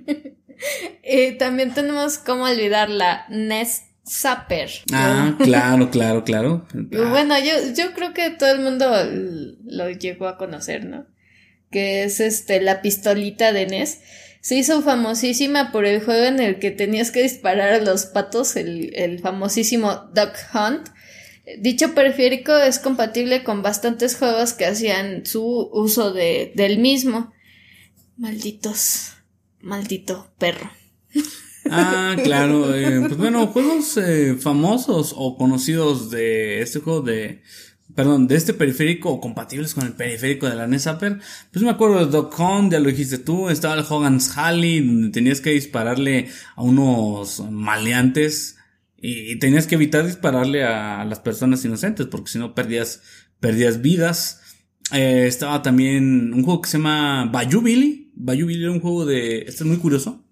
Y 1.04 1.32
también 1.38 1.72
tenemos 1.72 2.18
cómo 2.18 2.44
olvidar 2.44 2.90
la 2.90 3.26
NES 3.30 3.82
Zapper. 4.04 4.70
Ah, 4.92 5.36
claro, 5.42 5.90
claro, 5.90 6.24
claro. 6.24 6.66
Y 6.74 6.96
Bueno, 6.96 7.38
yo, 7.38 7.52
yo 7.76 7.92
creo 7.94 8.12
que 8.12 8.30
todo 8.30 8.50
el 8.50 8.60
mundo 8.60 8.90
lo 9.64 9.90
llegó 9.90 10.26
a 10.26 10.36
conocer, 10.36 10.84
¿no? 10.84 11.06
Que 11.70 12.02
es 12.02 12.18
este 12.18 12.60
la 12.60 12.82
pistolita 12.82 13.52
de 13.52 13.66
NES. 13.66 14.00
Se 14.40 14.56
hizo 14.56 14.80
famosísima 14.82 15.70
por 15.70 15.84
el 15.84 16.02
juego 16.02 16.24
en 16.24 16.40
el 16.40 16.58
que 16.58 16.70
tenías 16.70 17.10
que 17.10 17.22
disparar 17.22 17.74
a 17.74 17.80
los 17.80 18.06
patos, 18.06 18.56
el, 18.56 19.18
famosísimo 19.22 20.08
Duck 20.14 20.32
Hunt. 20.54 20.88
Dicho 21.58 21.94
periférico 21.94 22.56
es 22.56 22.78
compatible 22.78 23.44
con 23.44 23.62
bastantes 23.62 24.16
juegos 24.16 24.52
que 24.54 24.66
hacían 24.66 25.26
su 25.26 25.68
uso 25.72 26.12
de, 26.12 26.52
del 26.54 26.78
mismo. 26.78 27.32
Malditos. 28.16 29.12
Maldito 29.60 30.32
perro. 30.38 30.70
Ah, 31.72 32.16
claro. 32.24 32.74
eh, 32.74 33.00
pues 33.00 33.16
bueno, 33.16 33.46
juegos 33.46 33.96
eh, 33.98 34.34
famosos 34.40 35.14
o 35.16 35.36
conocidos 35.36 36.10
de 36.10 36.62
este 36.62 36.80
juego 36.80 37.02
de, 37.02 37.42
perdón, 37.94 38.28
de 38.28 38.36
este 38.36 38.54
periférico 38.54 39.10
o 39.10 39.20
compatibles 39.20 39.74
con 39.74 39.86
el 39.86 39.92
periférico 39.92 40.48
de 40.48 40.56
la 40.56 40.66
NES 40.66 40.82
Zapper, 40.82 41.18
pues 41.52 41.64
me 41.64 41.70
acuerdo 41.70 42.04
de 42.04 42.10
Doc 42.10 42.38
Hunt, 42.38 42.72
ya 42.72 42.80
lo 42.80 42.88
dijiste 42.88 43.18
tú, 43.18 43.48
estaba 43.48 43.74
el 43.74 43.84
Hogan's 43.88 44.36
Halley, 44.36 44.80
donde 44.80 45.10
tenías 45.10 45.40
que 45.40 45.50
dispararle 45.50 46.28
a 46.56 46.62
unos 46.62 47.40
maleantes 47.50 48.56
y, 49.00 49.38
tenías 49.38 49.66
que 49.66 49.76
evitar 49.76 50.06
dispararle 50.06 50.64
a, 50.64 51.04
las 51.04 51.20
personas 51.20 51.64
inocentes, 51.64 52.06
porque 52.06 52.30
si 52.30 52.38
no 52.38 52.54
perdías, 52.54 53.02
perdías 53.40 53.80
vidas. 53.80 54.40
Eh, 54.92 55.26
estaba 55.26 55.62
también 55.62 56.34
un 56.34 56.42
juego 56.42 56.60
que 56.60 56.68
se 56.68 56.78
llama. 56.78 57.26
Bayou 57.26 57.62
Billy 57.62 58.12
era 58.16 58.72
un 58.72 58.80
juego 58.80 59.06
de, 59.06 59.38
este 59.40 59.62
es 59.62 59.64
muy 59.64 59.78
curioso, 59.78 60.24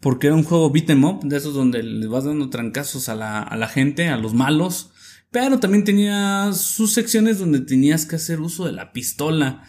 porque 0.00 0.26
era 0.26 0.36
un 0.36 0.44
juego 0.44 0.70
beat 0.70 0.90
em 0.90 1.04
up, 1.04 1.24
de 1.24 1.36
esos 1.36 1.54
donde 1.54 1.82
le 1.82 2.06
vas 2.06 2.24
dando 2.24 2.50
trancazos 2.50 3.08
a 3.08 3.14
la, 3.14 3.42
a 3.42 3.56
la 3.56 3.68
gente, 3.68 4.08
a 4.08 4.16
los 4.16 4.34
malos, 4.34 4.90
pero 5.30 5.58
también 5.58 5.84
tenía 5.84 6.52
sus 6.52 6.94
secciones 6.94 7.38
donde 7.38 7.60
tenías 7.60 8.06
que 8.06 8.16
hacer 8.16 8.40
uso 8.40 8.66
de 8.66 8.72
la 8.72 8.92
pistola. 8.92 9.64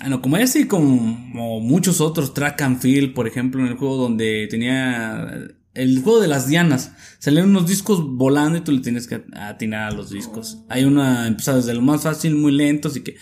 Bueno, 0.00 0.22
como 0.22 0.36
ese 0.36 0.60
y 0.60 0.66
como 0.66 1.60
muchos 1.60 2.00
otros, 2.00 2.34
Track 2.34 2.62
and 2.62 2.80
Field, 2.80 3.14
por 3.14 3.26
ejemplo, 3.26 3.60
en 3.60 3.68
el 3.68 3.76
juego 3.76 3.96
donde 3.96 4.46
tenía 4.48 5.48
el 5.74 6.02
juego 6.02 6.20
de 6.20 6.28
las 6.28 6.46
dianas. 6.46 6.92
Salían 7.18 7.48
unos 7.48 7.66
discos 7.66 8.02
volando 8.04 8.58
y 8.58 8.62
tú 8.62 8.72
le 8.72 8.80
tienes 8.80 9.06
que 9.06 9.24
atinar 9.32 9.92
a 9.92 9.94
los 9.94 10.10
discos. 10.10 10.64
Hay 10.68 10.84
una, 10.84 11.26
empezaba 11.26 11.58
desde 11.58 11.74
lo 11.74 11.82
más 11.82 12.02
fácil, 12.02 12.36
muy 12.36 12.52
lento, 12.52 12.88
así 12.88 13.00
que 13.00 13.16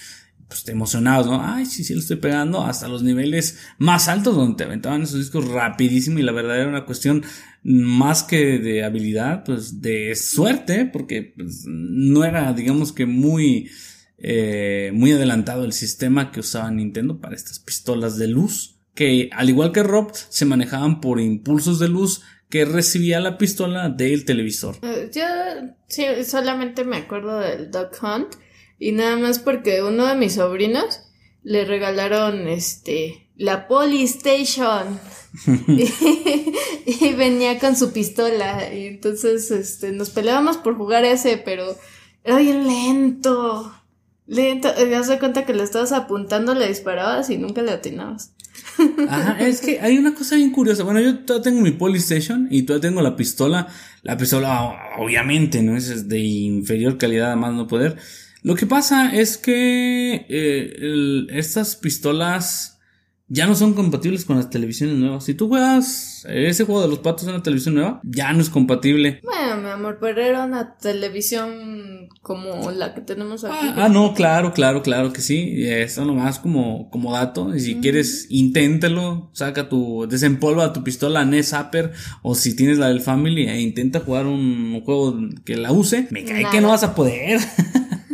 pues 0.48 0.64
te 0.64 0.72
emocionabas, 0.72 1.26
¿no? 1.26 1.40
Ay, 1.40 1.64
sí, 1.64 1.84
sí, 1.84 1.94
lo 1.94 2.00
estoy 2.00 2.16
pegando 2.16 2.64
hasta 2.64 2.88
los 2.88 3.04
niveles 3.04 3.60
más 3.78 4.08
altos 4.08 4.34
donde 4.34 4.56
te 4.56 4.64
aventaban 4.64 5.02
esos 5.02 5.20
discos 5.20 5.46
rapidísimo 5.46 6.18
y 6.18 6.22
la 6.22 6.32
verdad 6.32 6.58
era 6.58 6.68
una 6.68 6.84
cuestión 6.84 7.22
más 7.62 8.22
que 8.22 8.58
de 8.58 8.84
habilidad, 8.84 9.44
pues 9.44 9.80
de 9.82 10.14
suerte, 10.16 10.86
porque 10.86 11.34
pues, 11.36 11.64
no 11.66 12.24
era, 12.24 12.52
digamos 12.52 12.92
que 12.92 13.06
muy, 13.06 13.70
eh, 14.18 14.90
muy 14.94 15.12
adelantado 15.12 15.64
el 15.64 15.72
sistema 15.72 16.30
que 16.30 16.40
usaba 16.40 16.70
Nintendo 16.70 17.20
para 17.20 17.36
estas 17.36 17.58
pistolas 17.58 18.16
de 18.16 18.28
luz, 18.28 18.76
que 18.94 19.30
al 19.32 19.50
igual 19.50 19.72
que 19.72 19.82
Rob, 19.82 20.12
se 20.14 20.44
manejaban 20.44 21.00
por 21.00 21.20
impulsos 21.20 21.78
de 21.78 21.88
luz 21.88 22.22
que 22.48 22.64
recibía 22.64 23.20
la 23.20 23.38
pistola 23.38 23.88
del 23.88 24.24
televisor. 24.24 24.76
Eh, 24.82 25.11
yo 25.14 25.22
sí, 25.86 26.04
solamente 26.24 26.84
me 26.84 26.96
acuerdo 26.96 27.38
del 27.38 27.70
Duck 27.70 27.92
Hunt 28.02 28.34
y 28.78 28.92
nada 28.92 29.16
más 29.16 29.38
porque 29.38 29.82
uno 29.82 30.06
de 30.06 30.16
mis 30.16 30.34
sobrinos 30.34 31.02
le 31.42 31.64
regalaron 31.64 32.48
este 32.48 33.29
la 33.41 33.66
Polystation 33.66 35.01
y, 35.66 37.12
venía 37.14 37.59
con 37.59 37.74
su 37.74 37.93
pistola 37.93 38.72
y 38.72 38.86
entonces 38.86 39.51
este 39.51 39.93
nos 39.93 40.11
peleábamos 40.11 40.59
por 40.59 40.76
jugar 40.76 41.05
ese 41.05 41.38
pero 41.38 41.64
era 42.22 42.36
bien 42.36 42.66
lento 42.66 43.74
lento 44.26 44.68
ya 44.86 45.03
se 45.05 45.18
cuenta 45.18 45.47
que 45.47 45.55
le 45.55 45.62
estabas 45.62 45.93
apuntando 45.93 46.55
le 46.55 46.68
disparabas 46.68 47.30
y 47.30 47.38
nunca 47.38 47.62
le 47.62 47.72
atinabas 47.72 48.32
Ajá, 49.09 49.41
es 49.41 49.62
que 49.62 49.80
hay 49.80 49.97
una 49.97 50.14
cosa 50.14 50.36
bien 50.36 50.51
curiosa. 50.51 50.82
Bueno, 50.82 51.01
yo 51.01 51.20
todavía 51.20 51.45
tengo 51.45 51.61
mi 51.62 51.70
Polystation 51.70 52.49
y 52.51 52.62
todavía 52.62 52.91
tengo 52.91 53.01
la 53.01 53.16
pistola. 53.16 53.68
La 54.03 54.16
pistola, 54.16 54.76
obviamente, 54.99 55.62
no 55.62 55.76
es 55.76 56.09
de 56.09 56.18
inferior 56.18 56.99
calidad, 56.99 57.36
más 57.36 57.55
no 57.55 57.66
poder. 57.66 57.97
Lo 58.43 58.57
que 58.57 58.66
pasa 58.66 59.14
es 59.14 59.38
que 59.38 60.26
eh, 60.28 61.26
estas 61.30 61.76
pistolas 61.76 62.79
ya 63.32 63.46
no 63.46 63.54
son 63.54 63.74
compatibles 63.74 64.24
con 64.24 64.36
las 64.36 64.50
televisiones 64.50 64.96
nuevas. 64.96 65.22
Si 65.22 65.34
tú 65.34 65.48
juegas 65.48 66.26
ese 66.28 66.64
juego 66.64 66.82
de 66.82 66.88
los 66.88 66.98
patos 66.98 67.22
en 67.22 67.30
una 67.30 67.44
televisión 67.44 67.76
nueva, 67.76 68.00
ya 68.02 68.32
no 68.32 68.40
es 68.40 68.50
compatible. 68.50 69.20
Bueno, 69.22 69.56
mi 69.62 69.70
amor, 69.70 69.98
pero 70.00 70.20
era 70.20 70.44
una 70.44 70.76
televisión 70.76 72.08
como 72.22 72.72
la 72.72 72.92
que 72.92 73.02
tenemos 73.02 73.44
aquí. 73.44 73.54
Ah, 73.76 73.88
no, 73.88 74.14
claro, 74.14 74.52
claro, 74.52 74.82
claro 74.82 75.12
que 75.12 75.20
sí. 75.20 75.62
Eso 75.64 76.04
nomás 76.04 76.40
como, 76.40 76.90
como 76.90 77.12
dato. 77.12 77.54
Y 77.54 77.60
si 77.60 77.76
quieres, 77.76 78.26
inténtalo. 78.30 79.30
Saca 79.32 79.68
tu, 79.68 80.08
desempolva 80.10 80.72
tu 80.72 80.82
pistola 80.82 81.24
NES 81.24 81.50
Zapper. 81.50 81.92
O 82.22 82.34
si 82.34 82.56
tienes 82.56 82.78
la 82.78 82.88
del 82.88 83.00
Family 83.00 83.46
e 83.46 83.60
intenta 83.60 84.00
jugar 84.00 84.26
un 84.26 84.82
juego 84.84 85.16
que 85.44 85.56
la 85.56 85.70
use. 85.70 86.08
Me 86.10 86.24
cae 86.24 86.46
que 86.50 86.60
no 86.60 86.70
vas 86.70 86.82
a 86.82 86.96
poder. 86.96 87.38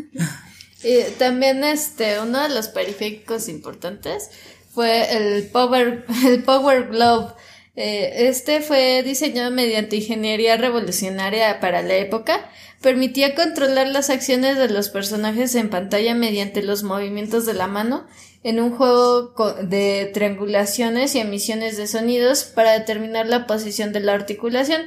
y 0.84 1.10
también 1.18 1.64
este, 1.64 2.20
uno 2.20 2.42
de 2.42 2.50
los 2.50 2.68
periféricos 2.68 3.48
importantes 3.48 4.28
fue 4.76 5.16
el 5.16 5.44
Power, 5.44 6.04
el 6.26 6.42
Power 6.44 6.88
Glove. 6.88 7.32
Eh, 7.76 8.28
este 8.28 8.60
fue 8.60 9.02
diseñado 9.02 9.50
mediante 9.50 9.96
ingeniería 9.96 10.58
revolucionaria 10.58 11.60
para 11.60 11.80
la 11.80 11.94
época. 11.94 12.50
Permitía 12.82 13.34
controlar 13.34 13.88
las 13.88 14.10
acciones 14.10 14.58
de 14.58 14.68
los 14.68 14.90
personajes 14.90 15.54
en 15.54 15.70
pantalla 15.70 16.14
mediante 16.14 16.62
los 16.62 16.82
movimientos 16.82 17.46
de 17.46 17.54
la 17.54 17.68
mano 17.68 18.06
en 18.42 18.60
un 18.60 18.76
juego 18.76 19.32
de 19.62 20.10
triangulaciones 20.12 21.14
y 21.14 21.20
emisiones 21.20 21.78
de 21.78 21.86
sonidos 21.86 22.44
para 22.44 22.72
determinar 22.72 23.26
la 23.26 23.46
posición 23.46 23.94
de 23.94 24.00
la 24.00 24.12
articulación. 24.12 24.82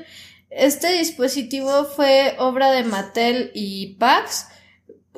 Este 0.52 0.94
dispositivo 0.94 1.86
fue 1.86 2.36
obra 2.38 2.72
de 2.72 2.84
Mattel 2.84 3.50
y 3.56 3.96
PAX 3.96 4.46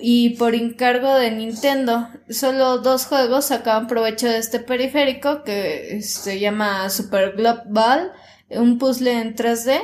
y 0.01 0.31
por 0.31 0.55
encargo 0.55 1.13
de 1.15 1.31
Nintendo. 1.31 2.07
Solo 2.29 2.79
dos 2.79 3.05
juegos 3.05 3.45
sacaban 3.45 3.87
provecho 3.87 4.27
de 4.27 4.37
este 4.37 4.59
periférico 4.59 5.43
que 5.43 6.01
se 6.01 6.39
llama 6.39 6.89
Super 6.89 7.35
Global, 7.35 8.11
un 8.49 8.77
puzzle 8.77 9.11
en 9.19 9.35
3D 9.35 9.79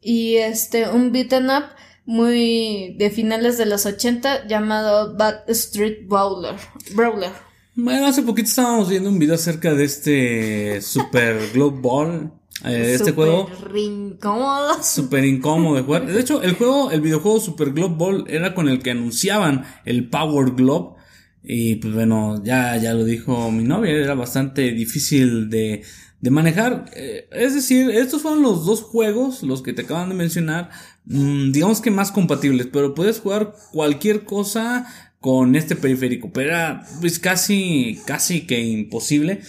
y 0.00 0.36
este 0.36 0.88
un 0.88 1.12
beaten 1.12 1.50
up 1.50 1.64
muy 2.06 2.94
de 2.98 3.10
finales 3.10 3.58
de 3.58 3.66
los 3.66 3.84
80 3.84 4.46
llamado 4.46 5.16
Bad 5.16 5.48
Street 5.50 6.06
Brawler. 6.08 6.54
Brawler. 6.94 7.32
Bueno, 7.74 8.06
hace 8.06 8.22
poquito 8.22 8.48
estábamos 8.48 8.88
viendo 8.88 9.08
un 9.10 9.18
video 9.18 9.34
acerca 9.34 9.74
de 9.74 9.84
este 9.84 10.80
Super 10.80 11.50
Global 11.52 12.32
eh, 12.64 12.94
este 12.94 13.12
juego. 13.12 13.48
incómodo. 13.74 14.82
Súper 14.82 15.24
incómodo 15.26 15.76
de 15.76 15.82
jugar. 15.82 16.06
De 16.06 16.20
hecho, 16.20 16.42
el 16.42 16.54
juego, 16.54 16.90
el 16.90 17.00
videojuego 17.00 17.40
Super 17.40 17.70
Globe 17.72 17.94
Ball 17.96 18.24
era 18.28 18.54
con 18.54 18.68
el 18.68 18.80
que 18.80 18.90
anunciaban 18.90 19.64
el 19.84 20.08
Power 20.08 20.52
Globe. 20.52 20.96
Y 21.42 21.76
pues 21.76 21.94
bueno, 21.94 22.42
ya, 22.44 22.76
ya 22.76 22.92
lo 22.94 23.04
dijo 23.04 23.50
mi 23.50 23.64
novia, 23.64 23.92
era 23.92 24.14
bastante 24.14 24.72
difícil 24.72 25.48
de, 25.48 25.82
de 26.20 26.30
manejar. 26.30 26.90
Eh, 26.94 27.28
es 27.32 27.54
decir, 27.54 27.90
estos 27.90 28.22
fueron 28.22 28.42
los 28.42 28.66
dos 28.66 28.82
juegos, 28.82 29.42
los 29.42 29.62
que 29.62 29.72
te 29.72 29.82
acaban 29.82 30.08
de 30.08 30.14
mencionar, 30.14 30.70
mm, 31.06 31.52
digamos 31.52 31.80
que 31.80 31.90
más 31.90 32.12
compatibles, 32.12 32.68
pero 32.72 32.94
puedes 32.94 33.20
jugar 33.20 33.54
cualquier 33.72 34.24
cosa 34.24 34.86
con 35.20 35.56
este 35.56 35.74
periférico, 35.74 36.30
pero 36.32 36.50
era 36.50 36.86
pues 37.00 37.18
casi, 37.18 37.98
casi 38.06 38.46
que 38.46 38.60
imposible. 38.60 39.40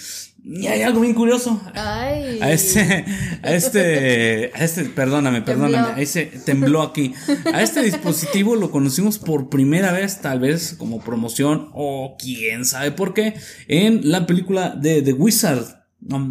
Y 0.52 0.66
hay 0.66 0.82
algo 0.82 1.02
bien 1.02 1.14
curioso. 1.14 1.62
Ay. 1.76 2.40
A 2.42 2.52
este, 2.52 3.06
a 3.44 3.54
este, 3.54 4.52
a 4.56 4.64
este, 4.64 4.86
perdóname, 4.86 5.44
perdóname, 5.44 5.94
a 5.94 6.02
ese 6.02 6.26
tembló 6.26 6.82
aquí. 6.82 7.14
A 7.54 7.62
este 7.62 7.84
dispositivo 7.84 8.56
lo 8.56 8.72
conocimos 8.72 9.20
por 9.20 9.50
primera 9.50 9.92
vez, 9.92 10.22
tal 10.22 10.40
vez 10.40 10.76
como 10.80 11.02
promoción 11.02 11.70
o 11.74 12.18
quién 12.18 12.66
sabe 12.66 12.92
por 12.92 13.14
qué, 13.14 13.36
en 13.68 14.10
la 14.10 14.26
película 14.26 14.72
de 14.72 15.04
The 15.04 15.14
Wizard. 15.14 15.86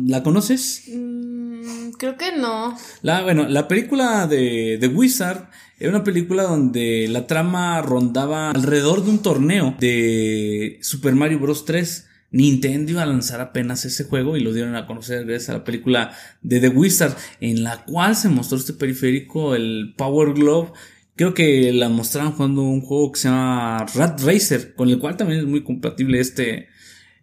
¿La 0.07 0.25
conoces? 0.25 0.85
Mm, 0.93 1.91
creo 1.93 2.17
que 2.17 2.33
no. 2.37 2.77
La, 3.03 3.23
bueno, 3.23 3.47
la 3.47 3.69
película 3.69 4.27
de 4.27 4.79
The 4.81 4.89
Wizard 4.89 5.49
era 5.79 5.91
una 5.91 6.03
película 6.03 6.43
donde 6.43 7.07
la 7.09 7.29
trama 7.29 7.81
rondaba 7.83 8.51
alrededor 8.51 9.05
de 9.05 9.11
un 9.11 9.21
torneo 9.21 9.77
de 9.79 10.79
Super 10.83 11.15
Mario 11.15 11.39
Bros. 11.39 11.65
3 11.65 12.08
Nintendo 12.31 12.93
iba 12.93 13.03
a 13.03 13.07
lanzar 13.07 13.41
apenas 13.41 13.85
ese 13.85 14.05
juego 14.05 14.37
y 14.37 14.41
lo 14.41 14.53
dieron 14.53 14.77
a 14.77 14.87
conocer 14.87 15.25
gracias 15.25 15.49
a 15.49 15.55
la 15.55 15.65
película 15.65 16.13
de 16.43 16.61
The 16.61 16.69
Wizard, 16.69 17.17
en 17.41 17.65
la 17.65 17.85
cual 17.85 18.17
se 18.17 18.29
mostró 18.29 18.59
este 18.59 18.75
periférico, 18.75 19.55
el 19.55 19.95
Power 19.97 20.35
Glove. 20.35 20.73
Creo 21.17 21.35
que 21.35 21.73
la 21.73 21.89
mostraron 21.89 22.33
jugando 22.33 22.63
un 22.63 22.81
juego 22.81 23.13
que 23.13 23.21
se 23.21 23.29
llama 23.29 23.87
Rat 23.95 24.21
Racer, 24.21 24.75
con 24.75 24.89
el 24.89 24.99
cual 24.99 25.17
también 25.17 25.41
es 25.41 25.47
muy 25.47 25.65
compatible 25.65 26.21
este, 26.21 26.69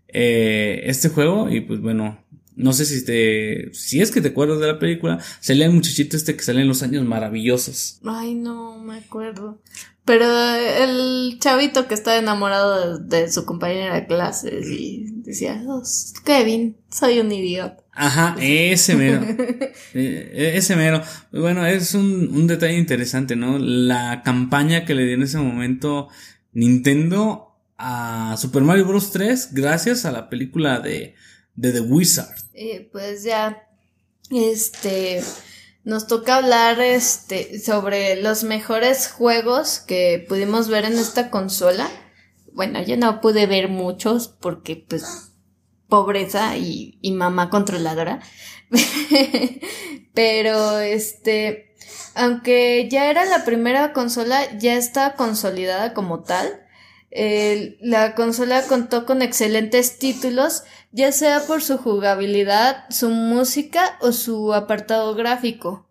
eh, 0.07 0.81
este 0.85 1.09
juego. 1.09 1.49
Y 1.49 1.61
pues 1.61 1.79
bueno, 1.79 2.19
no 2.55 2.73
sé 2.73 2.85
si 2.85 3.05
te, 3.05 3.73
si 3.73 4.01
es 4.01 4.11
que 4.11 4.21
te 4.21 4.29
acuerdas 4.29 4.59
de 4.59 4.67
la 4.67 4.79
película, 4.79 5.19
salía 5.39 5.65
el 5.65 5.73
muchachito 5.73 6.17
este 6.17 6.35
que 6.35 6.43
salía 6.43 6.61
en 6.61 6.67
los 6.67 6.83
años 6.83 7.05
maravillosos. 7.05 7.99
Ay, 8.03 8.33
no 8.33 8.81
me 8.81 8.97
acuerdo. 8.97 9.61
Pero 10.05 10.25
el 10.27 11.37
chavito 11.39 11.87
que 11.87 11.95
estaba 11.95 12.17
enamorado 12.17 12.99
de, 12.99 13.31
su 13.31 13.43
compañera 13.43 13.95
de 13.95 14.05
clases 14.05 14.69
y 14.69 15.05
decía, 15.23 15.63
oh, 15.67 15.81
Kevin, 16.23 16.77
soy 16.91 17.19
un 17.19 17.31
idiota. 17.31 17.83
Ajá, 17.91 18.35
ese 18.39 18.95
mero. 18.95 19.21
Eh, 19.97 20.53
ese 20.55 20.75
mero. 20.75 21.01
Bueno, 21.31 21.65
es 21.65 21.93
un, 21.93 22.29
un 22.35 22.47
detalle 22.47 22.77
interesante, 22.77 23.37
¿no? 23.37 23.57
La 23.57 24.23
campaña 24.23 24.83
que 24.83 24.93
le 24.93 25.05
dio 25.05 25.15
en 25.15 25.23
ese 25.23 25.37
momento 25.37 26.09
Nintendo 26.51 27.55
a 27.77 28.35
Super 28.37 28.63
Mario 28.63 28.85
Bros. 28.85 29.11
3 29.11 29.53
gracias 29.53 30.05
a 30.05 30.11
la 30.11 30.29
película 30.29 30.79
de, 30.79 31.15
de 31.55 31.71
The 31.71 31.81
Wizard. 31.81 32.35
pues 32.91 33.23
ya, 33.23 33.69
este, 34.29 35.23
nos 35.85 36.07
toca 36.07 36.37
hablar 36.37 36.81
este 36.81 37.59
sobre 37.59 38.21
los 38.21 38.43
mejores 38.43 39.07
juegos 39.07 39.79
que 39.79 40.25
pudimos 40.27 40.67
ver 40.67 40.83
en 40.85 40.93
esta 40.93 41.29
consola. 41.29 41.87
Bueno, 42.51 42.81
yo 42.81 42.97
no 42.97 43.21
pude 43.21 43.45
ver 43.45 43.69
muchos 43.69 44.27
porque 44.27 44.75
pues 44.75 45.31
pobreza 45.87 46.57
y, 46.57 46.97
y 47.01 47.11
mamá 47.11 47.51
controladora. 47.51 48.19
Pero 50.15 50.79
este, 50.79 51.75
aunque 52.15 52.87
ya 52.89 53.11
era 53.11 53.23
la 53.25 53.45
primera 53.45 53.93
consola, 53.93 54.57
ya 54.57 54.75
está 54.75 55.13
consolidada 55.13 55.93
como 55.93 56.23
tal. 56.23 56.64
La 57.81 58.15
consola 58.15 58.63
contó 58.67 59.05
con 59.05 59.21
excelentes 59.21 59.99
títulos, 59.99 60.63
ya 60.91 61.11
sea 61.11 61.41
por 61.47 61.61
su 61.61 61.77
jugabilidad, 61.77 62.85
su 62.89 63.09
música 63.09 63.97
o 64.01 64.11
su 64.11 64.53
apartado 64.53 65.15
gráfico. 65.15 65.85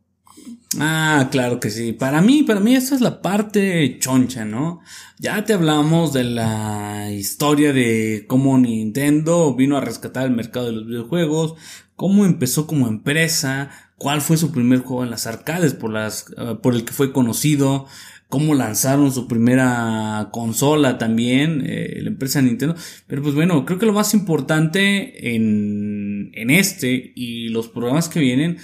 Ah, 0.78 1.28
claro 1.30 1.60
que 1.60 1.70
sí. 1.70 1.92
Para 1.92 2.20
mí, 2.20 2.42
para 2.42 2.60
mí 2.60 2.74
esta 2.74 2.94
es 2.94 3.00
la 3.00 3.22
parte 3.22 3.98
choncha, 4.00 4.44
¿no? 4.44 4.80
Ya 5.18 5.44
te 5.44 5.52
hablamos 5.52 6.12
de 6.12 6.24
la 6.24 7.10
historia 7.12 7.72
de 7.72 8.24
cómo 8.28 8.58
Nintendo 8.58 9.54
vino 9.54 9.76
a 9.76 9.80
rescatar 9.80 10.24
el 10.24 10.32
mercado 10.32 10.66
de 10.66 10.72
los 10.72 10.86
videojuegos, 10.86 11.54
cómo 11.96 12.24
empezó 12.24 12.66
como 12.66 12.88
empresa, 12.88 13.70
cuál 13.96 14.20
fue 14.20 14.36
su 14.36 14.50
primer 14.50 14.80
juego 14.80 15.04
en 15.04 15.10
las 15.10 15.26
arcades 15.26 15.74
por 15.74 15.92
las 15.92 16.26
eh, 16.36 16.56
por 16.60 16.74
el 16.74 16.84
que 16.84 16.92
fue 16.92 17.12
conocido, 17.12 17.86
cómo 18.28 18.54
lanzaron 18.54 19.12
su 19.12 19.28
primera 19.28 20.28
consola 20.32 20.98
también, 20.98 21.62
eh, 21.66 21.98
la 22.02 22.08
empresa 22.08 22.42
Nintendo. 22.42 22.74
Pero 23.06 23.22
pues 23.22 23.34
bueno, 23.34 23.64
creo 23.64 23.78
que 23.78 23.86
lo 23.86 23.92
más 23.92 24.14
importante 24.14 25.34
en, 25.34 26.30
en 26.34 26.50
este 26.50 27.12
y 27.14 27.48
los 27.48 27.68
programas 27.68 28.08
que 28.08 28.20
vienen 28.20 28.58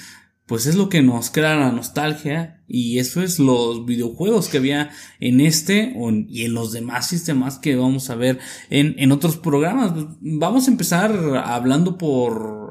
pues 0.50 0.66
es 0.66 0.74
lo 0.74 0.88
que 0.88 1.00
nos 1.00 1.30
crea 1.30 1.54
la 1.54 1.70
nostalgia 1.70 2.60
y 2.66 2.98
eso 2.98 3.22
es 3.22 3.38
los 3.38 3.86
videojuegos 3.86 4.48
que 4.48 4.58
había 4.58 4.90
en 5.20 5.40
este 5.40 5.94
y 6.28 6.44
en 6.44 6.54
los 6.54 6.72
demás 6.72 7.06
sistemas 7.06 7.60
que 7.60 7.76
vamos 7.76 8.10
a 8.10 8.16
ver 8.16 8.40
en, 8.68 8.96
en 8.98 9.12
otros 9.12 9.36
programas. 9.36 9.92
Vamos 10.20 10.66
a 10.66 10.72
empezar 10.72 11.12
hablando 11.44 11.96
por, 11.96 12.69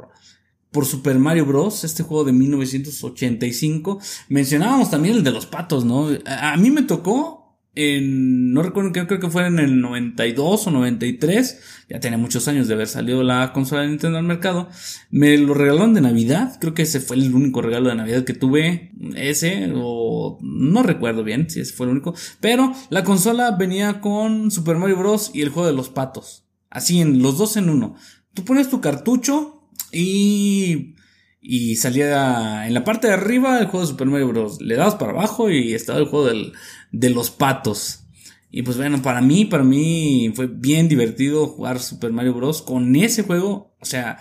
por 0.71 0.85
Super 0.85 1.17
Mario 1.17 1.45
Bros., 1.45 1.83
este 1.83 2.03
juego 2.03 2.23
de 2.23 2.33
1985. 2.33 3.99
Mencionábamos 4.29 4.91
también 4.91 5.15
el 5.15 5.23
de 5.23 5.31
los 5.31 5.45
patos, 5.45 5.85
¿no? 5.85 6.09
A, 6.25 6.55
mí 6.57 6.69
me 6.69 6.83
tocó 6.83 7.39
en, 7.75 8.51
no 8.53 8.61
recuerdo, 8.61 8.91
creo, 8.91 9.07
creo 9.07 9.19
que 9.19 9.29
fue 9.29 9.45
en 9.47 9.59
el 9.59 9.79
92 9.79 10.67
o 10.67 10.71
93, 10.71 11.59
ya 11.87 11.99
tenía 11.99 12.17
muchos 12.17 12.47
años 12.47 12.67
de 12.67 12.73
haber 12.73 12.87
salido 12.87 13.23
la 13.23 13.53
consola 13.53 13.83
de 13.83 13.89
Nintendo 13.89 14.17
al 14.17 14.25
mercado, 14.25 14.69
me 15.11 15.37
lo 15.37 15.53
regalaron 15.53 15.93
de 15.93 16.01
Navidad, 16.01 16.57
creo 16.59 16.73
que 16.73 16.81
ese 16.81 16.99
fue 16.99 17.15
el 17.15 17.33
único 17.33 17.61
regalo 17.61 17.89
de 17.89 17.95
Navidad 17.95 18.25
que 18.25 18.33
tuve, 18.33 18.91
ese, 19.15 19.71
o 19.75 20.39
no 20.41 20.83
recuerdo 20.83 21.23
bien 21.23 21.49
si 21.49 21.61
ese 21.61 21.73
fue 21.73 21.85
el 21.85 21.93
único, 21.93 22.15
pero 22.41 22.73
la 22.89 23.03
consola 23.03 23.51
venía 23.51 24.01
con 24.01 24.51
Super 24.51 24.77
Mario 24.77 24.97
Bros. 24.97 25.31
y 25.33 25.41
el 25.41 25.49
juego 25.49 25.67
de 25.67 25.75
los 25.75 25.89
patos, 25.89 26.45
así 26.69 26.99
en 26.99 27.21
los 27.21 27.37
dos 27.37 27.55
en 27.55 27.69
uno. 27.69 27.95
Tú 28.33 28.43
pones 28.43 28.69
tu 28.69 28.81
cartucho 28.81 29.58
y 29.91 30.95
y 31.41 31.77
salía 31.77 32.67
en 32.67 32.73
la 32.73 32.83
parte 32.83 33.07
de 33.07 33.13
arriba 33.13 33.59
el 33.59 33.67
juego 33.67 33.81
de 33.81 33.91
Super 33.91 34.07
Mario 34.07 34.27
Bros. 34.27 34.61
Le 34.61 34.75
dabas 34.75 34.95
para 34.95 35.11
abajo 35.11 35.49
y 35.49 35.73
estaba 35.73 35.99
el 35.99 36.05
juego 36.05 36.27
del, 36.27 36.53
de 36.91 37.09
los 37.09 37.31
patos. 37.31 38.03
Y 38.51 38.63
pues 38.63 38.77
bueno, 38.77 39.01
para 39.01 39.21
mí, 39.21 39.45
para 39.45 39.63
mí 39.63 40.31
fue 40.35 40.47
bien 40.47 40.89
divertido 40.89 41.47
jugar 41.47 41.79
Super 41.79 42.11
Mario 42.11 42.33
Bros. 42.33 42.61
con 42.61 42.95
ese 42.95 43.23
juego. 43.23 43.75
O 43.79 43.85
sea, 43.85 44.19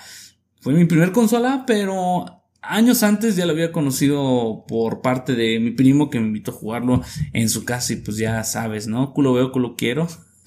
fue 0.60 0.74
mi 0.74 0.84
primer 0.84 1.12
consola, 1.12 1.64
pero 1.66 2.44
años 2.60 3.02
antes 3.02 3.36
ya 3.36 3.46
lo 3.46 3.52
había 3.52 3.72
conocido 3.72 4.64
por 4.68 5.00
parte 5.00 5.34
de 5.34 5.58
mi 5.58 5.70
primo 5.72 6.10
que 6.10 6.20
me 6.20 6.26
invitó 6.26 6.52
a 6.52 6.54
jugarlo 6.54 7.02
en 7.32 7.48
su 7.48 7.64
casa 7.64 7.94
y 7.94 7.96
pues 7.96 8.16
ya 8.16 8.44
sabes, 8.44 8.86
¿no? 8.86 9.12
Culo 9.12 9.32
veo, 9.32 9.50
culo 9.50 9.74
quiero. 9.76 10.06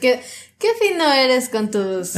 ¿Qué, 0.00 0.20
qué 0.58 0.68
fino 0.80 1.12
eres 1.12 1.48
con 1.48 1.70
tus 1.70 2.14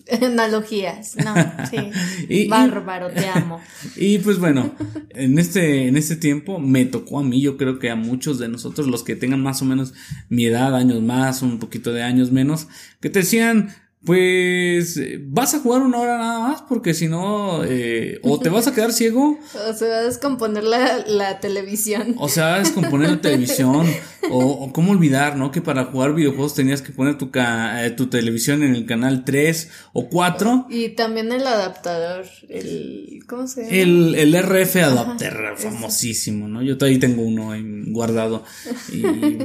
Analogías, 0.22 1.16
no, 1.16 1.34
sí. 1.70 2.46
Bárbaro, 2.48 3.10
te 3.10 3.26
amo. 3.26 3.60
Y 3.96 4.18
pues 4.18 4.38
bueno, 4.38 4.74
en 5.10 5.38
este, 5.38 5.88
en 5.88 5.96
este 5.96 6.16
tiempo 6.16 6.58
me 6.58 6.84
tocó 6.84 7.18
a 7.18 7.22
mí, 7.22 7.40
yo 7.40 7.56
creo 7.56 7.78
que 7.78 7.90
a 7.90 7.96
muchos 7.96 8.38
de 8.38 8.48
nosotros, 8.48 8.86
los 8.86 9.02
que 9.02 9.16
tengan 9.16 9.42
más 9.42 9.62
o 9.62 9.64
menos 9.64 9.94
mi 10.28 10.46
edad, 10.46 10.74
años 10.74 11.02
más, 11.02 11.42
un 11.42 11.58
poquito 11.58 11.92
de 11.92 12.02
años 12.02 12.32
menos, 12.32 12.68
que 13.00 13.10
te 13.10 13.20
decían, 13.20 13.74
pues 14.04 15.00
vas 15.28 15.54
a 15.54 15.60
jugar 15.60 15.82
una 15.82 15.98
hora 15.98 16.18
nada 16.18 16.40
más 16.40 16.62
porque 16.62 16.92
si 16.92 17.06
no, 17.06 17.62
eh, 17.64 18.18
o 18.22 18.40
te 18.40 18.48
vas 18.48 18.66
a 18.66 18.74
quedar 18.74 18.92
ciego. 18.92 19.38
O 19.68 19.72
se 19.72 19.88
va 19.88 19.98
a 19.98 20.02
descomponer 20.02 20.64
la, 20.64 21.04
la 21.06 21.38
televisión. 21.40 22.16
O 22.18 22.28
se 22.28 22.40
va 22.40 22.56
a 22.56 22.58
descomponer 22.58 23.10
la 23.10 23.20
televisión. 23.20 23.86
o, 24.30 24.72
cómo 24.72 24.92
olvidar, 24.92 25.36
¿no? 25.36 25.50
Que 25.50 25.60
para 25.60 25.84
jugar 25.84 26.14
videojuegos 26.14 26.54
tenías 26.54 26.82
que 26.82 26.92
poner 26.92 27.16
tu, 27.16 27.30
eh, 27.34 27.94
tu 27.96 28.08
televisión 28.08 28.62
en 28.62 28.74
el 28.74 28.86
canal 28.86 29.24
3 29.24 29.70
o 29.92 30.08
4. 30.08 30.66
Y 30.70 30.90
también 30.90 31.30
el 31.32 31.46
adaptador, 31.46 32.26
el... 32.48 33.20
¿Cómo 33.28 33.46
se 33.46 33.62
llama? 33.62 33.74
El, 33.74 34.14
el 34.16 34.34
RF 34.42 34.76
adapter, 34.76 35.54
famosísimo, 35.56 36.48
¿no? 36.48 36.62
Yo 36.62 36.76
todavía 36.76 37.00
tengo 37.00 37.22
uno 37.22 37.52
guardado. 37.92 38.44
Y 38.92 39.02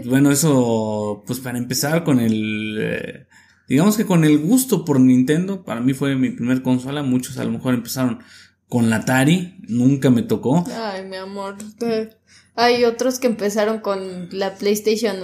bueno, 0.07 0.31
eso, 0.31 1.23
pues 1.27 1.39
para 1.39 1.57
empezar 1.57 2.03
con 2.03 2.19
el... 2.19 2.77
Eh, 2.79 3.26
Digamos 3.67 3.97
que 3.97 4.05
con 4.05 4.23
el 4.23 4.37
gusto 4.37 4.85
por 4.85 4.99
Nintendo, 4.99 5.63
para 5.63 5.81
mí 5.81 5.93
fue 5.93 6.15
mi 6.15 6.29
primer 6.29 6.61
consola, 6.61 7.03
muchos 7.03 7.37
a 7.37 7.43
lo 7.43 7.51
mejor 7.51 7.73
empezaron 7.73 8.19
con 8.69 8.89
la 8.89 8.97
Atari, 8.97 9.55
nunca 9.67 10.09
me 10.09 10.23
tocó. 10.23 10.65
Ay, 10.73 11.05
mi 11.05 11.17
amor. 11.17 11.57
Hay 12.55 12.85
otros 12.85 13.19
que 13.19 13.27
empezaron 13.27 13.79
con 13.79 14.29
la 14.31 14.55
PlayStation 14.55 15.17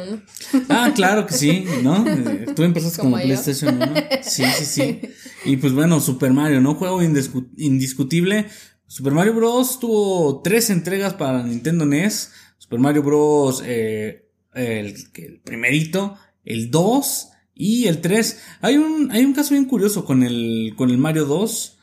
1. 0.54 0.66
Ah, 0.70 0.91
claro 0.94 1.26
que 1.26 1.34
sí, 1.34 1.66
¿no? 1.82 2.06
Eh, 2.08 2.46
tú 2.56 2.64
empezaste 2.64 3.02
con 3.02 3.12
la 3.12 3.22
PlayStation 3.22 3.82
1. 3.82 3.94
Sí, 4.22 4.44
sí, 4.46 4.66
sí. 4.66 5.02
Y 5.46 5.58
pues 5.58 5.74
bueno, 5.74 6.00
Super 6.00 6.32
Mario, 6.32 6.62
¿no? 6.62 6.76
Juego 6.76 7.02
indiscutible. 7.02 8.48
Super 8.88 9.14
Mario 9.14 9.34
Bros. 9.34 9.80
tuvo 9.80 10.41
tres 10.41 10.70
entregas 10.70 11.16
para 11.16 11.44
Nintendo 11.44 11.86
NES. 11.86 12.32
Super 12.58 12.80
Mario 12.80 13.04
Bros. 13.04 13.64
Eh, 13.66 14.30
el, 14.54 14.96
el 15.16 15.39
primerito, 15.41 16.16
el 16.46 16.70
2 16.72 17.30
y 17.56 17.86
el 17.88 18.01
3, 18.01 18.41
hay 18.62 18.78
un, 18.78 19.12
hay 19.12 19.24
un 19.26 19.34
caso 19.34 19.54
bien 19.54 19.66
curioso 19.66 20.06
con 20.06 20.24
el, 20.24 20.74
con 20.76 20.89
el 20.89 20.97
Mario 20.97 21.26
2, 21.26 21.78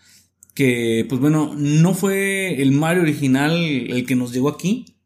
que 0.55 1.07
pues 1.09 1.21
bueno, 1.21 1.55
no 1.57 1.95
fue 1.95 2.61
el 2.61 2.73
Mario 2.73 3.03
original 3.03 3.53
el 3.55 4.05
que 4.07 4.16
nos 4.16 4.33
llegó 4.33 4.49
aquí. 4.49 4.97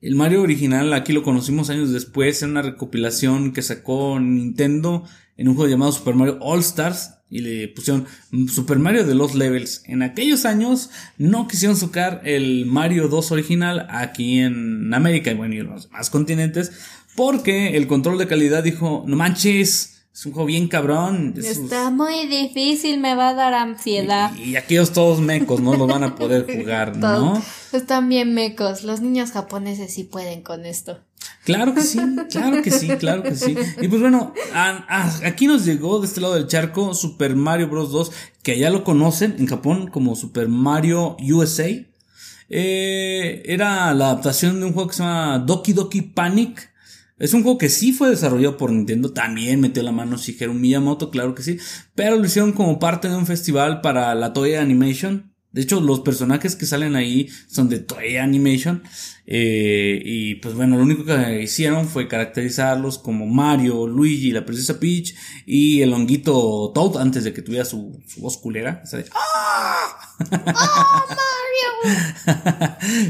El 0.00 0.14
Mario 0.14 0.42
original 0.42 0.92
aquí 0.94 1.12
lo 1.12 1.22
conocimos 1.22 1.68
años 1.68 1.92
después 1.92 2.42
en 2.42 2.50
una 2.50 2.62
recopilación 2.62 3.52
que 3.52 3.60
sacó 3.60 4.18
Nintendo 4.18 5.04
en 5.36 5.48
un 5.48 5.54
juego 5.54 5.70
llamado 5.70 5.92
Super 5.92 6.14
Mario 6.14 6.38
All 6.40 6.60
Stars 6.60 7.14
y 7.28 7.40
le 7.40 7.68
pusieron 7.68 8.06
Super 8.48 8.78
Mario 8.78 9.04
de 9.04 9.14
los 9.14 9.34
levels. 9.34 9.82
En 9.86 10.02
aquellos 10.02 10.44
años 10.44 10.90
no 11.18 11.48
quisieron 11.48 11.76
sacar 11.76 12.20
el 12.24 12.66
Mario 12.66 13.08
2 13.08 13.32
original 13.32 13.86
aquí 13.90 14.38
en 14.38 14.92
América 14.92 15.30
y 15.30 15.34
bueno, 15.34 15.54
y 15.54 15.58
en 15.58 15.68
los 15.68 15.84
demás 15.84 16.10
continentes 16.10 16.72
porque 17.14 17.76
el 17.76 17.86
control 17.86 18.18
de 18.18 18.26
calidad 18.26 18.62
dijo, 18.62 19.04
no 19.06 19.16
manches, 19.16 19.92
es 20.12 20.26
un 20.26 20.32
juego 20.32 20.46
bien 20.46 20.68
cabrón. 20.68 21.34
Está 21.38 21.90
muy 21.90 22.26
difícil, 22.26 23.00
me 23.00 23.14
va 23.14 23.30
a 23.30 23.34
dar 23.34 23.54
ansiedad. 23.54 24.34
Y, 24.36 24.56
aquellos 24.56 24.92
todos 24.92 25.20
mecos 25.20 25.60
no 25.60 25.74
lo 25.74 25.86
van 25.86 26.04
a 26.04 26.16
poder 26.16 26.46
jugar, 26.58 26.96
¿no? 26.96 27.42
Están 27.72 28.10
bien 28.10 28.34
mecos. 28.34 28.84
Los 28.84 29.00
niños 29.00 29.30
japoneses 29.30 29.94
sí 29.94 30.04
pueden 30.04 30.42
con 30.42 30.66
esto. 30.66 31.00
Claro 31.44 31.74
que 31.74 31.80
sí, 31.80 31.98
claro 32.30 32.62
que 32.62 32.70
sí, 32.70 32.88
claro 32.98 33.22
que 33.22 33.34
sí. 33.34 33.56
Y 33.80 33.88
pues 33.88 34.00
bueno, 34.00 34.34
aquí 35.24 35.46
nos 35.46 35.64
llegó 35.64 35.98
de 36.00 36.06
este 36.06 36.20
lado 36.20 36.34
del 36.34 36.46
charco 36.46 36.94
Super 36.94 37.34
Mario 37.34 37.68
Bros. 37.68 37.90
2, 37.90 38.12
que 38.42 38.58
ya 38.58 38.70
lo 38.70 38.84
conocen 38.84 39.36
en 39.38 39.46
Japón 39.46 39.88
como 39.88 40.14
Super 40.14 40.48
Mario 40.48 41.16
USA. 41.20 41.68
Eh, 42.48 43.42
era 43.46 43.94
la 43.94 44.10
adaptación 44.10 44.60
de 44.60 44.66
un 44.66 44.72
juego 44.72 44.90
que 44.90 44.96
se 44.96 45.02
llama 45.02 45.38
Doki 45.38 45.72
Doki 45.72 46.02
Panic 46.02 46.71
es 47.22 47.34
un 47.34 47.44
juego 47.44 47.56
que 47.56 47.68
sí 47.68 47.92
fue 47.92 48.10
desarrollado 48.10 48.56
por 48.56 48.72
Nintendo, 48.72 49.12
también 49.12 49.60
metió 49.60 49.80
la 49.84 49.92
mano 49.92 50.16
Shigeru 50.16 50.54
Miyamoto, 50.54 51.08
claro 51.08 51.36
que 51.36 51.44
sí, 51.44 51.56
pero 51.94 52.16
lo 52.16 52.26
hicieron 52.26 52.50
como 52.50 52.80
parte 52.80 53.08
de 53.08 53.14
un 53.14 53.26
festival 53.26 53.80
para 53.80 54.12
la 54.16 54.32
Toei 54.32 54.56
Animation. 54.56 55.31
De 55.52 55.60
hecho, 55.60 55.80
los 55.80 56.00
personajes 56.00 56.56
que 56.56 56.66
salen 56.66 56.96
ahí 56.96 57.28
son 57.46 57.68
de 57.68 57.78
Toei 57.78 58.16
Animation. 58.16 58.82
Eh, 59.26 60.02
y 60.04 60.34
pues 60.36 60.54
bueno, 60.54 60.76
lo 60.76 60.82
único 60.82 61.04
que 61.04 61.42
hicieron 61.42 61.86
fue 61.86 62.08
caracterizarlos 62.08 62.98
como 62.98 63.26
Mario, 63.26 63.86
Luigi, 63.86 64.32
la 64.32 64.44
princesa 64.44 64.80
Peach 64.80 65.14
y 65.46 65.82
el 65.82 65.92
honguito 65.92 66.72
Toad 66.74 67.00
antes 67.00 67.24
de 67.24 67.32
que 67.32 67.42
tuviera 67.42 67.64
su, 67.64 68.00
voz 68.16 68.38
culera. 68.38 68.82
¡Ah! 69.14 70.16
¡Oh, 70.18 70.24
Mario! 71.08 71.12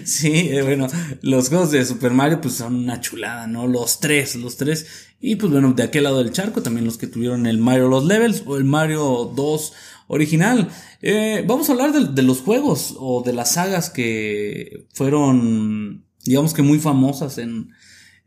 sí, 0.05 0.49
eh, 0.51 0.62
bueno, 0.62 0.88
los 1.22 1.49
juegos 1.49 1.70
de 1.70 1.84
Super 1.84 2.12
Mario 2.12 2.40
pues 2.40 2.55
son 2.55 2.74
una 2.74 3.01
chulada, 3.01 3.47
¿no? 3.47 3.66
Los 3.66 4.01
tres, 4.01 4.36
los 4.36 4.57
tres. 4.57 4.86
Y 5.20 5.36
pues 5.36 5.53
bueno, 5.53 5.72
de 5.72 5.84
aquel 5.84 6.05
lado 6.05 6.18
del 6.18 6.32
charco 6.32 6.62
también 6.62 6.84
los 6.84 6.99
que 6.99 7.07
tuvieron 7.07 7.47
el 7.47 7.59
Mario 7.59 7.88
Los 7.88 8.05
Levels 8.05 8.43
o 8.45 8.57
el 8.57 8.64
Mario 8.64 9.32
2 9.36 9.72
original. 10.07 10.68
Eh, 11.00 11.44
vamos 11.46 11.68
a 11.68 11.72
hablar 11.72 11.92
de, 11.92 12.22
los 12.22 12.40
juegos 12.40 12.94
o 12.98 13.22
de 13.22 13.32
las 13.32 13.53
sagas 13.53 13.90
que 13.90 14.86
fueron, 14.92 16.05
digamos 16.24 16.55
que 16.55 16.62
muy 16.62 16.78
famosas 16.78 17.38
en, 17.38 17.70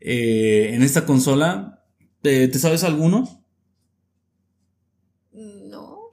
eh, 0.00 0.70
en 0.72 0.82
esta 0.82 1.06
consola. 1.06 1.84
¿Te, 2.22 2.52
sabes 2.58 2.84
alguno? 2.84 3.44
No. 5.32 6.10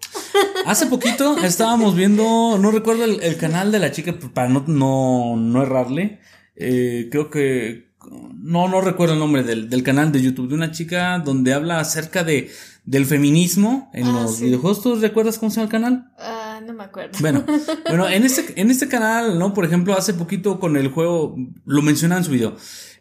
Hace 0.66 0.88
poquito 0.88 1.38
estábamos 1.39 1.95
viendo, 1.95 2.57
no 2.59 2.72
recuerdo 2.72 3.05
el, 3.05 3.38
canal 3.38 3.72
de 3.72 3.80
la 3.80 3.91
chica, 3.91 4.16
para 4.34 4.49
no, 4.49 4.64
no, 4.68 5.36
no 5.38 5.64
errarle. 5.64 6.20
Eh, 6.55 7.07
creo 7.11 7.30
que 7.30 7.93
no, 8.09 8.68
no 8.68 8.82
recuerdo 8.82 9.14
el 9.14 9.20
nombre 9.20 9.43
del, 9.43 9.70
del, 9.70 9.84
canal 9.84 10.11
de 10.11 10.22
YouTube 10.22 10.49
de 10.49 10.55
una 10.55 10.72
chica 10.72 11.20
donde 11.20 11.53
habla 11.53 11.80
acerca 11.80 12.24
de 12.24 12.51
del 12.86 13.06
feminismo 13.06 13.90
en 13.94 14.08
ah, 14.08 14.24
los 14.24 14.42
videojuegos. 14.42 14.82
¿Tú 14.82 14.96
recuerdas 14.96 15.38
cómo 15.38 15.50
se 15.50 15.56
llama 15.56 15.66
el 15.66 15.72
canal? 15.72 16.12
Ah, 16.18 16.60
no 16.66 16.74
me 16.74 16.84
acuerdo. 16.84 17.18
Bueno, 17.22 17.44
bueno, 17.88 18.10
en 18.10 18.24
este, 18.24 18.60
en 18.60 18.72
este 18.72 18.88
canal, 18.88 19.40
¿no? 19.40 19.54
Por 19.54 19.66
ejemplo, 19.66 19.94
hace 19.98 20.14
poquito 20.14 20.60
con 20.60 20.76
el 20.76 20.90
juego, 20.90 21.36
lo 21.66 21.82
menciona 21.82 22.18
en 22.18 22.24
su 22.24 22.32
video. 22.32 22.56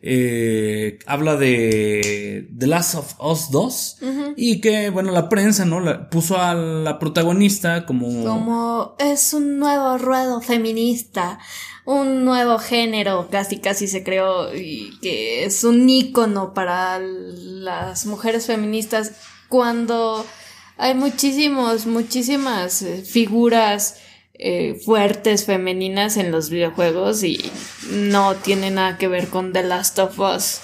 Eh, 0.05 0.99
habla 1.07 1.37
de 1.37 2.49
The 2.59 2.67
Last 2.67 2.97
of 2.97 3.15
Us 3.21 3.51
2 3.51 3.99
y 4.37 4.61
que, 4.61 4.91
bueno, 4.91 5.13
la 5.13 5.29
prensa, 5.29 5.65
¿no? 5.65 5.81
La, 5.81 6.11
puso 6.11 6.39
a 6.39 6.55
la 6.55 6.99
protagonista 6.99 7.87
como... 7.87 8.25
Como 8.25 8.97
es 8.99 9.33
un 9.33 9.59
nuevo 9.59 9.99
ruedo 9.99 10.41
feminista 10.41 11.39
un 11.85 12.25
nuevo 12.25 12.59
género, 12.59 13.29
casi 13.31 13.59
casi 13.59 13.89
se 13.89 14.05
creó, 14.05 14.55
y 14.55 14.99
que 15.01 15.45
es 15.45 15.65
un 15.65 15.89
ícono 15.89 16.55
para 16.55 17.01
las 17.01 18.07
mujeres 18.07 18.47
feministas 18.47 19.13
cuando 19.53 20.25
hay 20.79 20.95
muchísimos, 20.95 21.85
muchísimas 21.85 22.81
eh, 22.81 23.03
figuras 23.03 23.97
eh, 24.33 24.81
fuertes 24.83 25.45
femeninas 25.45 26.17
en 26.17 26.33
los 26.33 26.49
videojuegos 26.49 27.23
y 27.23 27.39
no 27.91 28.35
tiene 28.35 28.71
nada 28.71 28.97
que 28.97 29.09
ver 29.09 29.29
con 29.29 29.53
The 29.53 29.63
Last 29.63 29.99
of 29.99 30.19
Us. 30.19 30.61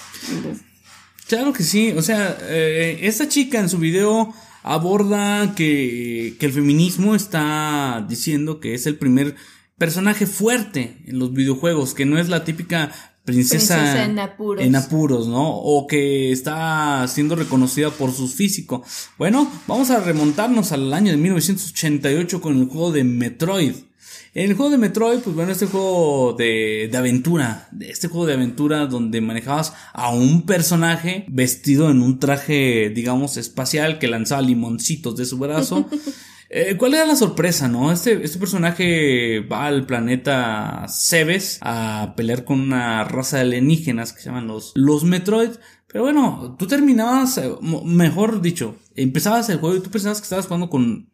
Claro 1.27 1.53
que 1.53 1.61
sí, 1.61 1.91
o 1.91 2.01
sea, 2.01 2.35
eh, 2.41 3.01
esta 3.03 3.29
chica 3.29 3.59
en 3.59 3.69
su 3.69 3.77
video 3.77 4.33
aborda 4.63 5.53
que, 5.53 6.35
que 6.39 6.47
el 6.47 6.51
feminismo 6.51 7.13
está 7.13 8.03
diciendo 8.09 8.59
que 8.59 8.73
es 8.73 8.87
el 8.87 8.97
primer 8.97 9.35
personaje 9.77 10.25
fuerte 10.25 10.97
en 11.05 11.19
los 11.19 11.31
videojuegos, 11.31 11.93
que 11.93 12.07
no 12.07 12.17
es 12.17 12.27
la 12.27 12.43
típica 12.43 13.18
princesa, 13.31 14.05
en, 14.05 14.19
apuros. 14.19 14.63
en 14.63 14.75
apuros, 14.75 15.27
¿no? 15.27 15.57
O 15.57 15.87
que 15.87 16.31
está 16.31 17.05
siendo 17.07 17.35
reconocida 17.35 17.89
por 17.91 18.11
su 18.11 18.27
físico. 18.27 18.83
Bueno, 19.17 19.51
vamos 19.67 19.89
a 19.89 19.99
remontarnos 19.99 20.71
al 20.71 20.93
año 20.93 21.11
de 21.11 21.17
1988 21.17 22.41
con 22.41 22.59
el 22.59 22.67
juego 22.67 22.91
de 22.91 23.03
Metroid. 23.03 23.75
En 24.35 24.51
el 24.51 24.55
juego 24.55 24.71
de 24.71 24.77
Metroid, 24.77 25.19
pues 25.19 25.35
bueno, 25.35 25.51
este 25.51 25.65
juego 25.65 26.35
de, 26.37 26.87
de 26.91 26.97
aventura, 26.97 27.67
este 27.79 28.07
juego 28.07 28.27
de 28.27 28.33
aventura 28.33 28.85
donde 28.85 29.21
manejabas 29.21 29.73
a 29.91 30.11
un 30.11 30.43
personaje 30.43 31.25
vestido 31.27 31.89
en 31.89 32.03
un 32.03 32.19
traje, 32.19 32.91
digamos, 32.93 33.37
espacial 33.37 33.97
que 33.97 34.07
lanzaba 34.07 34.43
limoncitos 34.43 35.17
de 35.17 35.25
su 35.25 35.39
brazo. 35.39 35.89
Eh, 36.51 36.75
¿Cuál 36.77 36.95
era 36.95 37.05
la 37.05 37.15
sorpresa, 37.15 37.67
no? 37.67 37.91
Este, 37.91 38.23
este 38.23 38.39
personaje 38.39 39.41
va 39.41 39.67
al 39.67 39.85
planeta 39.85 40.85
Cebes 40.87 41.59
a 41.61 42.13
pelear 42.17 42.43
con 42.43 42.59
una 42.59 43.03
raza 43.03 43.37
de 43.37 43.43
alienígenas 43.43 44.13
que 44.13 44.21
se 44.21 44.29
llaman 44.29 44.47
los, 44.47 44.71
los 44.75 45.03
Metroid. 45.03 45.51
Pero 45.87 46.03
bueno, 46.03 46.55
tú 46.57 46.65
terminabas, 46.67 47.37
eh, 47.37 47.51
mejor 47.61 48.41
dicho, 48.41 48.75
empezabas 48.95 49.49
el 49.49 49.59
juego 49.59 49.75
y 49.75 49.81
tú 49.81 49.91
pensabas 49.91 50.19
que 50.19 50.25
estabas 50.25 50.47
jugando 50.47 50.69
con 50.69 51.08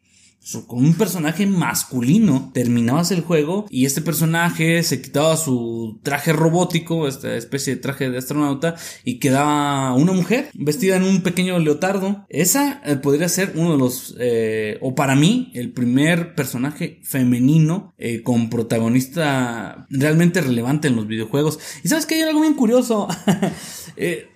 con 0.67 0.79
un 0.79 0.93
personaje 0.93 1.47
masculino. 1.47 2.51
Terminabas 2.53 3.11
el 3.11 3.21
juego 3.21 3.65
y 3.69 3.85
este 3.85 4.01
personaje 4.01 4.83
se 4.83 5.01
quitaba 5.01 5.35
su 5.37 5.99
traje 6.03 6.33
robótico, 6.33 7.07
esta 7.07 7.35
especie 7.35 7.75
de 7.75 7.81
traje 7.81 8.09
de 8.09 8.17
astronauta, 8.17 8.75
y 9.03 9.19
quedaba 9.19 9.93
una 9.93 10.13
mujer 10.13 10.49
vestida 10.53 10.97
en 10.97 11.03
un 11.03 11.21
pequeño 11.21 11.57
leotardo. 11.59 12.25
Esa 12.29 12.81
eh, 12.85 12.95
podría 12.95 13.29
ser 13.29 13.53
uno 13.55 13.71
de 13.71 13.77
los, 13.77 14.15
eh, 14.19 14.77
o 14.81 14.95
para 14.95 15.15
mí, 15.15 15.51
el 15.55 15.71
primer 15.71 16.35
personaje 16.35 16.99
femenino 17.03 17.93
eh, 17.97 18.21
con 18.21 18.49
protagonista 18.49 19.87
realmente 19.89 20.41
relevante 20.41 20.87
en 20.87 20.95
los 20.95 21.07
videojuegos. 21.07 21.59
Y 21.83 21.87
sabes 21.87 22.05
que 22.05 22.15
hay 22.15 22.21
algo 22.21 22.41
bien 22.41 22.55
curioso. 22.55 23.07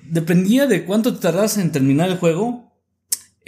dependía 0.09 0.65
de 0.65 0.85
cuánto 0.85 1.13
te 1.13 1.19
tardabas 1.19 1.57
en 1.57 1.71
terminar 1.71 2.09
el 2.09 2.17
juego 2.17 2.68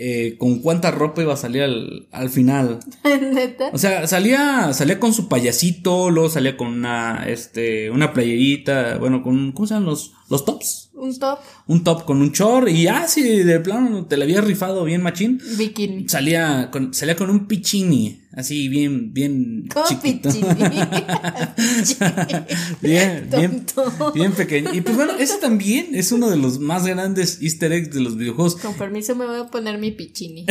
eh, 0.03 0.35
con 0.39 0.61
cuánta 0.61 0.89
ropa 0.89 1.21
iba 1.21 1.35
a 1.35 1.37
salir 1.37 1.61
al, 1.61 2.07
al 2.11 2.31
final. 2.31 2.79
¿Neta? 3.03 3.69
O 3.71 3.77
sea, 3.77 4.07
salía, 4.07 4.73
salía 4.73 4.99
con 4.99 5.13
su 5.13 5.29
payasito, 5.29 6.09
luego 6.09 6.27
salía 6.27 6.57
con 6.57 6.69
una, 6.69 7.25
este, 7.27 7.91
una 7.91 8.11
playerita, 8.11 8.97
bueno, 8.97 9.21
con, 9.21 9.51
¿cómo 9.51 9.67
se 9.67 9.75
llaman 9.75 9.89
los, 9.89 10.13
los 10.27 10.43
tops? 10.43 10.89
Un 10.95 11.19
top. 11.19 11.37
Un 11.71 11.85
top 11.85 12.03
con 12.03 12.21
un 12.21 12.33
chor 12.33 12.67
y 12.67 12.83
ya, 12.83 13.07
si 13.07 13.21
de 13.21 13.61
plano 13.61 14.05
te 14.05 14.17
la 14.17 14.25
había 14.25 14.41
rifado 14.41 14.83
bien 14.83 15.01
machín. 15.01 15.41
Bikini. 15.57 16.09
Salía 16.09 16.69
con, 16.69 16.93
salía 16.93 17.15
con 17.15 17.29
un 17.29 17.47
pichini. 17.47 18.21
Así 18.33 18.69
bien, 18.69 19.13
bien 19.13 19.67
chiquito. 19.89 20.29
bien, 22.81 23.27
bien, 23.29 23.65
bien 24.13 24.31
pequeño. 24.31 24.73
Y 24.73 24.79
pues 24.81 24.95
bueno, 24.95 25.13
ese 25.19 25.37
también 25.37 25.87
es 25.93 26.13
uno 26.13 26.29
de 26.29 26.37
los 26.37 26.59
más 26.59 26.85
grandes 26.85 27.41
easter 27.41 27.73
eggs 27.73 27.93
de 27.93 27.99
los 27.99 28.15
videojuegos. 28.15 28.55
Con 28.55 28.73
permiso 28.75 29.17
me 29.17 29.25
voy 29.25 29.41
a 29.41 29.47
poner 29.47 29.79
mi 29.79 29.91
pichini. 29.91 30.45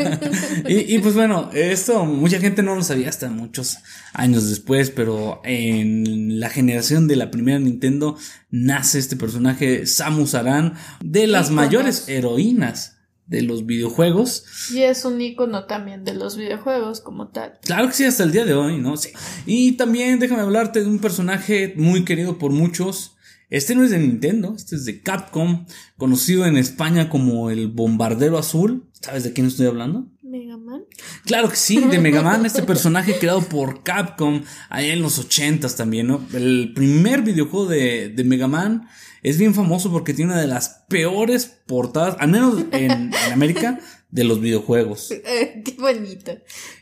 y, 0.68 0.94
y, 0.94 0.98
pues 1.00 1.14
bueno, 1.14 1.50
esto 1.52 2.04
mucha 2.04 2.38
gente 2.38 2.62
no 2.62 2.76
lo 2.76 2.84
sabía 2.84 3.08
hasta 3.08 3.28
muchos 3.28 3.78
años 4.12 4.48
después, 4.48 4.90
pero 4.90 5.40
en 5.44 6.38
la 6.38 6.48
generación 6.48 7.08
de 7.08 7.16
la 7.16 7.32
primera 7.32 7.58
Nintendo 7.58 8.16
nace 8.50 9.00
este 9.00 9.16
personaje 9.16 9.84
Samus 9.86 10.36
Aran 10.36 10.55
de 11.02 11.26
las 11.26 11.50
mayores 11.50 12.08
heroínas 12.08 12.96
de 13.26 13.42
los 13.42 13.66
videojuegos. 13.66 14.44
Y 14.72 14.82
es 14.82 15.04
un 15.04 15.20
icono 15.20 15.64
también 15.64 16.04
de 16.04 16.14
los 16.14 16.36
videojuegos 16.36 17.00
como 17.00 17.28
tal. 17.28 17.58
Claro 17.62 17.88
que 17.88 17.94
sí, 17.94 18.04
hasta 18.04 18.24
el 18.24 18.32
día 18.32 18.44
de 18.44 18.54
hoy, 18.54 18.78
¿no? 18.78 18.96
Sí. 18.96 19.10
Y 19.46 19.72
también 19.72 20.18
déjame 20.18 20.42
hablarte 20.42 20.80
de 20.80 20.86
un 20.86 21.00
personaje 21.00 21.74
muy 21.76 22.04
querido 22.04 22.38
por 22.38 22.52
muchos. 22.52 23.16
Este 23.48 23.74
no 23.74 23.84
es 23.84 23.90
de 23.90 23.98
Nintendo, 23.98 24.54
este 24.56 24.74
es 24.74 24.84
de 24.84 25.02
Capcom, 25.02 25.66
conocido 25.96 26.46
en 26.46 26.56
España 26.56 27.08
como 27.08 27.50
el 27.50 27.68
Bombardero 27.68 28.38
Azul. 28.38 28.88
¿Sabes 29.00 29.24
de 29.24 29.32
quién 29.32 29.46
estoy 29.46 29.66
hablando? 29.66 30.08
Megaman. 30.22 30.84
Claro 31.24 31.48
que 31.48 31.56
sí, 31.56 31.78
de 31.78 32.00
Megaman, 32.00 32.44
este 32.44 32.62
personaje 32.64 33.18
creado 33.18 33.42
por 33.42 33.84
Capcom 33.84 34.42
allá 34.68 34.92
en 34.92 35.00
los 35.00 35.18
ochentas 35.20 35.76
también, 35.76 36.08
¿no? 36.08 36.20
El 36.32 36.72
primer 36.74 37.22
videojuego 37.22 37.66
de, 37.66 38.08
de 38.08 38.24
Megaman 38.24 38.88
es 39.26 39.38
bien 39.38 39.54
famoso 39.54 39.90
porque 39.90 40.14
tiene 40.14 40.30
una 40.30 40.40
de 40.40 40.46
las 40.46 40.84
peores 40.88 41.46
portadas, 41.66 42.14
al 42.20 42.30
menos 42.30 42.64
en, 42.70 43.10
América, 43.32 43.80
de 44.08 44.22
los 44.22 44.40
videojuegos. 44.40 45.10
Eh, 45.10 45.62
qué 45.64 45.72
bonito. 45.72 46.30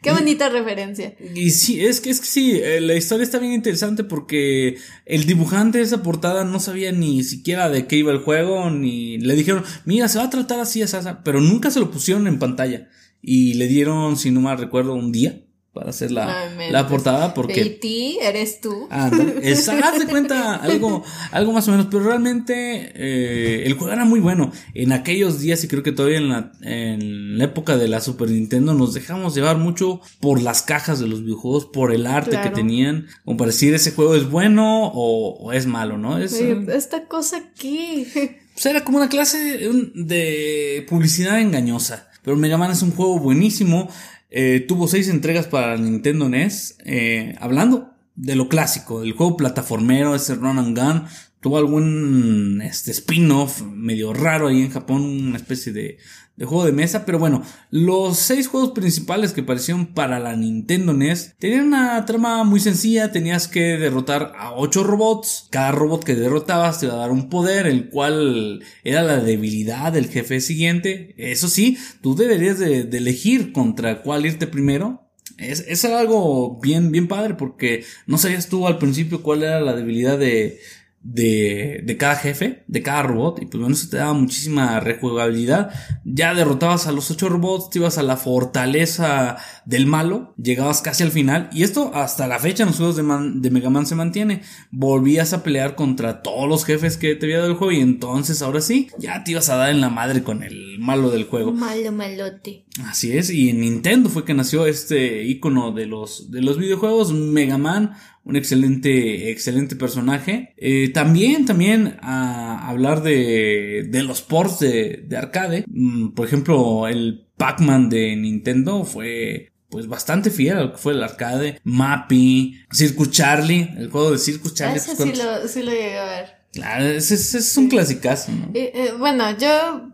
Qué 0.03 0.12
bonita 0.12 0.51
referencia. 0.51 1.16
Y 1.34 1.53
sí, 1.53 1.82
es 1.82 2.03
que, 2.03 2.11
es 2.11 2.20
que 2.20 2.26
sí, 2.26 2.61
eh, 2.62 2.82
la 2.82 2.97
historia 2.97 3.24
está 3.24 3.38
bien 3.38 3.55
interesante 3.55 4.05
porque 4.05 4.76
el 5.07 5.24
dibujante 5.24 5.78
de 5.78 5.84
esa 5.84 6.03
portada 6.03 6.45
no 6.45 6.61
sabía 6.61 6.92
ni 6.92 7.24
siquiera 7.24 7.70
de 7.70 7.86
qué 7.86 7.97
iba 7.97 8.12
el 8.12 8.18
juego, 8.18 8.68
ni 8.68 9.16
le 9.16 9.36
dijeron, 9.36 9.64
mira, 9.86 10.09
se 10.09 10.18
va 10.18 10.24
a 10.24 10.30
tratar 10.30 10.61
así, 10.61 10.82
así, 10.82 10.99
pero 11.24 11.40
nunca 11.40 11.70
se 11.70 11.80
lo 11.80 11.90
pusieron 11.90 12.26
en 12.26 12.38
pantalla. 12.38 12.90
Y 13.22 13.55
le 13.55 13.68
dieron, 13.68 14.18
si 14.18 14.30
no 14.30 14.42
mal 14.42 14.59
recuerdo, 14.59 14.92
un 14.92 15.12
día 15.12 15.40
para 15.75 15.91
hacer 15.91 16.12
la, 16.12 16.49
la 16.70 16.87
portada 16.87 17.35
porque... 17.35 17.64
ti 17.64 18.16
eres 18.22 18.61
tú. 18.61 18.87
Ah, 18.91 19.07
haz 19.12 19.99
de 19.99 20.07
cuenta 20.07 20.55
algo, 20.55 21.03
algo 21.33 21.53
más 21.53 21.66
o 21.66 21.72
menos, 21.72 21.89
pero 21.91 22.05
realmente 22.05 22.93
eh, 22.95 23.66
el 23.66 23.75
juego 23.75 23.93
era 23.93 24.05
muy 24.05 24.20
bueno. 24.20 24.53
En 24.72 24.93
aquellos 24.93 25.41
días 25.41 25.64
y 25.64 25.68
creo 25.68 25.83
que 25.83 25.91
todavía 25.91 26.18
en 26.18 26.29
la, 26.29 26.53
en 26.62 27.39
la 27.39 27.45
época 27.45 27.77
de 27.77 27.89
la 27.89 28.01
Super 28.01 28.31
Nintendo 28.31 28.72
nos 28.72 28.95
dejamos 28.95 29.35
llevar 29.35 29.59
mucho 29.59 30.01
por 30.20 30.41
las 30.41 30.62
cajas 30.62 31.01
de 31.01 31.09
los 31.09 31.25
videojuegos, 31.25 31.66
por 31.66 31.93
el 31.93 32.07
arte 32.07 32.41
que 32.41 32.51
tenían, 32.51 33.09
como 33.25 33.37
para 33.37 33.51
decir 33.51 33.75
ese 33.75 33.91
juego 33.91 34.14
es 34.14 34.31
bueno 34.31 34.93
o, 34.95 35.53
es 35.53 35.66
malo, 35.66 35.99
¿no? 35.99 36.18
Es, 36.18 36.35
Esta 36.35 37.07
cosa 37.07 37.39
aquí. 37.39 38.07
Pues 38.55 38.66
era 38.66 38.85
como 38.85 38.99
una 38.99 39.09
clase 39.09 39.68
de 39.97 40.87
publicidad 40.89 41.41
engañosa. 41.41 42.09
Pero 42.25 42.37
Mega 42.39 42.57
Man 42.57 42.70
es 42.70 42.83
un 42.83 42.91
juego 42.91 43.18
buenísimo. 43.18 43.91
Eh, 44.37 44.64
tuvo 44.66 44.89
seis 44.89 45.09
entregas 45.09 45.47
para 45.47 45.76
Nintendo 45.76 46.28
NES. 46.28 46.78
Eh, 46.85 47.37
hablando 47.39 47.91
de 48.16 48.35
lo 48.35 48.49
clásico, 48.49 49.05
el 49.05 49.12
juego 49.12 49.37
plataformero, 49.37 50.16
ese 50.16 50.35
run 50.35 50.59
and 50.59 50.76
gun, 50.76 51.05
tuvo 51.39 51.57
algún 51.57 52.61
este 52.61 52.91
spin-off 52.91 53.62
medio 53.62 54.12
raro 54.12 54.49
ahí 54.49 54.61
en 54.61 54.70
Japón, 54.70 55.03
una 55.03 55.37
especie 55.37 55.72
de, 55.72 55.99
de 56.37 56.47
juego 56.47 56.64
de 56.64 56.72
mesa, 56.72 57.07
pero 57.07 57.18
bueno, 57.18 57.43
los 57.70 58.18
seis 58.18 58.49
juegos 58.49 58.72
principales 58.72 59.32
que 59.32 59.43
aparecieron 59.43 59.87
para 59.87 60.18
la 60.18 60.35
Nintendo 60.35 60.93
NES 60.93 61.35
tenían 61.39 61.68
una 61.68 62.05
trama 62.07 62.43
muy 62.43 62.59
sencilla, 62.59 63.12
tenías 63.12 63.47
que 63.47 63.78
derrotar 63.78 64.32
a 64.37 64.53
ocho 64.53 64.82
robots, 64.82 65.47
cada 65.51 65.70
robot 65.70 66.03
que 66.03 66.16
derrotabas 66.16 66.80
te 66.80 66.87
iba 66.87 66.95
a 66.95 66.99
dar 66.99 67.12
un 67.12 67.28
poder, 67.28 67.66
el 67.66 67.89
cual 67.89 68.64
era 68.82 69.03
la 69.03 69.18
debilidad 69.18 69.93
del 69.93 70.09
jefe 70.09 70.41
siguiente, 70.41 71.14
eso 71.18 71.49
sí, 71.49 71.78
tú 72.01 72.16
deberías 72.16 72.59
de, 72.59 72.80
elegir 72.80 73.53
contra 73.53 74.03
cuál 74.03 74.26
irte 74.26 74.47
primero, 74.47 75.03
es, 75.39 75.64
es, 75.66 75.85
algo 75.85 76.61
bien, 76.61 76.93
bien 76.93 77.09
padre 77.09 77.35
porque 77.35 77.85
no 78.07 78.18
sabías 78.18 78.49
tú 78.49 78.68
al 78.68 78.78
principio 78.78 79.22
cuál 79.22 79.43
era 79.43 79.61
la 79.61 79.74
debilidad 79.74 80.16
de, 80.16 80.61
de, 81.05 81.82
de 81.84 81.96
cada 81.98 82.16
jefe, 82.16 82.64
de 82.66 82.82
cada 82.82 83.02
robot, 83.02 83.42
y 83.42 83.46
pues 83.46 83.61
bueno, 83.61 83.74
eso 83.74 83.88
te 83.90 83.98
daba 83.98 84.14
muchísima 84.14 84.80
rejugabilidad. 84.80 85.70
Ya 86.05 86.34
derrotabas 86.34 86.86
a 86.86 86.92
los 86.92 87.11
ocho 87.11 87.28
robots, 87.28 87.68
te 87.70 87.78
ibas 87.78 87.98
a 87.98 88.02
la 88.02 88.16
fortaleza 88.16 89.36
del 89.66 89.86
malo, 89.86 90.34
llegabas 90.42 90.80
casi 90.80 91.02
al 91.02 91.11
final, 91.11 91.50
y 91.52 91.62
esto 91.62 91.92
hasta 91.94 92.26
la 92.26 92.38
fecha 92.38 92.62
en 92.62 92.70
los 92.70 92.78
juegos 92.78 92.96
de, 92.96 93.05
de 93.40 93.50
Mega 93.50 93.70
Man 93.70 93.86
se 93.86 93.94
mantiene. 93.94 94.40
Volvías 94.70 95.34
a 95.34 95.42
pelear 95.42 95.74
contra 95.74 96.22
todos 96.22 96.48
los 96.48 96.64
jefes 96.64 96.96
que 96.96 97.14
te 97.14 97.26
había 97.26 97.38
dado 97.38 97.50
el 97.50 97.57
juego, 97.57 97.72
y 97.72 97.80
entonces 97.80 98.40
ahora 98.40 98.62
sí, 98.62 98.88
ya 98.98 99.22
te 99.22 99.32
ibas 99.32 99.50
a 99.50 99.57
dar 99.57 99.70
en 99.70 99.82
la 99.82 99.90
madre 99.90 100.22
con 100.22 100.42
el 100.42 100.78
malo 100.78 101.11
del 101.11 101.24
juego. 101.24 101.52
Malo 101.52 101.92
malote. 101.92 102.64
Así 102.86 103.16
es, 103.16 103.28
y 103.28 103.50
en 103.50 103.61
Nintendo 103.61 104.09
fue 104.09 104.24
que 104.24 104.32
nació 104.32 104.66
este 104.66 105.24
icono 105.24 105.72
de 105.72 105.84
los, 105.84 106.30
de 106.30 106.40
los 106.40 106.59
videojuegos, 106.59 107.12
Mega 107.12 107.59
Man, 107.59 107.92
un 108.25 108.37
excelente, 108.37 109.31
excelente 109.31 109.77
personaje. 109.77 110.55
Eh, 110.57 110.91
también, 110.93 111.47
también 111.47 111.99
a 112.01 112.68
hablar 112.68 113.03
de, 113.03 113.87
de 113.89 114.03
los 114.03 114.22
ports 114.22 114.61
de, 114.61 115.05
de 115.07 115.16
arcade. 115.16 115.64
Mm, 115.68 116.11
por 116.11 116.27
ejemplo, 116.27 116.89
el 116.89 117.27
Pac-Man 117.37 117.89
de 117.89 118.16
Nintendo 118.16 118.85
fue 118.85 119.53
pues 119.68 119.89
bastante 119.89 120.31
fiel 120.31 120.57
a 120.57 120.62
lo 120.62 120.72
que 120.72 120.79
fue 120.79 120.93
el 120.93 121.03
arcade. 121.03 121.61
Mappy, 121.64 122.61
Circus 122.70 123.11
Charlie, 123.11 123.70
el 123.77 123.91
juego 123.91 124.12
de 124.12 124.18
Circus 124.18 124.55
Charlie. 124.55 124.77
Ese 124.77 124.97
sí 124.97 125.12
lo, 125.14 125.49
sí 125.49 125.62
lo 125.62 125.72
llegué 125.72 125.99
a 125.99 126.05
ver. 126.05 126.45
Claro, 126.53 126.87
ese, 126.87 127.14
es 127.14 127.57
un 127.57 127.68
clasicazo, 127.68 128.31
¿no? 128.31 128.51
Eh, 128.55 128.70
eh, 128.72 128.93
bueno, 128.97 129.37
yo 129.37 129.91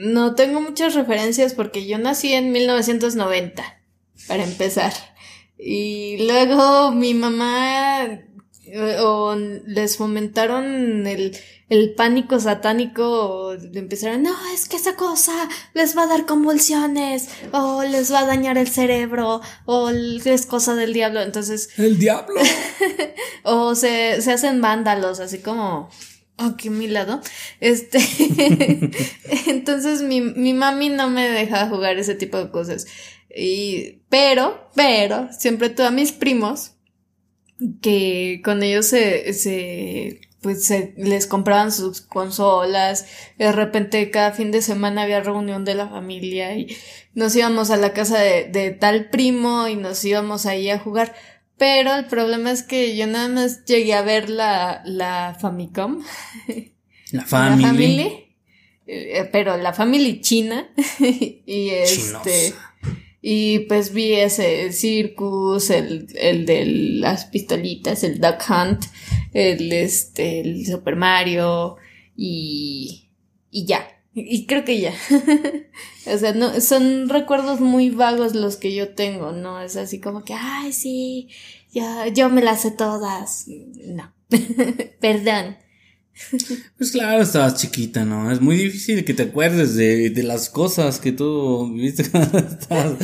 no 0.00 0.34
tengo 0.34 0.60
muchas 0.60 0.94
referencias 0.94 1.54
porque 1.54 1.86
yo 1.86 1.96
nací 1.96 2.34
en 2.34 2.52
1990, 2.52 3.64
para 4.28 4.44
empezar. 4.44 4.92
Y 5.64 6.26
luego 6.26 6.90
mi 6.90 7.14
mamá 7.14 8.04
eh, 8.74 8.96
o 9.00 9.36
les 9.36 9.96
fomentaron 9.96 11.06
el, 11.06 11.36
el 11.68 11.94
pánico 11.94 12.40
satánico, 12.40 13.52
empezaron, 13.52 14.22
no, 14.22 14.34
es 14.54 14.66
que 14.66 14.76
esa 14.76 14.96
cosa 14.96 15.48
les 15.74 15.96
va 15.96 16.02
a 16.02 16.06
dar 16.06 16.26
convulsiones, 16.26 17.28
o 17.52 17.82
les 17.82 18.12
va 18.12 18.20
a 18.20 18.26
dañar 18.26 18.58
el 18.58 18.68
cerebro, 18.68 19.40
o 19.66 19.90
es 19.90 20.46
cosa 20.46 20.74
del 20.74 20.94
diablo, 20.94 21.20
entonces... 21.20 21.70
El 21.76 21.98
diablo. 21.98 22.40
o 23.44 23.74
se, 23.74 24.20
se 24.20 24.32
hacen 24.32 24.60
vándalos, 24.60 25.20
así 25.20 25.38
como... 25.38 25.90
Aquí 26.38 26.68
a 26.68 26.70
mi 26.70 26.88
lado. 26.88 27.20
Este. 27.60 28.00
entonces 29.46 30.02
mi, 30.02 30.22
mi 30.22 30.54
mami 30.54 30.88
no 30.88 31.08
me 31.10 31.28
deja 31.28 31.68
jugar 31.68 31.98
ese 31.98 32.14
tipo 32.14 32.38
de 32.38 32.50
cosas. 32.50 32.86
Y, 33.34 34.02
pero, 34.08 34.68
pero, 34.74 35.28
siempre 35.32 35.70
tuve 35.70 35.86
a 35.86 35.90
mis 35.90 36.12
primos 36.12 36.72
que 37.80 38.40
con 38.44 38.62
ellos 38.62 38.86
se, 38.86 39.32
se, 39.32 40.20
pues 40.40 40.64
se 40.64 40.94
les 40.96 41.26
compraban 41.26 41.72
sus 41.72 42.00
consolas. 42.00 43.06
De 43.38 43.52
repente 43.52 44.10
cada 44.10 44.32
fin 44.32 44.50
de 44.50 44.62
semana 44.62 45.02
había 45.02 45.20
reunión 45.20 45.64
de 45.64 45.74
la 45.74 45.88
familia 45.88 46.56
y 46.56 46.76
nos 47.14 47.34
íbamos 47.36 47.70
a 47.70 47.76
la 47.76 47.92
casa 47.92 48.18
de, 48.18 48.48
de 48.48 48.70
tal 48.72 49.08
primo 49.10 49.68
y 49.68 49.76
nos 49.76 50.04
íbamos 50.04 50.46
ahí 50.46 50.68
a 50.70 50.78
jugar. 50.78 51.14
Pero 51.56 51.94
el 51.94 52.06
problema 52.06 52.50
es 52.50 52.64
que 52.64 52.96
yo 52.96 53.06
nada 53.06 53.28
más 53.28 53.64
llegué 53.66 53.94
a 53.94 54.02
ver 54.02 54.28
la, 54.28 54.82
la 54.84 55.36
Famicom. 55.40 56.02
La 57.12 57.24
Family. 57.24 58.26
Eh, 58.86 59.28
pero 59.30 59.56
la 59.56 59.72
Family 59.72 60.20
china. 60.20 60.68
y 60.98 61.68
este. 61.70 62.54
Y 63.24 63.60
pues 63.60 63.92
vi 63.92 64.14
ese 64.14 64.72
Circus, 64.72 65.70
el, 65.70 66.08
el 66.16 66.44
de 66.44 66.66
las 66.66 67.26
pistolitas, 67.26 68.02
el 68.02 68.20
Duck 68.20 68.42
Hunt, 68.48 68.84
el 69.32 69.72
este, 69.72 70.40
el 70.40 70.66
Super 70.66 70.96
Mario 70.96 71.76
y, 72.16 73.08
y 73.52 73.64
ya. 73.64 73.86
Y 74.14 74.46
creo 74.46 74.64
que 74.64 74.80
ya. 74.80 74.92
o 76.12 76.18
sea, 76.18 76.34
no, 76.34 76.60
son 76.60 77.08
recuerdos 77.08 77.60
muy 77.60 77.90
vagos 77.90 78.34
los 78.34 78.56
que 78.56 78.74
yo 78.74 78.94
tengo, 78.94 79.30
¿no? 79.30 79.60
Es 79.60 79.76
así 79.76 80.00
como 80.00 80.24
que, 80.24 80.34
ay, 80.34 80.72
sí, 80.72 81.28
ya, 81.70 82.08
yo 82.08 82.28
me 82.28 82.42
las 82.42 82.62
sé 82.62 82.72
todas. 82.72 83.46
No. 83.86 84.12
Perdón. 85.00 85.56
Pues 86.78 86.92
claro, 86.92 87.22
estabas 87.22 87.56
chiquita, 87.56 88.04
¿no? 88.04 88.30
Es 88.30 88.40
muy 88.40 88.56
difícil 88.56 89.04
que 89.04 89.14
te 89.14 89.24
acuerdes 89.24 89.74
de, 89.74 90.10
de 90.10 90.22
las 90.22 90.50
cosas 90.50 90.98
que 90.98 91.12
tú 91.12 91.72
viste 91.74 92.04
cuando 92.10 92.38
estabas 92.38 92.94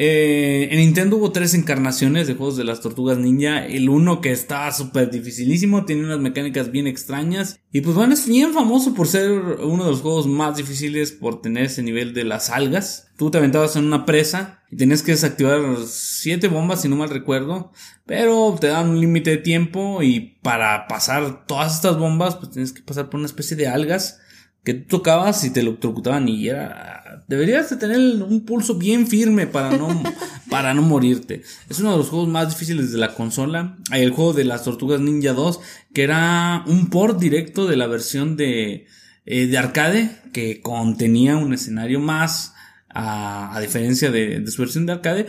eh, 0.00 0.68
en 0.70 0.78
Nintendo 0.78 1.16
hubo 1.16 1.32
tres 1.32 1.54
encarnaciones 1.54 2.28
de 2.28 2.34
juegos 2.34 2.56
de 2.56 2.62
las 2.62 2.80
tortugas 2.80 3.18
ninja. 3.18 3.66
El 3.66 3.88
uno 3.88 4.20
que 4.20 4.30
está 4.30 4.70
súper 4.70 5.10
dificilísimo, 5.10 5.86
tiene 5.86 6.04
unas 6.04 6.20
mecánicas 6.20 6.70
bien 6.70 6.86
extrañas. 6.86 7.58
Y 7.72 7.80
pues 7.80 7.96
bueno, 7.96 8.14
es 8.14 8.28
bien 8.28 8.52
famoso 8.52 8.94
por 8.94 9.08
ser 9.08 9.32
uno 9.32 9.84
de 9.84 9.90
los 9.90 10.00
juegos 10.00 10.28
más 10.28 10.56
difíciles 10.56 11.10
por 11.10 11.42
tener 11.42 11.64
ese 11.64 11.82
nivel 11.82 12.14
de 12.14 12.22
las 12.22 12.48
algas. 12.48 13.08
Tú 13.16 13.32
te 13.32 13.38
aventabas 13.38 13.74
en 13.74 13.86
una 13.86 14.06
presa 14.06 14.62
y 14.70 14.76
tenías 14.76 15.02
que 15.02 15.10
desactivar 15.10 15.60
siete 15.84 16.46
bombas 16.46 16.82
si 16.82 16.88
no 16.88 16.94
mal 16.94 17.10
recuerdo. 17.10 17.72
Pero 18.06 18.56
te 18.60 18.68
dan 18.68 18.90
un 18.90 19.00
límite 19.00 19.30
de 19.30 19.38
tiempo 19.38 20.04
y 20.04 20.38
para 20.42 20.86
pasar 20.86 21.44
todas 21.44 21.74
estas 21.74 21.98
bombas 21.98 22.36
pues 22.36 22.52
tienes 22.52 22.70
que 22.70 22.82
pasar 22.82 23.10
por 23.10 23.18
una 23.18 23.26
especie 23.26 23.56
de 23.56 23.66
algas 23.66 24.20
que 24.62 24.74
tú 24.74 24.98
tocabas 24.98 25.44
y 25.44 25.50
te 25.50 25.60
electrocutaban 25.60 26.28
y 26.28 26.48
era 26.48 26.97
deberías 27.28 27.70
de 27.70 27.76
tener 27.76 27.98
un 27.98 28.44
pulso 28.44 28.74
bien 28.74 29.06
firme 29.06 29.46
para 29.46 29.76
no 29.76 30.02
para 30.50 30.74
no 30.74 30.82
morirte. 30.82 31.42
Es 31.68 31.78
uno 31.78 31.92
de 31.92 31.98
los 31.98 32.08
juegos 32.08 32.28
más 32.28 32.48
difíciles 32.48 32.90
de 32.90 32.98
la 32.98 33.14
consola. 33.14 33.76
Hay 33.90 34.02
el 34.02 34.10
juego 34.10 34.32
de 34.32 34.44
las 34.44 34.64
Tortugas 34.64 35.00
Ninja 35.00 35.34
2 35.34 35.60
que 35.92 36.02
era 36.02 36.64
un 36.66 36.90
port 36.90 37.20
directo 37.20 37.66
de 37.66 37.76
la 37.76 37.86
versión 37.86 38.36
de 38.36 38.86
eh, 39.26 39.46
de 39.46 39.58
arcade 39.58 40.10
que 40.32 40.60
contenía 40.62 41.36
un 41.36 41.52
escenario 41.52 42.00
más 42.00 42.54
a, 42.88 43.54
a 43.54 43.60
diferencia 43.60 44.10
de, 44.10 44.40
de, 44.40 44.50
su 44.50 44.62
versión 44.62 44.86
de 44.86 44.92
arcade, 44.92 45.26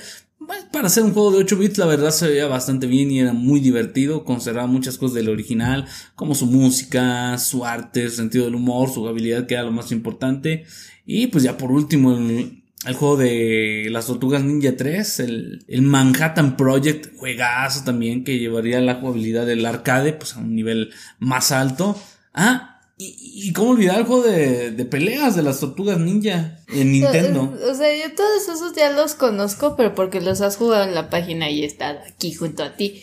para 0.72 0.88
hacer 0.88 1.04
un 1.04 1.14
juego 1.14 1.32
de 1.32 1.38
8 1.40 1.58
bits, 1.58 1.78
la 1.78 1.86
verdad 1.86 2.12
se 2.12 2.28
veía 2.28 2.48
bastante 2.48 2.88
bien 2.88 3.12
y 3.12 3.20
era 3.20 3.34
muy 3.34 3.60
divertido. 3.60 4.24
Conservaba 4.24 4.68
muchas 4.68 4.98
cosas 4.98 5.16
del 5.16 5.30
original, 5.30 5.86
como 6.16 6.36
su 6.36 6.46
música, 6.46 7.38
su 7.38 7.66
arte, 7.66 8.10
su 8.10 8.16
sentido 8.16 8.46
del 8.46 8.56
humor, 8.56 8.90
su 8.90 9.08
habilidad, 9.08 9.46
que 9.46 9.56
era 9.56 9.64
lo 9.64 9.72
más 9.72 9.92
importante. 9.92 10.66
Y 11.12 11.26
pues 11.26 11.44
ya 11.44 11.58
por 11.58 11.72
último, 11.72 12.16
el, 12.16 12.62
juego 12.94 13.18
de 13.18 13.88
las 13.90 14.06
Tortugas 14.06 14.44
Ninja 14.44 14.78
3, 14.78 15.20
el, 15.22 15.66
el, 15.68 15.82
Manhattan 15.82 16.56
Project, 16.56 17.18
juegazo 17.18 17.84
también, 17.84 18.24
que 18.24 18.38
llevaría 18.38 18.80
la 18.80 18.94
jugabilidad 18.94 19.48
del 19.48 19.66
arcade 19.66 20.14
pues 20.14 20.36
a 20.36 20.40
un 20.40 20.54
nivel 20.54 20.92
más 21.18 21.52
alto. 21.52 22.00
Ah, 22.32 22.82
y, 22.96 23.52
cómo 23.54 23.72
olvidar 23.72 23.98
el 23.98 24.06
juego 24.06 24.22
de, 24.22 24.70
de, 24.70 24.86
peleas 24.86 25.36
de 25.36 25.42
las 25.42 25.60
tortugas 25.60 26.00
ninja 26.00 26.60
en 26.68 26.92
Nintendo. 26.92 27.58
O, 27.68 27.74
sea, 27.74 27.92
yo 27.92 28.14
todos 28.14 28.48
esos 28.48 28.76
ya 28.76 28.92
los 28.92 29.16
conozco, 29.16 29.76
pero 29.76 29.96
porque 29.96 30.22
los 30.22 30.42
has 30.42 30.58
jugado 30.58 30.84
en 30.84 30.94
la 30.94 31.10
página 31.10 31.50
y 31.50 31.64
he 31.64 31.66
estado 31.66 32.02
aquí 32.08 32.36
junto 32.36 32.62
a 32.62 32.76
ti. 32.76 33.02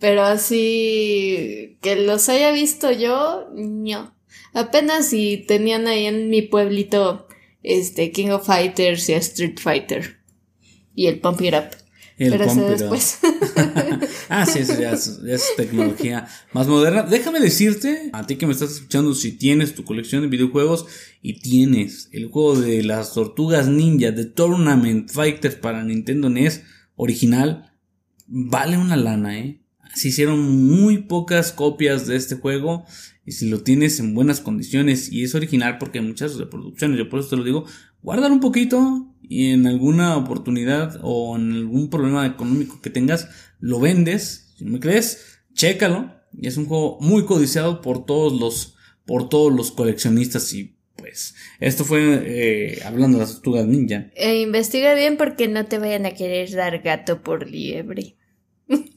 Pero 0.00 0.24
así 0.24 1.78
que 1.80 1.94
los 1.94 2.28
haya 2.28 2.50
visto 2.50 2.90
yo, 2.90 3.48
no. 3.54 4.12
Apenas 4.54 5.06
si 5.06 5.44
tenían 5.46 5.86
ahí 5.86 6.06
en 6.06 6.30
mi 6.30 6.42
pueblito 6.42 7.28
este, 7.64 8.12
King 8.12 8.28
of 8.28 8.46
Fighters 8.46 9.08
y 9.08 9.14
Street 9.14 9.58
Fighter. 9.58 10.18
Y 10.94 11.06
el 11.06 11.18
Pump 11.18 11.40
It 11.40 11.54
Up. 11.54 11.76
El 12.16 12.30
Pero 12.30 12.44
eso 12.44 12.54
Pump 12.54 12.66
It 12.66 12.70
Up. 12.70 12.78
después. 12.78 13.18
Ah, 14.30 14.46
sí, 14.46 14.60
eso 14.60 14.80
ya 14.80 14.92
es, 14.92 15.20
ya 15.22 15.34
es 15.34 15.44
tecnología 15.56 16.26
más 16.52 16.66
moderna. 16.66 17.02
Déjame 17.02 17.40
decirte, 17.40 18.10
a 18.12 18.26
ti 18.26 18.36
que 18.36 18.46
me 18.46 18.52
estás 18.52 18.72
escuchando, 18.72 19.14
si 19.14 19.32
tienes 19.32 19.74
tu 19.74 19.84
colección 19.84 20.22
de 20.22 20.28
videojuegos 20.28 20.86
y 21.20 21.40
tienes 21.40 22.08
el 22.10 22.28
juego 22.28 22.58
de 22.58 22.82
las 22.82 23.12
tortugas 23.12 23.68
ninja 23.68 24.12
de 24.12 24.24
Tournament 24.24 25.10
Fighters 25.10 25.56
para 25.56 25.84
Nintendo 25.84 26.30
NES 26.30 26.62
original, 26.96 27.72
vale 28.26 28.78
una 28.78 28.96
lana, 28.96 29.38
eh. 29.38 29.60
Se 29.94 30.08
hicieron 30.08 30.40
muy 30.40 30.98
pocas 30.98 31.52
copias 31.52 32.06
de 32.06 32.16
este 32.16 32.36
juego 32.36 32.86
y 33.26 33.32
si 33.32 33.48
lo 33.48 33.62
tienes 33.62 34.00
en 34.00 34.14
buenas 34.14 34.40
condiciones 34.40 35.10
y 35.10 35.22
es 35.22 35.34
original 35.34 35.78
porque 35.78 35.98
hay 35.98 36.04
muchas 36.04 36.36
reproducciones, 36.36 36.98
yo 36.98 37.08
por 37.08 37.20
eso 37.20 37.30
te 37.30 37.36
lo 37.36 37.44
digo, 37.44 37.64
guárdalo 38.02 38.34
un 38.34 38.40
poquito 38.40 39.14
y 39.22 39.50
en 39.52 39.66
alguna 39.66 40.16
oportunidad 40.16 41.00
o 41.02 41.36
en 41.36 41.52
algún 41.52 41.88
problema 41.88 42.26
económico 42.26 42.80
que 42.82 42.90
tengas, 42.90 43.28
lo 43.60 43.80
vendes, 43.80 44.52
si 44.56 44.64
no 44.64 44.72
me 44.72 44.80
crees, 44.80 45.40
chécalo. 45.54 46.12
Y 46.36 46.48
es 46.48 46.56
un 46.56 46.66
juego 46.66 46.98
muy 47.00 47.24
codiciado 47.24 47.80
por 47.80 48.04
todos 48.04 48.38
los, 48.38 48.76
por 49.06 49.28
todos 49.28 49.52
los 49.52 49.70
coleccionistas 49.70 50.52
y 50.52 50.76
pues 50.96 51.34
esto 51.60 51.84
fue 51.84 52.22
eh, 52.24 52.78
hablando 52.84 53.18
de 53.18 53.24
las 53.24 53.34
tortugas 53.34 53.66
ninja. 53.66 54.10
E 54.14 54.40
investiga 54.40 54.94
bien 54.94 55.16
porque 55.16 55.48
no 55.48 55.66
te 55.66 55.78
vayan 55.78 56.06
a 56.06 56.12
querer 56.12 56.50
dar 56.50 56.80
gato 56.80 57.22
por 57.22 57.48
liebre. 57.48 58.16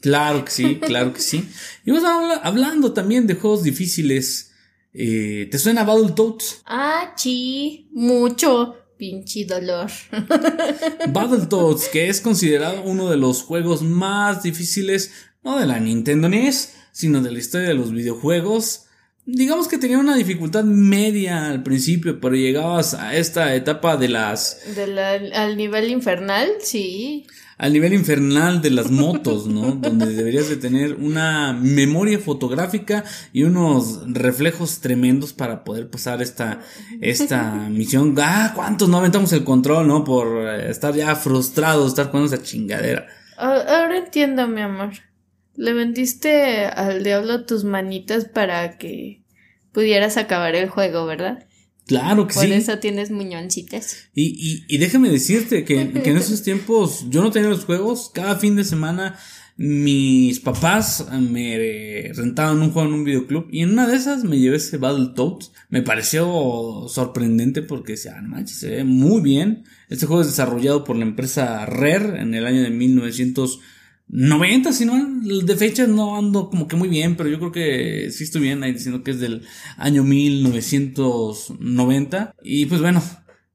Claro 0.00 0.44
que 0.44 0.50
sí, 0.50 0.76
claro 0.80 1.12
que 1.12 1.20
sí. 1.20 1.44
Y 1.84 1.90
vamos 1.90 2.04
a 2.06 2.14
hablar, 2.16 2.40
hablando 2.44 2.92
también 2.92 3.26
de 3.26 3.34
juegos 3.34 3.62
difíciles. 3.62 4.52
Eh, 4.94 5.48
¿Te 5.50 5.58
suena 5.58 5.84
Battletoads? 5.84 6.62
Ah, 6.66 7.12
sí, 7.16 7.88
mucho. 7.92 8.76
Pinche 8.96 9.44
dolor. 9.44 9.90
Battletoads, 11.12 11.88
que 11.88 12.08
es 12.08 12.20
considerado 12.20 12.82
uno 12.82 13.10
de 13.10 13.16
los 13.16 13.42
juegos 13.42 13.82
más 13.82 14.42
difíciles, 14.42 15.12
no 15.42 15.58
de 15.58 15.66
la 15.66 15.78
Nintendo 15.78 16.28
NES, 16.28 16.74
sino 16.92 17.22
de 17.22 17.30
la 17.30 17.38
historia 17.38 17.68
de 17.68 17.74
los 17.74 17.92
videojuegos. 17.92 18.84
Digamos 19.24 19.68
que 19.68 19.78
tenía 19.78 19.98
una 19.98 20.16
dificultad 20.16 20.64
media 20.64 21.48
al 21.50 21.62
principio, 21.62 22.18
pero 22.18 22.34
llegabas 22.34 22.94
a 22.94 23.14
esta 23.14 23.54
etapa 23.54 23.96
de 23.96 24.08
las. 24.08 24.60
De 24.74 24.86
la- 24.86 25.12
al 25.34 25.56
nivel 25.56 25.90
infernal, 25.90 26.48
sí. 26.60 27.26
Al 27.58 27.72
nivel 27.72 27.92
infernal 27.92 28.62
de 28.62 28.70
las 28.70 28.90
motos, 28.90 29.46
¿no? 29.46 29.72
Donde 29.72 30.06
deberías 30.06 30.48
de 30.48 30.56
tener 30.56 30.94
una 30.94 31.52
memoria 31.52 32.18
fotográfica 32.18 33.04
y 33.32 33.42
unos 33.42 34.02
reflejos 34.06 34.80
tremendos 34.80 35.32
para 35.32 35.64
poder 35.64 35.90
pasar 35.90 36.22
esta, 36.22 36.60
esta 37.00 37.52
misión. 37.70 38.14
Ah, 38.18 38.52
¿cuántos 38.54 38.88
no 38.88 38.98
aventamos 38.98 39.32
el 39.32 39.44
control, 39.44 39.88
no? 39.88 40.04
Por 40.04 40.46
eh, 40.46 40.70
estar 40.70 40.94
ya 40.94 41.16
frustrados, 41.16 41.88
estar 41.88 42.10
con 42.10 42.24
esa 42.24 42.42
chingadera. 42.42 43.06
Ahora 43.36 43.98
entiendo, 43.98 44.48
mi 44.48 44.62
amor. 44.62 44.90
Le 45.54 45.72
vendiste 45.72 46.66
al 46.66 47.02
diablo 47.02 47.44
tus 47.44 47.64
manitas 47.64 48.24
para 48.24 48.78
que 48.78 49.22
pudieras 49.72 50.16
acabar 50.16 50.54
el 50.54 50.68
juego, 50.68 51.04
¿verdad? 51.06 51.47
Claro 51.88 52.28
que 52.28 52.34
Por 52.34 52.44
sí. 52.44 52.52
eso 52.52 52.78
tienes 52.78 53.10
muñoncitas. 53.10 53.96
Y, 54.14 54.24
y, 54.24 54.64
y 54.68 54.78
déjame 54.78 55.08
decirte 55.08 55.64
que, 55.64 55.90
que 55.90 56.10
en 56.10 56.16
esos 56.18 56.42
tiempos 56.42 57.06
yo 57.08 57.22
no 57.22 57.30
tenía 57.30 57.48
los 57.48 57.64
juegos. 57.64 58.10
Cada 58.14 58.36
fin 58.36 58.56
de 58.56 58.64
semana 58.64 59.18
mis 59.56 60.38
papás 60.38 61.06
me 61.10 62.12
rentaban 62.14 62.60
un 62.60 62.70
juego 62.72 62.88
en 62.88 62.94
un 62.94 63.04
videoclub. 63.04 63.48
Y 63.50 63.62
en 63.62 63.70
una 63.70 63.88
de 63.88 63.96
esas 63.96 64.22
me 64.22 64.38
llevé 64.38 64.58
ese 64.58 64.76
Battletoads. 64.76 65.50
Me 65.70 65.80
pareció 65.82 66.86
sorprendente 66.88 67.62
porque 67.62 67.92
decía, 67.92 68.16
ah, 68.18 68.22
manches, 68.22 68.58
se 68.58 68.68
ve 68.68 68.84
muy 68.84 69.22
bien. 69.22 69.64
Este 69.88 70.04
juego 70.04 70.20
es 70.20 70.28
desarrollado 70.28 70.84
por 70.84 70.94
la 70.94 71.06
empresa 71.06 71.64
Rare 71.64 72.20
en 72.20 72.34
el 72.34 72.46
año 72.46 72.62
de 72.62 72.70
1990. 72.70 73.77
Si 74.10 74.84
no, 74.86 75.20
de 75.44 75.56
fechas 75.56 75.86
no 75.88 76.16
ando 76.16 76.48
como 76.48 76.66
que 76.66 76.76
muy 76.76 76.88
bien, 76.88 77.14
pero 77.16 77.28
yo 77.28 77.38
creo 77.38 77.52
que 77.52 78.10
sí 78.10 78.24
estoy 78.24 78.40
bien 78.42 78.62
ahí 78.62 78.72
diciendo 78.72 79.02
que 79.02 79.10
es 79.10 79.20
del 79.20 79.42
año 79.76 80.02
1990. 80.02 82.34
Y 82.42 82.64
pues 82.66 82.80
bueno, 82.80 83.02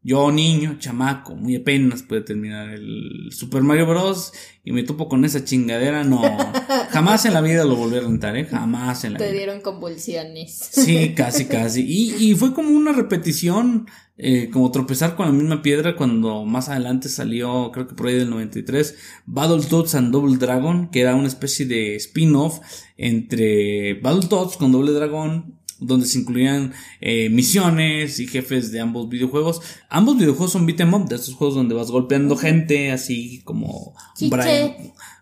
yo 0.03 0.31
niño, 0.31 0.75
chamaco, 0.79 1.35
muy 1.35 1.55
apenas 1.55 2.03
puede 2.03 2.21
terminar 2.21 2.69
el 2.69 3.29
Super 3.31 3.63
Mario 3.63 3.87
Bros. 3.87 4.31
Y 4.63 4.71
me 4.73 4.83
topo 4.83 5.09
con 5.09 5.25
esa 5.25 5.43
chingadera, 5.43 6.03
no. 6.03 6.21
Jamás 6.91 7.25
en 7.25 7.33
la 7.33 7.41
vida 7.41 7.65
lo 7.65 7.75
volví 7.75 7.97
a 7.97 8.01
rentar, 8.01 8.37
¿eh? 8.37 8.45
Jamás 8.45 9.03
en 9.05 9.13
la 9.13 9.19
Te 9.19 9.25
vida. 9.25 9.33
dieron 9.37 9.61
convulsiones. 9.61 10.69
Sí, 10.71 11.13
casi, 11.15 11.45
casi. 11.45 11.81
Y, 11.81 12.13
y 12.31 12.35
fue 12.35 12.53
como 12.53 12.69
una 12.69 12.91
repetición, 12.91 13.87
eh, 14.17 14.49
como 14.51 14.69
tropezar 14.71 15.15
con 15.15 15.25
la 15.25 15.31
misma 15.31 15.61
piedra 15.63 15.95
cuando 15.95 16.45
más 16.45 16.69
adelante 16.69 17.09
salió, 17.09 17.71
creo 17.71 17.87
que 17.87 17.95
por 17.95 18.07
ahí 18.07 18.15
del 18.15 18.29
93, 18.29 18.95
Battletoads 19.25 19.95
and 19.95 20.11
Double 20.11 20.37
Dragon, 20.37 20.89
que 20.89 21.01
era 21.01 21.15
una 21.15 21.27
especie 21.27 21.65
de 21.65 21.95
spin-off 21.95 22.59
entre 22.97 23.95
Battletoads 23.95 24.57
con 24.57 24.71
Double 24.71 24.91
Dragon, 24.91 25.57
donde 25.79 26.05
se 26.05 26.19
incluían 26.19 26.73
eh, 27.01 27.29
misiones 27.29 28.19
y 28.19 28.27
jefes 28.27 28.71
de 28.71 28.79
ambos 28.79 29.09
videojuegos. 29.09 29.61
Ambos 29.89 30.17
videojuegos 30.17 30.51
son 30.51 30.65
beat 30.65 30.79
'em 30.79 30.93
up, 30.93 31.07
de 31.07 31.15
esos 31.15 31.33
juegos 31.33 31.55
donde 31.55 31.75
vas 31.75 31.91
golpeando 31.91 32.35
gente, 32.35 32.91
así 32.91 33.41
como 33.43 33.95
Chiche. 34.15 34.35
Brian, 34.35 34.73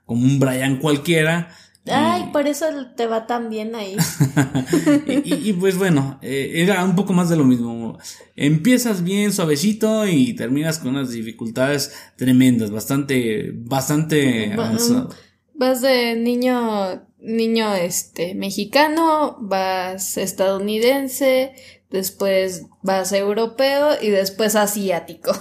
como 0.06 0.24
un 0.24 0.40
Brian 0.40 0.78
cualquiera. 0.78 1.56
Ay, 1.88 2.30
por 2.32 2.48
eso 2.48 2.66
te 2.96 3.08
va 3.08 3.26
tan 3.26 3.50
bien 3.50 3.74
ahí. 3.76 3.98
y, 5.08 5.34
y- 5.34 5.50
y, 5.50 5.54
pues 5.54 5.78
bueno, 5.78 6.20
eh, 6.22 6.52
era 6.56 6.84
un 6.84 6.96
poco 6.96 7.14
más 7.14 7.30
de 7.30 7.38
lo 7.38 7.44
mismo. 7.44 7.98
Empiezas 8.36 9.04
bien 9.04 9.34
suavecito 9.34 10.06
y 10.08 10.34
terminas 10.34 10.78
con 10.78 10.90
unas 10.96 11.10
dificultades 11.12 11.94
tremendas, 12.18 12.70
bastante, 12.72 13.52
bastante 13.56 14.50
Va- 14.56 14.66
avanzado. 14.66 15.10
Vas 15.56 15.82
de 15.82 16.16
niño, 16.16 17.04
niño 17.20 17.74
este, 17.74 18.36
mexicano, 18.36 19.38
vas 19.42 20.18
estadounidense, 20.18 21.54
después 21.90 22.64
vas 22.84 23.12
europeo 23.12 23.90
y 24.02 24.10
después 24.10 24.56
asiático. 24.56 25.32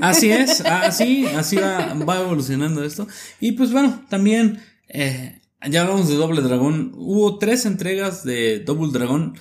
Así 0.00 0.30
es, 0.30 0.60
así, 0.64 1.26
así 1.26 1.56
va, 1.56 1.94
va 1.94 2.20
evolucionando 2.20 2.84
esto. 2.84 3.06
Y 3.40 3.52
pues 3.52 3.72
bueno, 3.72 4.04
también, 4.08 4.60
eh, 4.94 5.40
ya 5.68 5.82
hablamos 5.82 6.08
de 6.08 6.14
Doble 6.14 6.40
Dragón. 6.40 6.92
Hubo 6.94 7.38
tres 7.38 7.66
entregas 7.66 8.24
de 8.24 8.60
Double 8.60 8.92
Dragon, 8.92 9.34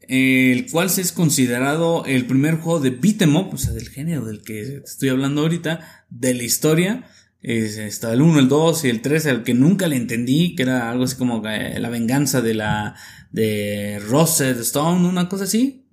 eh, 0.00 0.52
el 0.52 0.70
cual 0.70 0.90
se 0.90 1.00
es 1.00 1.12
considerado 1.12 2.04
el 2.06 2.26
primer 2.26 2.56
juego 2.56 2.80
de 2.80 2.90
beat'em 2.90 3.36
up, 3.36 3.54
o 3.54 3.58
sea, 3.58 3.72
del 3.72 3.88
género 3.88 4.24
del 4.24 4.42
que 4.42 4.78
estoy 4.84 5.10
hablando 5.10 5.42
ahorita, 5.42 6.06
de 6.10 6.34
la 6.34 6.42
historia. 6.42 7.04
Es, 7.40 7.76
está 7.78 8.12
el 8.12 8.22
1, 8.22 8.40
el 8.40 8.48
2 8.48 8.84
y 8.84 8.88
el 8.88 9.00
3, 9.00 9.26
el 9.26 9.42
que 9.44 9.54
nunca 9.54 9.86
le 9.86 9.96
entendí, 9.96 10.56
que 10.56 10.64
era 10.64 10.90
algo 10.90 11.04
así 11.04 11.16
como 11.16 11.46
eh, 11.46 11.78
la 11.78 11.88
venganza 11.88 12.40
de 12.40 12.54
la 12.54 12.96
de 13.30 14.00
Rosette 14.08 14.60
Stone, 14.60 15.06
una 15.06 15.28
cosa 15.28 15.44
así. 15.44 15.86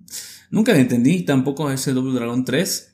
Nunca 0.50 0.72
le 0.72 0.80
entendí 0.80 1.22
tampoco 1.22 1.70
ese 1.70 1.92
Double 1.92 2.14
Dragon 2.14 2.44
3. 2.44 2.93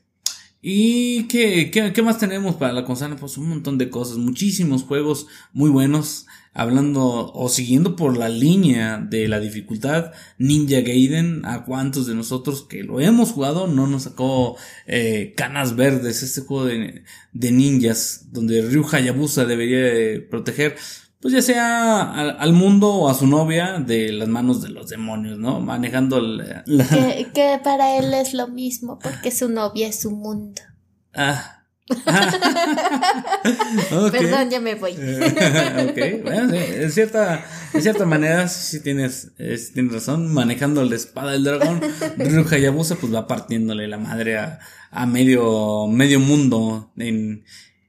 ¿Y 0.63 1.25
qué, 1.29 1.71
qué, 1.71 1.93
qué 1.95 2.03
más 2.03 2.19
tenemos 2.19 2.57
para 2.57 2.75
la 2.75 2.85
consola? 2.85 3.17
Pues 3.17 3.39
un 3.39 3.49
montón 3.49 3.79
de 3.79 3.89
cosas, 3.89 4.19
muchísimos 4.19 4.83
juegos 4.83 5.27
muy 5.55 5.71
buenos, 5.71 6.27
hablando 6.53 7.33
o 7.33 7.49
siguiendo 7.49 7.97
por 7.97 8.19
la 8.19 8.29
línea 8.29 8.99
de 8.99 9.27
la 9.27 9.41
dificultad 9.41 10.13
Ninja 10.37 10.83
Gaiden, 10.83 11.47
a 11.47 11.65
cuántos 11.65 12.07
de 12.07 12.15
nosotros 12.15 12.67
que 12.69 12.83
lo 12.83 13.01
hemos 13.01 13.33
jugado 13.33 13.69
no 13.69 13.87
nos 13.87 14.03
sacó 14.03 14.57
eh, 14.87 15.33
canas 15.35 15.77
verdes, 15.77 16.23
este 16.23 16.43
juego 16.43 16.67
de, 16.67 17.05
de 17.33 17.53
ninjas, 17.53 18.27
donde 18.31 18.61
Ryu 18.61 18.85
Hayabusa 18.87 19.47
debería 19.47 19.79
de 19.79 20.21
proteger, 20.21 20.77
pues 21.21 21.35
ya 21.35 21.43
sea 21.43 22.13
al, 22.13 22.37
al 22.39 22.53
mundo 22.53 22.89
o 22.89 23.09
a 23.11 23.15
su 23.15 23.27
novia 23.27 23.79
de 23.79 24.13
las 24.13 24.29
manos 24.29 24.63
de 24.63 24.71
los 24.71 24.89
demonios, 24.89 25.39
¿no? 25.39 25.61
Manejando 25.61 26.21
la- 26.21 26.63
la, 26.67 26.87
que, 26.89 27.29
que 27.35 27.61
para 27.63 27.97
él 27.99 28.13
es 28.15 28.35
lo 28.35 28.49
mismo, 28.49 28.99
porque 28.99 29.31
su 29.31 29.49
novia 29.49 29.89
es 29.89 30.01
su 30.01 30.11
mundo. 30.11 30.61
Ah. 31.15 31.57
Ok. 33.93 34.13
Perdón, 34.13 34.51
ya 34.51 34.61
me 34.61 34.75
voy. 34.75 34.93
ok, 34.93 36.23
bueno, 36.25 36.51
sí, 36.53 36.59
en 36.75 36.93
cierta, 36.93 37.45
en 37.73 37.83
cierta 37.83 38.05
manera 38.07 38.49
sí 38.49 38.83
tienes, 38.83 39.33
eh, 39.39 39.57
sí 39.59 39.73
tienes 39.75 39.93
razón, 39.93 40.33
manejando 40.33 40.85
la 40.85 40.97
espada 40.97 41.33
del 41.33 41.45
dragón, 41.45 41.81
Ryu 42.17 42.45
Hayabusa 42.51 42.97
pues 42.97 43.13
va 43.15 43.27
partiéndole 43.27 43.89
la 43.89 43.99
madre 43.99 44.39
a, 44.39 44.59
a 44.91 45.07
medio, 45.07 45.87
medio 45.89 46.21
mundo 46.21 46.93
en, 46.97 47.45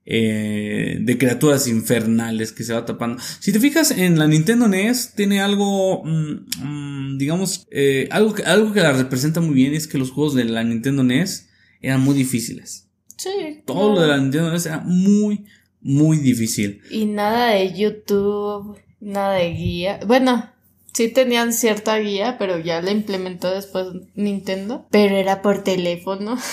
eh, 0.05 0.97
de 0.99 1.17
criaturas 1.17 1.67
infernales 1.67 2.51
que 2.51 2.63
se 2.63 2.73
va 2.73 2.85
tapando. 2.85 3.21
Si 3.39 3.51
te 3.51 3.59
fijas 3.59 3.91
en 3.91 4.17
la 4.17 4.27
Nintendo 4.27 4.67
NES 4.67 5.13
tiene 5.15 5.41
algo, 5.41 6.03
mm, 6.03 6.45
mm, 6.63 7.17
digamos, 7.17 7.67
eh, 7.69 8.07
algo, 8.11 8.33
que, 8.33 8.43
algo 8.43 8.73
que 8.73 8.81
la 8.81 8.93
representa 8.93 9.41
muy 9.41 9.53
bien 9.53 9.73
es 9.73 9.87
que 9.87 9.99
los 9.99 10.11
juegos 10.11 10.33
de 10.33 10.45
la 10.45 10.63
Nintendo 10.63 11.03
NES 11.03 11.49
eran 11.81 12.01
muy 12.01 12.15
difíciles. 12.15 12.87
Sí. 13.15 13.61
Todo 13.65 13.93
lo 13.93 14.01
de 14.01 14.07
la 14.07 14.17
Nintendo 14.17 14.51
NES 14.51 14.65
era 14.65 14.79
muy, 14.79 15.45
muy 15.81 16.17
difícil. 16.17 16.81
Y 16.89 17.05
nada 17.05 17.51
de 17.51 17.71
YouTube, 17.73 18.79
nada 18.99 19.33
de 19.33 19.53
guía. 19.53 19.99
Bueno, 20.07 20.49
sí 20.93 21.09
tenían 21.09 21.53
cierta 21.53 21.97
guía, 21.99 22.37
pero 22.39 22.57
ya 22.57 22.81
la 22.81 22.91
implementó 22.91 23.51
después 23.51 23.87
Nintendo. 24.15 24.87
Pero 24.89 25.15
era 25.15 25.41
por 25.43 25.63
teléfono. 25.63 26.37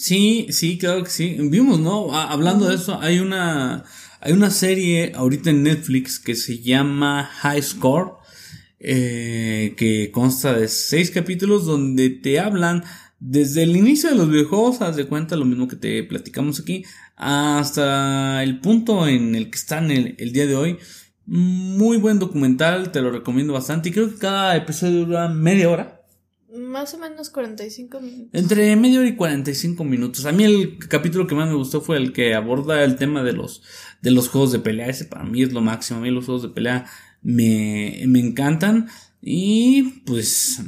Sí, 0.00 0.46
sí, 0.48 0.78
claro 0.78 1.04
que 1.04 1.10
sí. 1.10 1.36
Vimos, 1.38 1.78
¿no? 1.78 2.14
Hablando 2.14 2.66
de 2.66 2.76
eso, 2.76 2.98
hay 3.02 3.18
una, 3.18 3.84
hay 4.20 4.32
una 4.32 4.50
serie 4.50 5.12
ahorita 5.14 5.50
en 5.50 5.62
Netflix 5.62 6.18
que 6.18 6.34
se 6.34 6.60
llama 6.60 7.24
High 7.24 7.62
Score, 7.62 8.12
eh, 8.78 9.74
que 9.76 10.10
consta 10.10 10.54
de 10.54 10.68
seis 10.68 11.10
capítulos 11.10 11.66
donde 11.66 12.08
te 12.08 12.40
hablan 12.40 12.82
desde 13.18 13.64
el 13.64 13.76
inicio 13.76 14.08
de 14.08 14.16
los 14.16 14.30
videojuegos, 14.30 14.80
haz 14.80 14.96
de 14.96 15.04
cuenta 15.04 15.36
lo 15.36 15.44
mismo 15.44 15.68
que 15.68 15.76
te 15.76 16.02
platicamos 16.04 16.60
aquí, 16.60 16.82
hasta 17.16 18.42
el 18.42 18.58
punto 18.60 19.06
en 19.06 19.34
el 19.34 19.50
que 19.50 19.58
están 19.58 19.90
el, 19.90 20.14
el 20.18 20.32
día 20.32 20.46
de 20.46 20.56
hoy. 20.56 20.78
Muy 21.26 21.98
buen 21.98 22.18
documental, 22.18 22.90
te 22.90 23.02
lo 23.02 23.10
recomiendo 23.10 23.52
bastante 23.52 23.90
y 23.90 23.92
creo 23.92 24.08
que 24.08 24.16
cada 24.16 24.56
episodio 24.56 25.04
dura 25.04 25.28
media 25.28 25.68
hora. 25.68 25.99
Más 26.60 26.94
o 26.94 26.98
menos 26.98 27.30
45 27.30 28.00
minutos. 28.00 28.28
Entre 28.32 28.76
media 28.76 29.00
hora 29.00 29.08
y 29.08 29.16
45 29.16 29.82
minutos. 29.84 30.26
A 30.26 30.32
mí 30.32 30.44
el 30.44 30.78
capítulo 30.78 31.26
que 31.26 31.34
más 31.34 31.48
me 31.48 31.54
gustó 31.54 31.80
fue 31.80 31.96
el 31.96 32.12
que 32.12 32.34
aborda 32.34 32.84
el 32.84 32.96
tema 32.96 33.22
de 33.22 33.32
los, 33.32 33.62
de 34.02 34.10
los 34.10 34.28
juegos 34.28 34.52
de 34.52 34.58
pelea. 34.58 34.88
Ese 34.88 35.06
para 35.06 35.24
mí 35.24 35.42
es 35.42 35.52
lo 35.52 35.60
máximo. 35.60 36.00
A 36.00 36.02
mí 36.02 36.10
los 36.10 36.26
juegos 36.26 36.42
de 36.42 36.50
pelea 36.50 36.86
me, 37.22 38.02
me 38.06 38.20
encantan. 38.20 38.88
Y 39.22 40.02
pues 40.04 40.62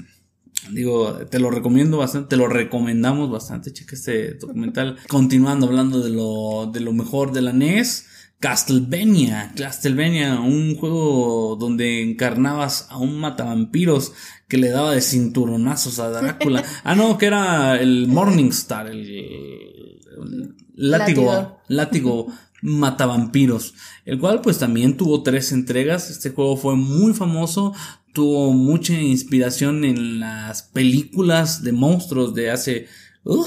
digo, 0.71 1.15
te 1.31 1.39
lo 1.39 1.51
recomiendo 1.51 1.99
bastante, 1.99 2.31
te 2.31 2.37
lo 2.37 2.49
recomendamos 2.49 3.31
bastante. 3.31 3.73
Checa 3.73 3.95
este 3.95 4.35
documental. 4.35 4.99
Continuando 5.09 5.67
hablando 5.67 6.01
de 6.01 6.11
lo, 6.11 6.71
de 6.73 6.81
lo 6.81 6.93
mejor 6.93 7.33
de 7.33 7.43
la 7.43 7.53
NES. 7.53 8.07
Castlevania, 8.43 9.53
Castlevania, 9.57 10.41
un 10.41 10.75
juego 10.75 11.57
donde 11.61 12.03
encarnabas 12.03 12.89
a 12.91 12.99
un 12.99 13.21
matavampiros 13.21 14.15
que 14.49 14.59
le 14.59 14.71
daba 14.71 14.93
de 14.93 15.01
cinturonazos 15.01 16.01
a 16.01 16.11
Drácula. 16.11 16.65
ah, 16.85 16.97
no, 16.97 17.19
que 17.19 17.27
era 17.27 17.81
el 17.81 18.09
Morningstar, 18.09 18.89
el, 18.89 19.09
el 19.09 20.57
látigo, 20.75 21.61
látigo 21.69 22.27
matavampiros, 22.63 23.75
el 24.05 24.19
cual 24.19 24.41
pues 24.41 24.59
también 24.59 24.97
tuvo 24.97 25.23
tres 25.23 25.53
entregas. 25.53 26.11
Este 26.11 26.31
juego 26.31 26.57
fue 26.57 26.75
muy 26.75 27.15
famoso, 27.15 27.73
tuvo 28.13 28.53
mucha 28.53 28.95
inspiración 28.95 29.85
en 29.85 30.19
las 30.19 30.65
películas 30.65 31.63
de 31.63 31.71
monstruos 31.71 32.35
de 32.35 32.51
hace, 32.51 32.89
uh, 33.23 33.47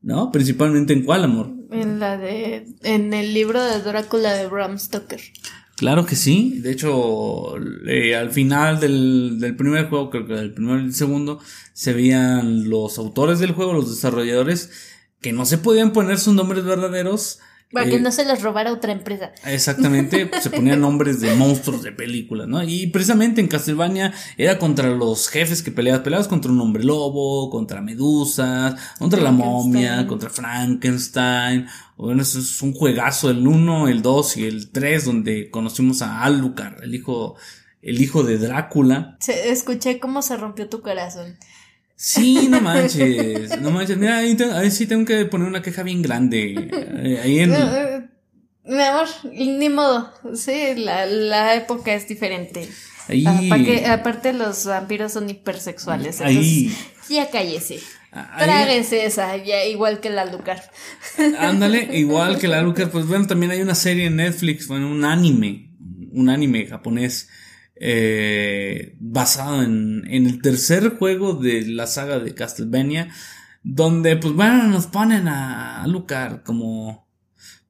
¿no? 0.00 0.32
Principalmente 0.32 0.94
en 0.94 1.04
cuál, 1.04 1.24
amor. 1.24 1.59
En 1.70 2.00
la 2.00 2.16
de. 2.16 2.66
En 2.82 3.14
el 3.14 3.34
libro 3.34 3.62
de 3.62 3.80
Drácula 3.80 4.34
de 4.34 4.46
Bram 4.46 4.78
Stoker. 4.78 5.20
Claro 5.76 6.04
que 6.04 6.16
sí. 6.16 6.60
De 6.60 6.72
hecho, 6.72 7.56
eh, 7.86 8.14
al 8.14 8.30
final 8.30 8.80
del, 8.80 9.38
del, 9.40 9.56
primer 9.56 9.88
juego, 9.88 10.10
creo 10.10 10.26
que 10.26 10.34
del 10.34 10.52
primero 10.52 10.80
y 10.80 10.84
el 10.84 10.94
segundo, 10.94 11.40
se 11.72 11.94
veían 11.94 12.68
los 12.68 12.98
autores 12.98 13.38
del 13.38 13.52
juego, 13.52 13.72
los 13.72 13.88
desarrolladores, 13.88 14.70
que 15.22 15.32
no 15.32 15.46
se 15.46 15.58
podían 15.58 15.92
poner 15.92 16.18
sus 16.18 16.34
nombres 16.34 16.64
verdaderos 16.64 17.38
para 17.72 17.88
que 17.88 18.00
no 18.00 18.10
se 18.10 18.24
los 18.24 18.42
robara 18.42 18.72
otra 18.72 18.92
empresa. 18.92 19.32
Exactamente, 19.44 20.30
se 20.40 20.50
ponían 20.50 20.80
nombres 20.80 21.20
de 21.20 21.34
monstruos 21.34 21.82
de 21.82 21.92
películas, 21.92 22.48
¿no? 22.48 22.62
Y 22.62 22.88
precisamente 22.88 23.40
en 23.40 23.48
Castlevania 23.48 24.12
era 24.36 24.58
contra 24.58 24.90
los 24.90 25.28
jefes 25.28 25.62
que 25.62 25.70
peleabas, 25.70 26.02
peleabas 26.02 26.28
contra 26.28 26.50
un 26.50 26.60
hombre 26.60 26.82
lobo, 26.82 27.48
contra 27.50 27.80
medusas, 27.80 28.74
contra 28.98 29.20
la 29.20 29.30
momia, 29.30 30.06
contra 30.06 30.30
Frankenstein. 30.30 31.66
Bueno, 31.96 32.22
eso 32.22 32.40
es 32.40 32.60
un 32.62 32.72
juegazo, 32.72 33.30
el 33.30 33.46
1, 33.46 33.88
el 33.88 34.02
2 34.02 34.36
y 34.38 34.44
el 34.46 34.70
3, 34.70 35.04
donde 35.04 35.50
conocimos 35.50 36.02
a 36.02 36.24
Alucard, 36.24 36.82
el 36.82 36.94
hijo, 36.94 37.36
el 37.82 38.00
hijo 38.00 38.24
de 38.24 38.38
Drácula. 38.38 39.16
escuché 39.28 40.00
cómo 40.00 40.22
se 40.22 40.36
rompió 40.36 40.68
tu 40.68 40.80
corazón. 40.80 41.36
Sí, 42.02 42.48
no 42.48 42.62
manches, 42.62 43.60
no 43.60 43.70
manches. 43.70 43.98
Mira, 43.98 44.16
ahí, 44.16 44.34
ahí 44.54 44.70
sí 44.70 44.86
tengo 44.86 45.04
que 45.04 45.26
poner 45.26 45.46
una 45.46 45.60
queja 45.60 45.82
bien 45.82 46.00
grande. 46.00 46.70
Eh, 46.72 47.20
ahí 47.22 47.40
en... 47.40 47.52
Eh, 47.52 48.08
mi 48.64 48.82
amor, 48.82 49.06
ni 49.30 49.68
modo. 49.68 50.10
Sí, 50.34 50.76
la, 50.76 51.04
la 51.04 51.56
época 51.56 51.92
es 51.92 52.08
diferente. 52.08 52.66
Ahí... 53.06 53.82
aparte 53.86 54.32
los 54.32 54.64
vampiros 54.64 55.12
son 55.12 55.28
hipersexuales. 55.28 56.22
Ahí... 56.22 56.74
ya 57.10 57.28
cállese. 57.28 57.80
Tráguense 58.10 59.04
esa, 59.04 59.36
ya, 59.36 59.66
igual 59.66 60.00
que 60.00 60.08
la 60.08 60.24
Lucar. 60.24 60.62
Ándale, 61.38 61.86
igual 61.98 62.38
que 62.38 62.48
la 62.48 62.62
Lucar. 62.62 62.90
Pues 62.90 63.06
bueno, 63.06 63.26
también 63.26 63.52
hay 63.52 63.60
una 63.60 63.74
serie 63.74 64.06
en 64.06 64.16
Netflix, 64.16 64.68
bueno, 64.68 64.90
un 64.90 65.04
anime, 65.04 65.74
un 66.12 66.30
anime 66.30 66.66
japonés 66.66 67.28
eh, 67.80 68.94
basado 69.00 69.62
en, 69.62 70.04
en, 70.06 70.26
el 70.26 70.42
tercer 70.42 70.96
juego 70.98 71.34
de 71.34 71.66
la 71.66 71.86
saga 71.86 72.18
de 72.18 72.34
Castlevania, 72.34 73.08
donde 73.62 74.16
pues 74.16 74.34
bueno, 74.34 74.68
nos 74.68 74.86
ponen 74.86 75.26
a, 75.28 75.82
a 75.82 75.86
Lucar 75.86 76.42
como 76.44 77.08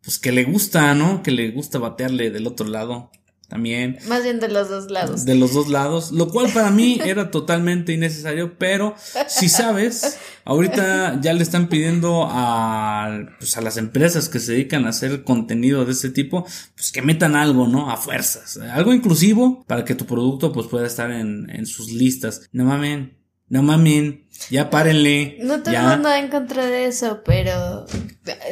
pues 0.03 0.19
que 0.19 0.33
le 0.33 0.45
gusta, 0.45 0.95
¿no? 0.95 1.23
Que 1.23 1.31
le 1.31 1.51
gusta 1.53 1.79
batearle 1.79 2.31
del 2.31 2.47
otro 2.47 2.67
lado 2.67 3.11
también. 3.51 3.99
Más 4.07 4.23
bien 4.23 4.39
de 4.39 4.49
los 4.49 4.71
dos 4.71 4.91
lados. 4.93 5.25
De 5.25 5.35
los 5.35 5.53
dos 5.53 5.69
lados, 5.69 6.13
lo 6.13 6.29
cual 6.29 6.51
para 6.53 6.71
mí 6.71 7.01
era 7.05 7.33
totalmente 7.33 7.93
innecesario, 7.93 8.57
pero 8.57 8.95
si 9.27 9.49
sabes, 9.49 10.19
ahorita 10.45 11.21
ya 11.21 11.33
le 11.33 11.43
están 11.43 11.69
pidiendo 11.69 12.29
a, 12.31 13.27
pues 13.41 13.57
a 13.57 13.61
las 13.61 13.77
empresas 13.77 14.29
que 14.29 14.39
se 14.39 14.53
dedican 14.53 14.87
a 14.87 14.91
hacer 14.91 15.25
contenido 15.25 15.85
de 15.85 15.93
este 15.93 16.11
tipo, 16.11 16.47
pues 16.77 16.93
que 16.93 17.03
metan 17.03 17.35
algo, 17.35 17.67
¿no? 17.67 17.91
A 17.91 17.97
fuerzas, 17.97 18.57
algo 18.57 18.95
inclusivo 18.95 19.65
para 19.67 19.85
que 19.85 19.97
tu 19.97 20.07
producto 20.07 20.53
pues 20.53 20.69
pueda 20.69 20.87
estar 20.87 21.11
en, 21.11 21.51
en 21.51 21.67
sus 21.67 21.91
listas. 21.91 22.49
No 22.53 22.65
mamen, 22.65 23.19
no 23.49 23.65
mamen, 23.65 24.29
ya 24.49 24.71
párenle. 24.71 25.39
No 25.43 25.61
tengo 25.61 25.77
nada 25.77 26.21
en 26.21 26.29
contra 26.29 26.67
de 26.67 26.87
eso, 26.87 27.23
pero 27.25 27.85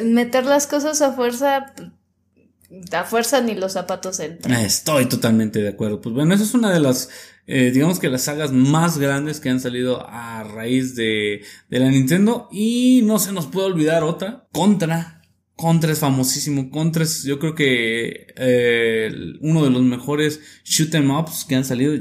meter 0.03 0.45
las 0.45 0.67
cosas 0.67 1.01
a 1.03 1.13
fuerza 1.13 1.73
da 2.71 3.05
fuerza 3.05 3.41
ni 3.41 3.55
los 3.55 3.73
zapatos 3.73 4.21
entran. 4.21 4.61
Estoy 4.61 5.07
totalmente 5.07 5.61
de 5.61 5.69
acuerdo. 5.69 6.01
Pues 6.01 6.15
bueno, 6.15 6.35
esa 6.35 6.45
es 6.45 6.55
una 6.55 6.73
de 6.73 6.81
las, 6.81 7.09
eh, 7.47 7.71
digamos 7.73 7.99
que 7.99 8.09
las 8.09 8.23
sagas 8.23 8.53
más 8.53 8.99
grandes 8.99 9.41
que 9.41 9.49
han 9.49 9.61
salido 9.61 10.07
a 10.09 10.45
raíz 10.45 10.95
de, 10.95 11.43
de 11.69 11.79
la 11.79 11.89
Nintendo. 11.89 12.49
Y 12.53 13.03
no 13.05 13.19
se 13.19 13.33
nos 13.33 13.47
puede 13.47 13.69
olvidar 13.69 14.03
otra, 14.03 14.47
Contra. 14.53 15.18
Contra 15.59 15.91
es 15.91 15.99
famosísimo. 15.99 16.71
Contra 16.71 17.03
es, 17.03 17.25
yo 17.25 17.41
creo 17.41 17.57
que 17.57 18.29
eh, 18.37 19.11
uno 19.41 19.65
de 19.65 19.71
los 19.71 19.83
mejores 19.83 20.41
shoot 20.65 20.95
em 20.95 21.11
ups 21.11 21.45
que 21.45 21.57
han 21.57 21.65
salido. 21.65 21.95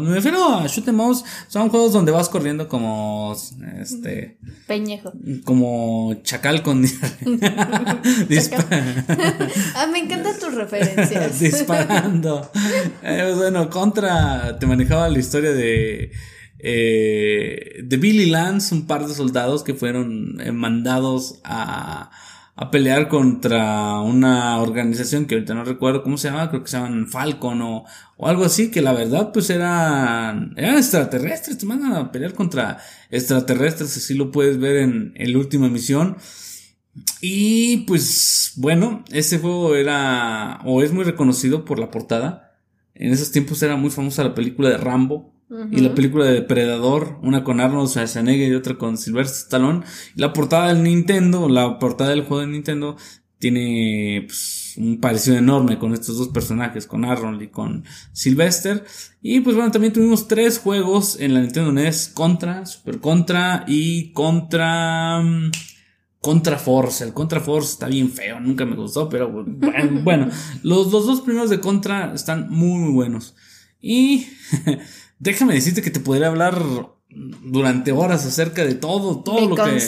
Me 0.00 0.14
refiero 0.14 0.44
a 0.52 0.66
shoot 0.66 0.88
em 0.88 0.98
ups. 0.98 1.22
Son 1.46 1.68
juegos 1.68 1.92
donde 1.92 2.10
vas 2.10 2.28
corriendo 2.28 2.66
como 2.66 3.36
este 3.80 4.38
peñejo, 4.66 5.12
como 5.44 6.14
chacal 6.24 6.64
con 6.64 6.84
ah, 9.76 9.86
me 9.92 9.98
encantan 10.00 10.36
tus 10.40 10.52
referencias. 10.52 11.38
disparando. 11.44 12.50
Eh, 13.00 13.20
pues 13.22 13.36
bueno, 13.36 13.70
Contra 13.70 14.58
te 14.58 14.66
manejaba 14.66 15.08
la 15.08 15.20
historia 15.20 15.52
de 15.52 16.10
eh, 16.58 17.80
de 17.84 17.96
Billy 17.96 18.26
Lance, 18.26 18.74
un 18.74 18.88
par 18.88 19.06
de 19.06 19.14
soldados 19.14 19.62
que 19.62 19.74
fueron 19.74 20.40
eh, 20.40 20.50
mandados 20.50 21.38
a 21.44 22.10
a 22.56 22.70
pelear 22.70 23.08
contra 23.08 24.00
una 24.00 24.58
organización 24.60 25.26
que 25.26 25.34
ahorita 25.34 25.54
no 25.54 25.64
recuerdo 25.64 26.02
cómo 26.04 26.16
se 26.18 26.28
llama, 26.28 26.48
creo 26.50 26.62
que 26.62 26.70
se 26.70 26.76
llaman 26.76 27.08
Falcon 27.08 27.60
o, 27.62 27.84
o 28.16 28.28
algo 28.28 28.44
así, 28.44 28.70
que 28.70 28.80
la 28.80 28.92
verdad 28.92 29.32
pues 29.32 29.50
eran, 29.50 30.54
eran 30.56 30.76
extraterrestres, 30.76 31.58
te 31.58 31.66
mandan 31.66 31.94
a 31.94 32.12
pelear 32.12 32.34
contra 32.34 32.78
extraterrestres, 33.10 33.96
así 33.96 34.14
lo 34.14 34.30
puedes 34.30 34.58
ver 34.58 34.76
en, 34.76 35.12
en 35.16 35.32
la 35.32 35.38
última 35.38 35.68
misión. 35.68 36.16
Y 37.20 37.78
pues 37.88 38.52
bueno, 38.56 39.04
ese 39.10 39.40
juego 39.40 39.74
era 39.74 40.60
o 40.64 40.82
es 40.82 40.92
muy 40.92 41.04
reconocido 41.04 41.64
por 41.64 41.80
la 41.80 41.90
portada. 41.90 42.52
En 42.94 43.12
esos 43.12 43.32
tiempos 43.32 43.60
era 43.64 43.76
muy 43.76 43.90
famosa 43.90 44.22
la 44.22 44.34
película 44.34 44.68
de 44.68 44.76
Rambo, 44.76 45.33
y 45.70 45.80
la 45.80 45.94
película 45.94 46.24
de 46.24 46.34
Depredador, 46.34 47.18
una 47.22 47.44
con 47.44 47.60
Arnold 47.60 47.88
Schwarzenegger 47.88 48.50
y 48.50 48.54
otra 48.54 48.76
con 48.76 48.96
Sylvester 48.98 49.36
Stallone. 49.44 49.84
la 50.16 50.32
portada 50.32 50.68
del 50.68 50.82
Nintendo, 50.82 51.48
la 51.48 51.78
portada 51.78 52.10
del 52.10 52.22
juego 52.22 52.40
de 52.40 52.48
Nintendo, 52.48 52.96
tiene 53.38 54.24
pues, 54.26 54.74
un 54.78 55.00
parecido 55.00 55.36
enorme 55.36 55.78
con 55.78 55.92
estos 55.92 56.16
dos 56.16 56.28
personajes, 56.28 56.86
con 56.86 57.04
Arnold 57.04 57.42
y 57.42 57.48
con 57.48 57.84
Sylvester. 58.12 58.84
Y 59.20 59.40
pues 59.40 59.54
bueno, 59.54 59.70
también 59.70 59.92
tuvimos 59.92 60.28
tres 60.28 60.58
juegos 60.58 61.20
en 61.20 61.34
la 61.34 61.40
Nintendo 61.40 61.70
NES, 61.72 62.10
Contra, 62.14 62.64
Super 62.66 63.00
Contra 63.00 63.64
y 63.66 64.12
Contra... 64.12 65.20
Mm, 65.20 65.50
Contra 66.20 66.56
Force, 66.56 67.04
el 67.04 67.12
Contra 67.12 67.38
Force 67.38 67.72
está 67.72 67.86
bien 67.86 68.10
feo, 68.10 68.40
nunca 68.40 68.64
me 68.64 68.76
gustó, 68.76 69.10
pero 69.10 69.30
bueno, 69.46 70.00
bueno 70.02 70.30
los, 70.62 70.90
los 70.90 71.04
dos 71.04 71.20
primeros 71.20 71.50
de 71.50 71.60
Contra 71.60 72.14
están 72.14 72.48
muy, 72.48 72.80
muy 72.80 72.92
buenos. 72.94 73.34
Y 73.78 74.26
déjame 75.24 75.54
decirte 75.54 75.82
que 75.82 75.90
te 75.90 76.00
podría 76.00 76.28
hablar 76.28 76.62
durante 77.08 77.92
horas 77.92 78.26
acerca 78.26 78.64
de 78.64 78.74
todo, 78.74 79.22
todo 79.22 79.48
lo 79.48 79.56
que 79.56 79.80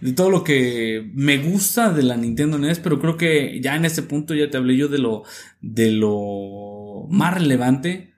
de 0.00 0.12
todo 0.12 0.30
lo 0.30 0.44
que 0.44 1.10
me 1.14 1.38
gusta 1.38 1.90
de 1.90 2.02
la 2.02 2.16
Nintendo 2.16 2.58
NES, 2.58 2.80
pero 2.80 3.00
creo 3.00 3.16
que 3.16 3.60
ya 3.62 3.76
en 3.76 3.84
este 3.84 4.02
punto 4.02 4.34
ya 4.34 4.50
te 4.50 4.58
hablé 4.58 4.76
yo 4.76 4.88
de 4.88 4.98
lo 4.98 5.22
de 5.60 5.90
lo 5.90 7.06
más 7.08 7.34
relevante. 7.34 8.14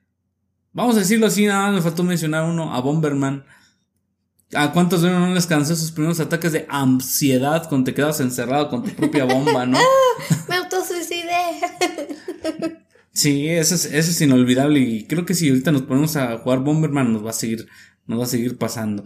Vamos 0.73 0.97
a 0.97 1.01
decirlo 1.01 1.27
así, 1.27 1.47
nada 1.47 1.67
más 1.67 1.75
me 1.75 1.83
faltó 1.83 2.03
mencionar 2.03 2.45
uno, 2.45 2.75
a 2.75 2.81
Bomberman. 2.81 3.45
¿A 4.55 4.73
cuántos 4.73 5.03
de 5.03 5.11
no 5.11 5.35
les 5.35 5.47
cansé 5.47 5.75
sus 5.75 5.91
primeros 5.91 6.21
ataques 6.21 6.53
de 6.53 6.67
ansiedad 6.69 7.69
cuando 7.69 7.87
te 7.87 7.95
quedas 7.95 8.21
encerrado 8.21 8.69
con 8.69 8.85
tu 8.85 8.91
propia 8.91 9.25
bomba, 9.25 9.67
no? 9.67 9.79
me 10.49 10.55
autosuicidé. 10.57 11.61
sí, 13.17 13.49
eso 13.49 13.75
es, 13.75 13.87
eso 13.87 14.11
es 14.11 14.21
inolvidable 14.21 14.81
y 14.81 15.05
creo 15.05 15.25
que 15.25 15.35
si 15.35 15.49
ahorita 15.49 15.73
nos 15.73 15.83
ponemos 15.83 16.17
a 16.17 16.39
jugar 16.39 16.61
Bomberman 16.61 17.13
nos 17.13 17.25
va 17.25 17.31
a 17.31 17.35
seguir, 17.35 17.67
nos 18.07 18.21
va 18.21 18.25
a 18.25 18.29
seguir 18.29 18.57
pasando. 18.59 19.05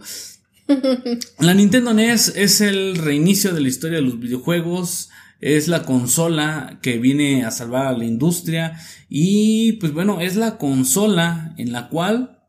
La 1.39 1.53
Nintendo 1.53 1.93
NES 1.93 2.33
es 2.35 2.61
el 2.61 2.97
reinicio 2.97 3.53
de 3.53 3.61
la 3.61 3.67
historia 3.67 3.97
de 3.97 4.03
los 4.03 4.19
videojuegos, 4.19 5.09
es 5.39 5.67
la 5.67 5.83
consola 5.83 6.79
que 6.81 6.99
viene 6.99 7.45
a 7.45 7.51
salvar 7.51 7.87
a 7.87 7.97
la 7.97 8.05
industria 8.05 8.79
y 9.09 9.73
pues 9.73 9.91
bueno, 9.91 10.21
es 10.21 10.35
la 10.35 10.57
consola 10.57 11.55
en 11.57 11.71
la 11.71 11.89
cual 11.89 12.39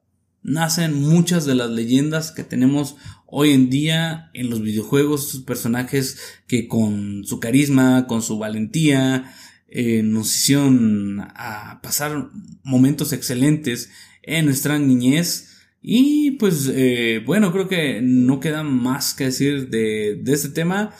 nacen 0.43 1.01
muchas 1.01 1.47
de 1.47 1.55
las 1.55 1.71
leyendas 1.71 2.33
que 2.33 2.45
tenemos 2.45 2.97
hoy 3.27 3.53
en 3.53 3.71
día 3.71 4.31
en 4.35 4.51
los 4.51 4.61
videojuegos, 4.61 5.29
sus 5.29 5.43
personajes 5.43 6.19
que 6.47 6.69
con 6.69 7.25
su 7.25 7.41
carisma, 7.41 8.07
con 8.07 8.21
su 8.21 8.39
valentía, 8.39 9.33
eh, 9.75 10.03
nos 10.03 10.35
hicieron 10.35 11.21
a 11.35 11.81
pasar 11.83 12.29
momentos 12.63 13.13
excelentes 13.13 13.91
en 14.23 14.45
nuestra 14.45 14.79
niñez. 14.79 15.49
Y 15.81 16.33
pues 16.33 16.71
eh, 16.73 17.23
bueno, 17.25 17.53
creo 17.53 17.69
que 17.69 18.01
no 18.03 18.39
queda 18.39 18.63
más 18.63 19.15
que 19.15 19.25
decir 19.25 19.71
de, 19.71 20.21
de 20.23 20.33
este 20.33 20.51
tema. 20.51 20.95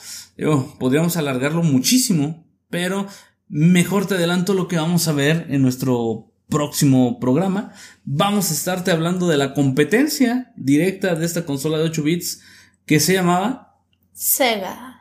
podríamos 0.79 1.15
alargarlo 1.17 1.61
muchísimo, 1.61 2.45
pero 2.69 3.07
mejor 3.47 4.07
te 4.07 4.15
adelanto 4.15 4.53
lo 4.53 4.67
que 4.67 4.77
vamos 4.77 5.07
a 5.07 5.13
ver 5.13 5.45
en 5.49 5.61
nuestro 5.61 6.33
próximo 6.49 7.19
programa. 7.19 7.73
Vamos 8.03 8.49
a 8.49 8.53
estarte 8.53 8.91
hablando 8.91 9.27
de 9.27 9.37
la 9.37 9.53
competencia 9.53 10.51
directa 10.55 11.15
de 11.15 11.25
esta 11.25 11.45
consola 11.45 11.77
de 11.77 11.85
8 11.85 12.03
bits 12.03 12.41
que 12.85 12.99
se 12.99 13.13
llamaba 13.13 13.79
Sega. 14.13 14.99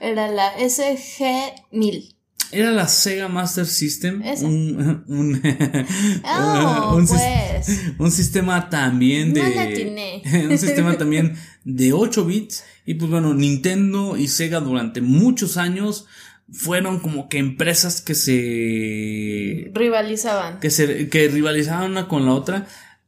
Era 0.00 0.28
la 0.28 0.56
SG1000. 0.58 2.15
Era 2.52 2.70
la 2.70 2.88
Sega 2.88 3.28
Master 3.28 3.66
System. 3.66 4.22
Un, 4.42 5.04
un, 5.08 5.42
oh, 6.24 6.96
un, 6.96 7.06
pues. 7.06 7.80
un, 7.98 8.10
sistema 8.10 8.70
también 8.70 9.34
de. 9.34 10.22
un 10.50 10.58
sistema 10.58 10.96
también 10.96 11.36
de 11.64 11.92
8 11.92 12.24
bits. 12.24 12.64
Y 12.84 12.94
pues 12.94 13.10
bueno, 13.10 13.34
Nintendo 13.34 14.16
y 14.16 14.28
Sega 14.28 14.60
durante 14.60 15.00
muchos 15.00 15.56
años 15.56 16.06
fueron 16.50 17.00
como 17.00 17.28
que 17.28 17.38
empresas 17.38 18.00
que 18.00 18.14
se 18.14 19.70
rivalizaban. 19.74 20.60
Que 20.60 20.70
se 20.70 21.08
que 21.08 21.28
rivalizaban 21.28 21.90
una 21.90 22.08
con 22.08 22.24
la 22.24 22.32
otra. 22.32 22.66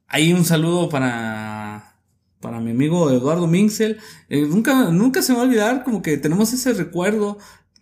Ahí 0.08 0.32
un 0.32 0.44
saludo 0.44 0.88
para 0.88 1.94
para 2.40 2.60
mi 2.60 2.70
amigo 2.70 3.10
Eduardo 3.10 3.46
Minxel. 3.46 3.98
Eh, 4.28 4.42
nunca 4.42 4.90
nunca 4.90 5.22
se 5.22 5.32
me 5.32 5.38
va 5.38 5.44
a 5.44 5.46
olvidar 5.46 5.84
como 5.84 6.02
que 6.02 6.16
tenemos 6.16 6.52
ese 6.52 6.72
recuerdo 6.72 7.38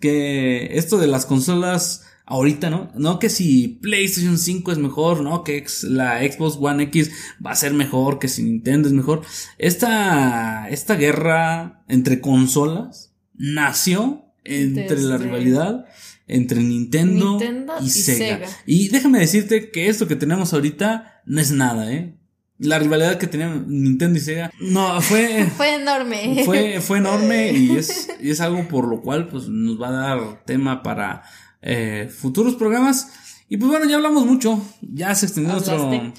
que 0.07 0.79
esto 0.79 0.99
de 0.99 1.07
las 1.07 1.27
consolas 1.27 2.05
ahorita, 2.25 2.71
¿no? 2.71 2.91
No 2.95 3.19
que 3.19 3.29
si 3.29 3.79
PlayStation 3.83 4.39
5 4.39 4.73
es 4.73 4.79
mejor, 4.79 5.23
no 5.23 5.45
que 5.45 5.65
la 5.85 6.21
Xbox 6.21 6.59
One 6.61 6.85
X 6.85 7.11
va 7.45 7.53
a 7.53 7.57
ser 7.57 7.73
mejor, 7.73 8.19
que 8.19 8.29
si 8.29 8.43
Nintendo 8.43 8.89
es 8.89 8.95
mejor. 8.95 9.23
Esta 9.59 10.69
esta 10.69 10.97
guerra 10.97 11.85
entre 11.89 12.21
consolas 12.21 13.13
nació 13.35 14.25
entre 14.45 15.01
la 15.01 15.19
rivalidad 15.19 15.87
entre 16.29 16.61
Nintendo, 16.61 17.39
y, 17.81 17.89
Sega. 17.89 18.41
Y 18.67 18.89
déjame 18.89 19.21
decirte 19.21 19.71
que 19.71 19.89
esto 19.89 20.09
que 20.09 20.17
tenemos 20.17 20.53
ahorita 20.53 21.23
no 21.25 21.41
es 21.41 21.53
nada, 21.53 21.93
¿eh? 21.93 22.17
La 22.59 22.79
rivalidad 22.79 23.19
que 23.19 23.27
tenían 23.27 23.67
Nintendo 23.69 24.19
y 24.19 24.23
Sega, 24.23 24.51
no, 24.61 25.01
fue... 25.03 25.47
fue 25.57 25.75
enorme. 25.75 26.43
Fue, 26.45 26.81
fue 26.81 26.99
enorme 26.99 27.53
y 27.53 27.77
es, 27.77 28.09
y 28.21 28.31
es 28.31 28.41
algo 28.41 28.67
por 28.69 28.89
lo 28.89 29.03
cual 29.03 29.29
pues 29.29 29.49
nos 29.49 29.81
va 29.81 29.89
a 29.89 29.93
dar 29.93 30.45
tema 30.45 30.83
para 30.83 31.23
eh, 31.61 32.11
futuros 32.15 32.55
programas. 32.55 33.09
Y 33.49 33.59
pues 33.59 33.71
bueno, 33.71 33.87
ya 33.87 33.97
hablamos 33.97 34.27
mucho, 34.27 34.61
ya 34.81 35.15
se 35.15 35.27
extendió 35.27 35.53
nuestro, 35.53 36.13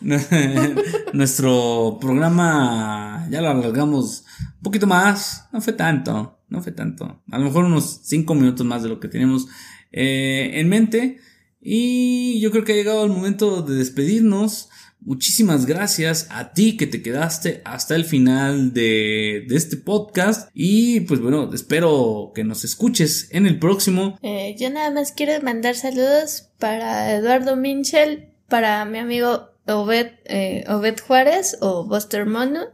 nuestro 1.12 1.98
programa, 2.00 3.26
ya 3.30 3.42
lo 3.42 3.50
alargamos 3.50 4.24
un 4.56 4.62
poquito 4.62 4.86
más, 4.86 5.46
no 5.52 5.60
fue 5.60 5.74
tanto, 5.74 6.40
no 6.48 6.62
fue 6.62 6.72
tanto, 6.72 7.22
a 7.30 7.38
lo 7.38 7.44
mejor 7.44 7.66
unos 7.66 8.00
5 8.04 8.34
minutos 8.34 8.64
más 8.64 8.82
de 8.82 8.88
lo 8.88 8.98
que 8.98 9.08
tenemos 9.08 9.48
eh, 9.92 10.52
en 10.54 10.68
mente. 10.70 11.18
Y 11.60 12.40
yo 12.40 12.50
creo 12.50 12.64
que 12.64 12.72
ha 12.72 12.76
llegado 12.76 13.04
el 13.04 13.10
momento 13.10 13.60
de 13.60 13.74
despedirnos. 13.74 14.69
Muchísimas 15.02 15.64
gracias 15.64 16.26
a 16.30 16.52
ti 16.52 16.76
que 16.76 16.86
te 16.86 17.02
quedaste 17.02 17.62
hasta 17.64 17.96
el 17.96 18.04
final 18.04 18.74
de, 18.74 19.46
este 19.50 19.76
podcast. 19.76 20.50
Y 20.52 21.00
pues 21.00 21.20
bueno, 21.20 21.50
espero 21.52 22.32
que 22.34 22.44
nos 22.44 22.64
escuches 22.64 23.28
en 23.32 23.46
el 23.46 23.58
próximo. 23.58 24.18
Eh, 24.22 24.54
yo 24.58 24.68
nada 24.70 24.90
más 24.90 25.12
quiero 25.12 25.42
mandar 25.42 25.74
saludos 25.74 26.50
para 26.58 27.14
Eduardo 27.14 27.56
Minchel, 27.56 28.34
para 28.48 28.84
mi 28.84 28.98
amigo 28.98 29.50
Obed, 29.66 30.12
eh, 30.26 30.64
Obed 30.68 30.98
Juárez 31.00 31.56
o 31.60 31.84
Buster 31.86 32.26
Mono 32.26 32.66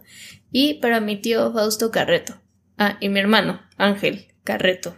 y 0.50 0.74
para 0.74 1.00
mi 1.00 1.16
tío 1.16 1.52
Fausto 1.52 1.90
Carreto. 1.90 2.40
Ah, 2.78 2.98
y 3.00 3.08
mi 3.08 3.20
hermano 3.20 3.60
Ángel 3.76 4.26
Carreto. 4.42 4.96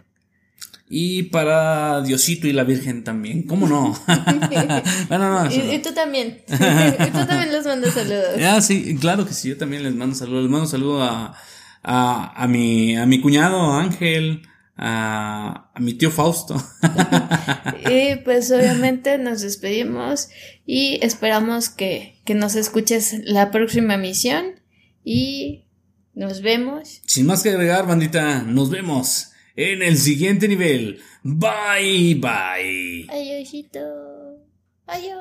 Y 0.91 1.23
para 1.23 2.01
Diosito 2.01 2.47
y 2.47 2.53
la 2.53 2.63
Virgen 2.63 3.03
también, 3.03 3.43
¿cómo 3.43 3.67
no? 3.67 3.95
bueno, 5.07 5.43
no, 5.43 5.51
y, 5.53 5.77
tú 5.83 5.93
también. 5.93 6.41
y 6.47 7.11
tú 7.11 7.25
también 7.27 7.51
les 7.51 7.63
mandas 7.63 7.93
saludos. 7.93 8.41
Ah, 8.43 8.59
sí, 8.59 8.97
claro 8.99 9.23
que 9.27 9.33
sí, 9.33 9.49
yo 9.49 9.57
también 9.57 9.83
les 9.83 9.93
mando 9.93 10.15
saludos. 10.15 10.41
Les 10.43 10.51
mando 10.51 10.65
saludos 10.65 11.07
a, 11.07 11.35
a, 11.83 12.43
a, 12.43 12.47
mi, 12.47 12.97
a 12.97 13.05
mi 13.05 13.21
cuñado 13.21 13.71
Ángel, 13.73 14.41
a, 14.77 15.69
a 15.75 15.79
mi 15.79 15.93
tío 15.93 16.09
Fausto. 16.09 16.55
y 17.87 18.15
pues 18.23 18.49
obviamente 18.51 19.19
nos 19.19 19.41
despedimos 19.41 20.29
y 20.65 20.97
esperamos 21.03 21.69
que, 21.69 22.19
que 22.25 22.33
nos 22.33 22.55
escuches 22.55 23.15
la 23.25 23.51
próxima 23.51 23.93
emisión 23.93 24.59
y 25.03 25.65
nos 26.15 26.41
vemos. 26.41 27.03
Sin 27.05 27.27
más 27.27 27.43
que 27.43 27.49
agregar, 27.49 27.85
bandita, 27.85 28.41
nos 28.41 28.71
vemos 28.71 29.28
en 29.59 29.83
el 29.83 29.97
siguiente 29.97 30.47
nivel. 30.47 31.01
Bye, 31.21 32.15
bye. 32.15 33.05
Adiósito. 33.09 33.79
Adiós. 34.87 35.19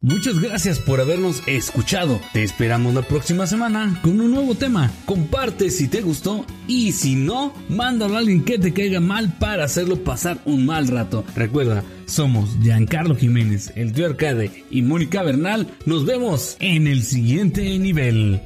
Muchas 0.00 0.38
gracias 0.40 0.78
por 0.78 1.00
habernos 1.00 1.42
escuchado. 1.46 2.18
Te 2.32 2.42
esperamos 2.44 2.94
la 2.94 3.02
próxima 3.02 3.46
semana 3.46 4.00
con 4.02 4.20
un 4.20 4.30
nuevo 4.30 4.54
tema. 4.54 4.90
Comparte 5.04 5.68
si 5.70 5.86
te 5.88 6.00
gustó 6.00 6.46
y 6.66 6.92
si 6.92 7.14
no, 7.14 7.52
mándalo 7.68 8.14
a 8.14 8.18
alguien 8.18 8.44
que 8.44 8.58
te 8.58 8.72
caiga 8.72 9.00
mal 9.00 9.36
para 9.38 9.64
hacerlo 9.64 10.02
pasar 10.02 10.38
un 10.46 10.64
mal 10.64 10.88
rato. 10.88 11.24
Recuerda, 11.36 11.84
somos 12.06 12.56
Giancarlo 12.62 13.16
Jiménez, 13.16 13.72
el 13.74 13.92
tío 13.92 14.06
Arcade 14.06 14.64
y 14.70 14.80
Mónica 14.80 15.22
Bernal. 15.22 15.66
Nos 15.84 16.06
vemos 16.06 16.56
en 16.60 16.86
el 16.86 17.02
siguiente 17.02 17.78
nivel. 17.78 18.40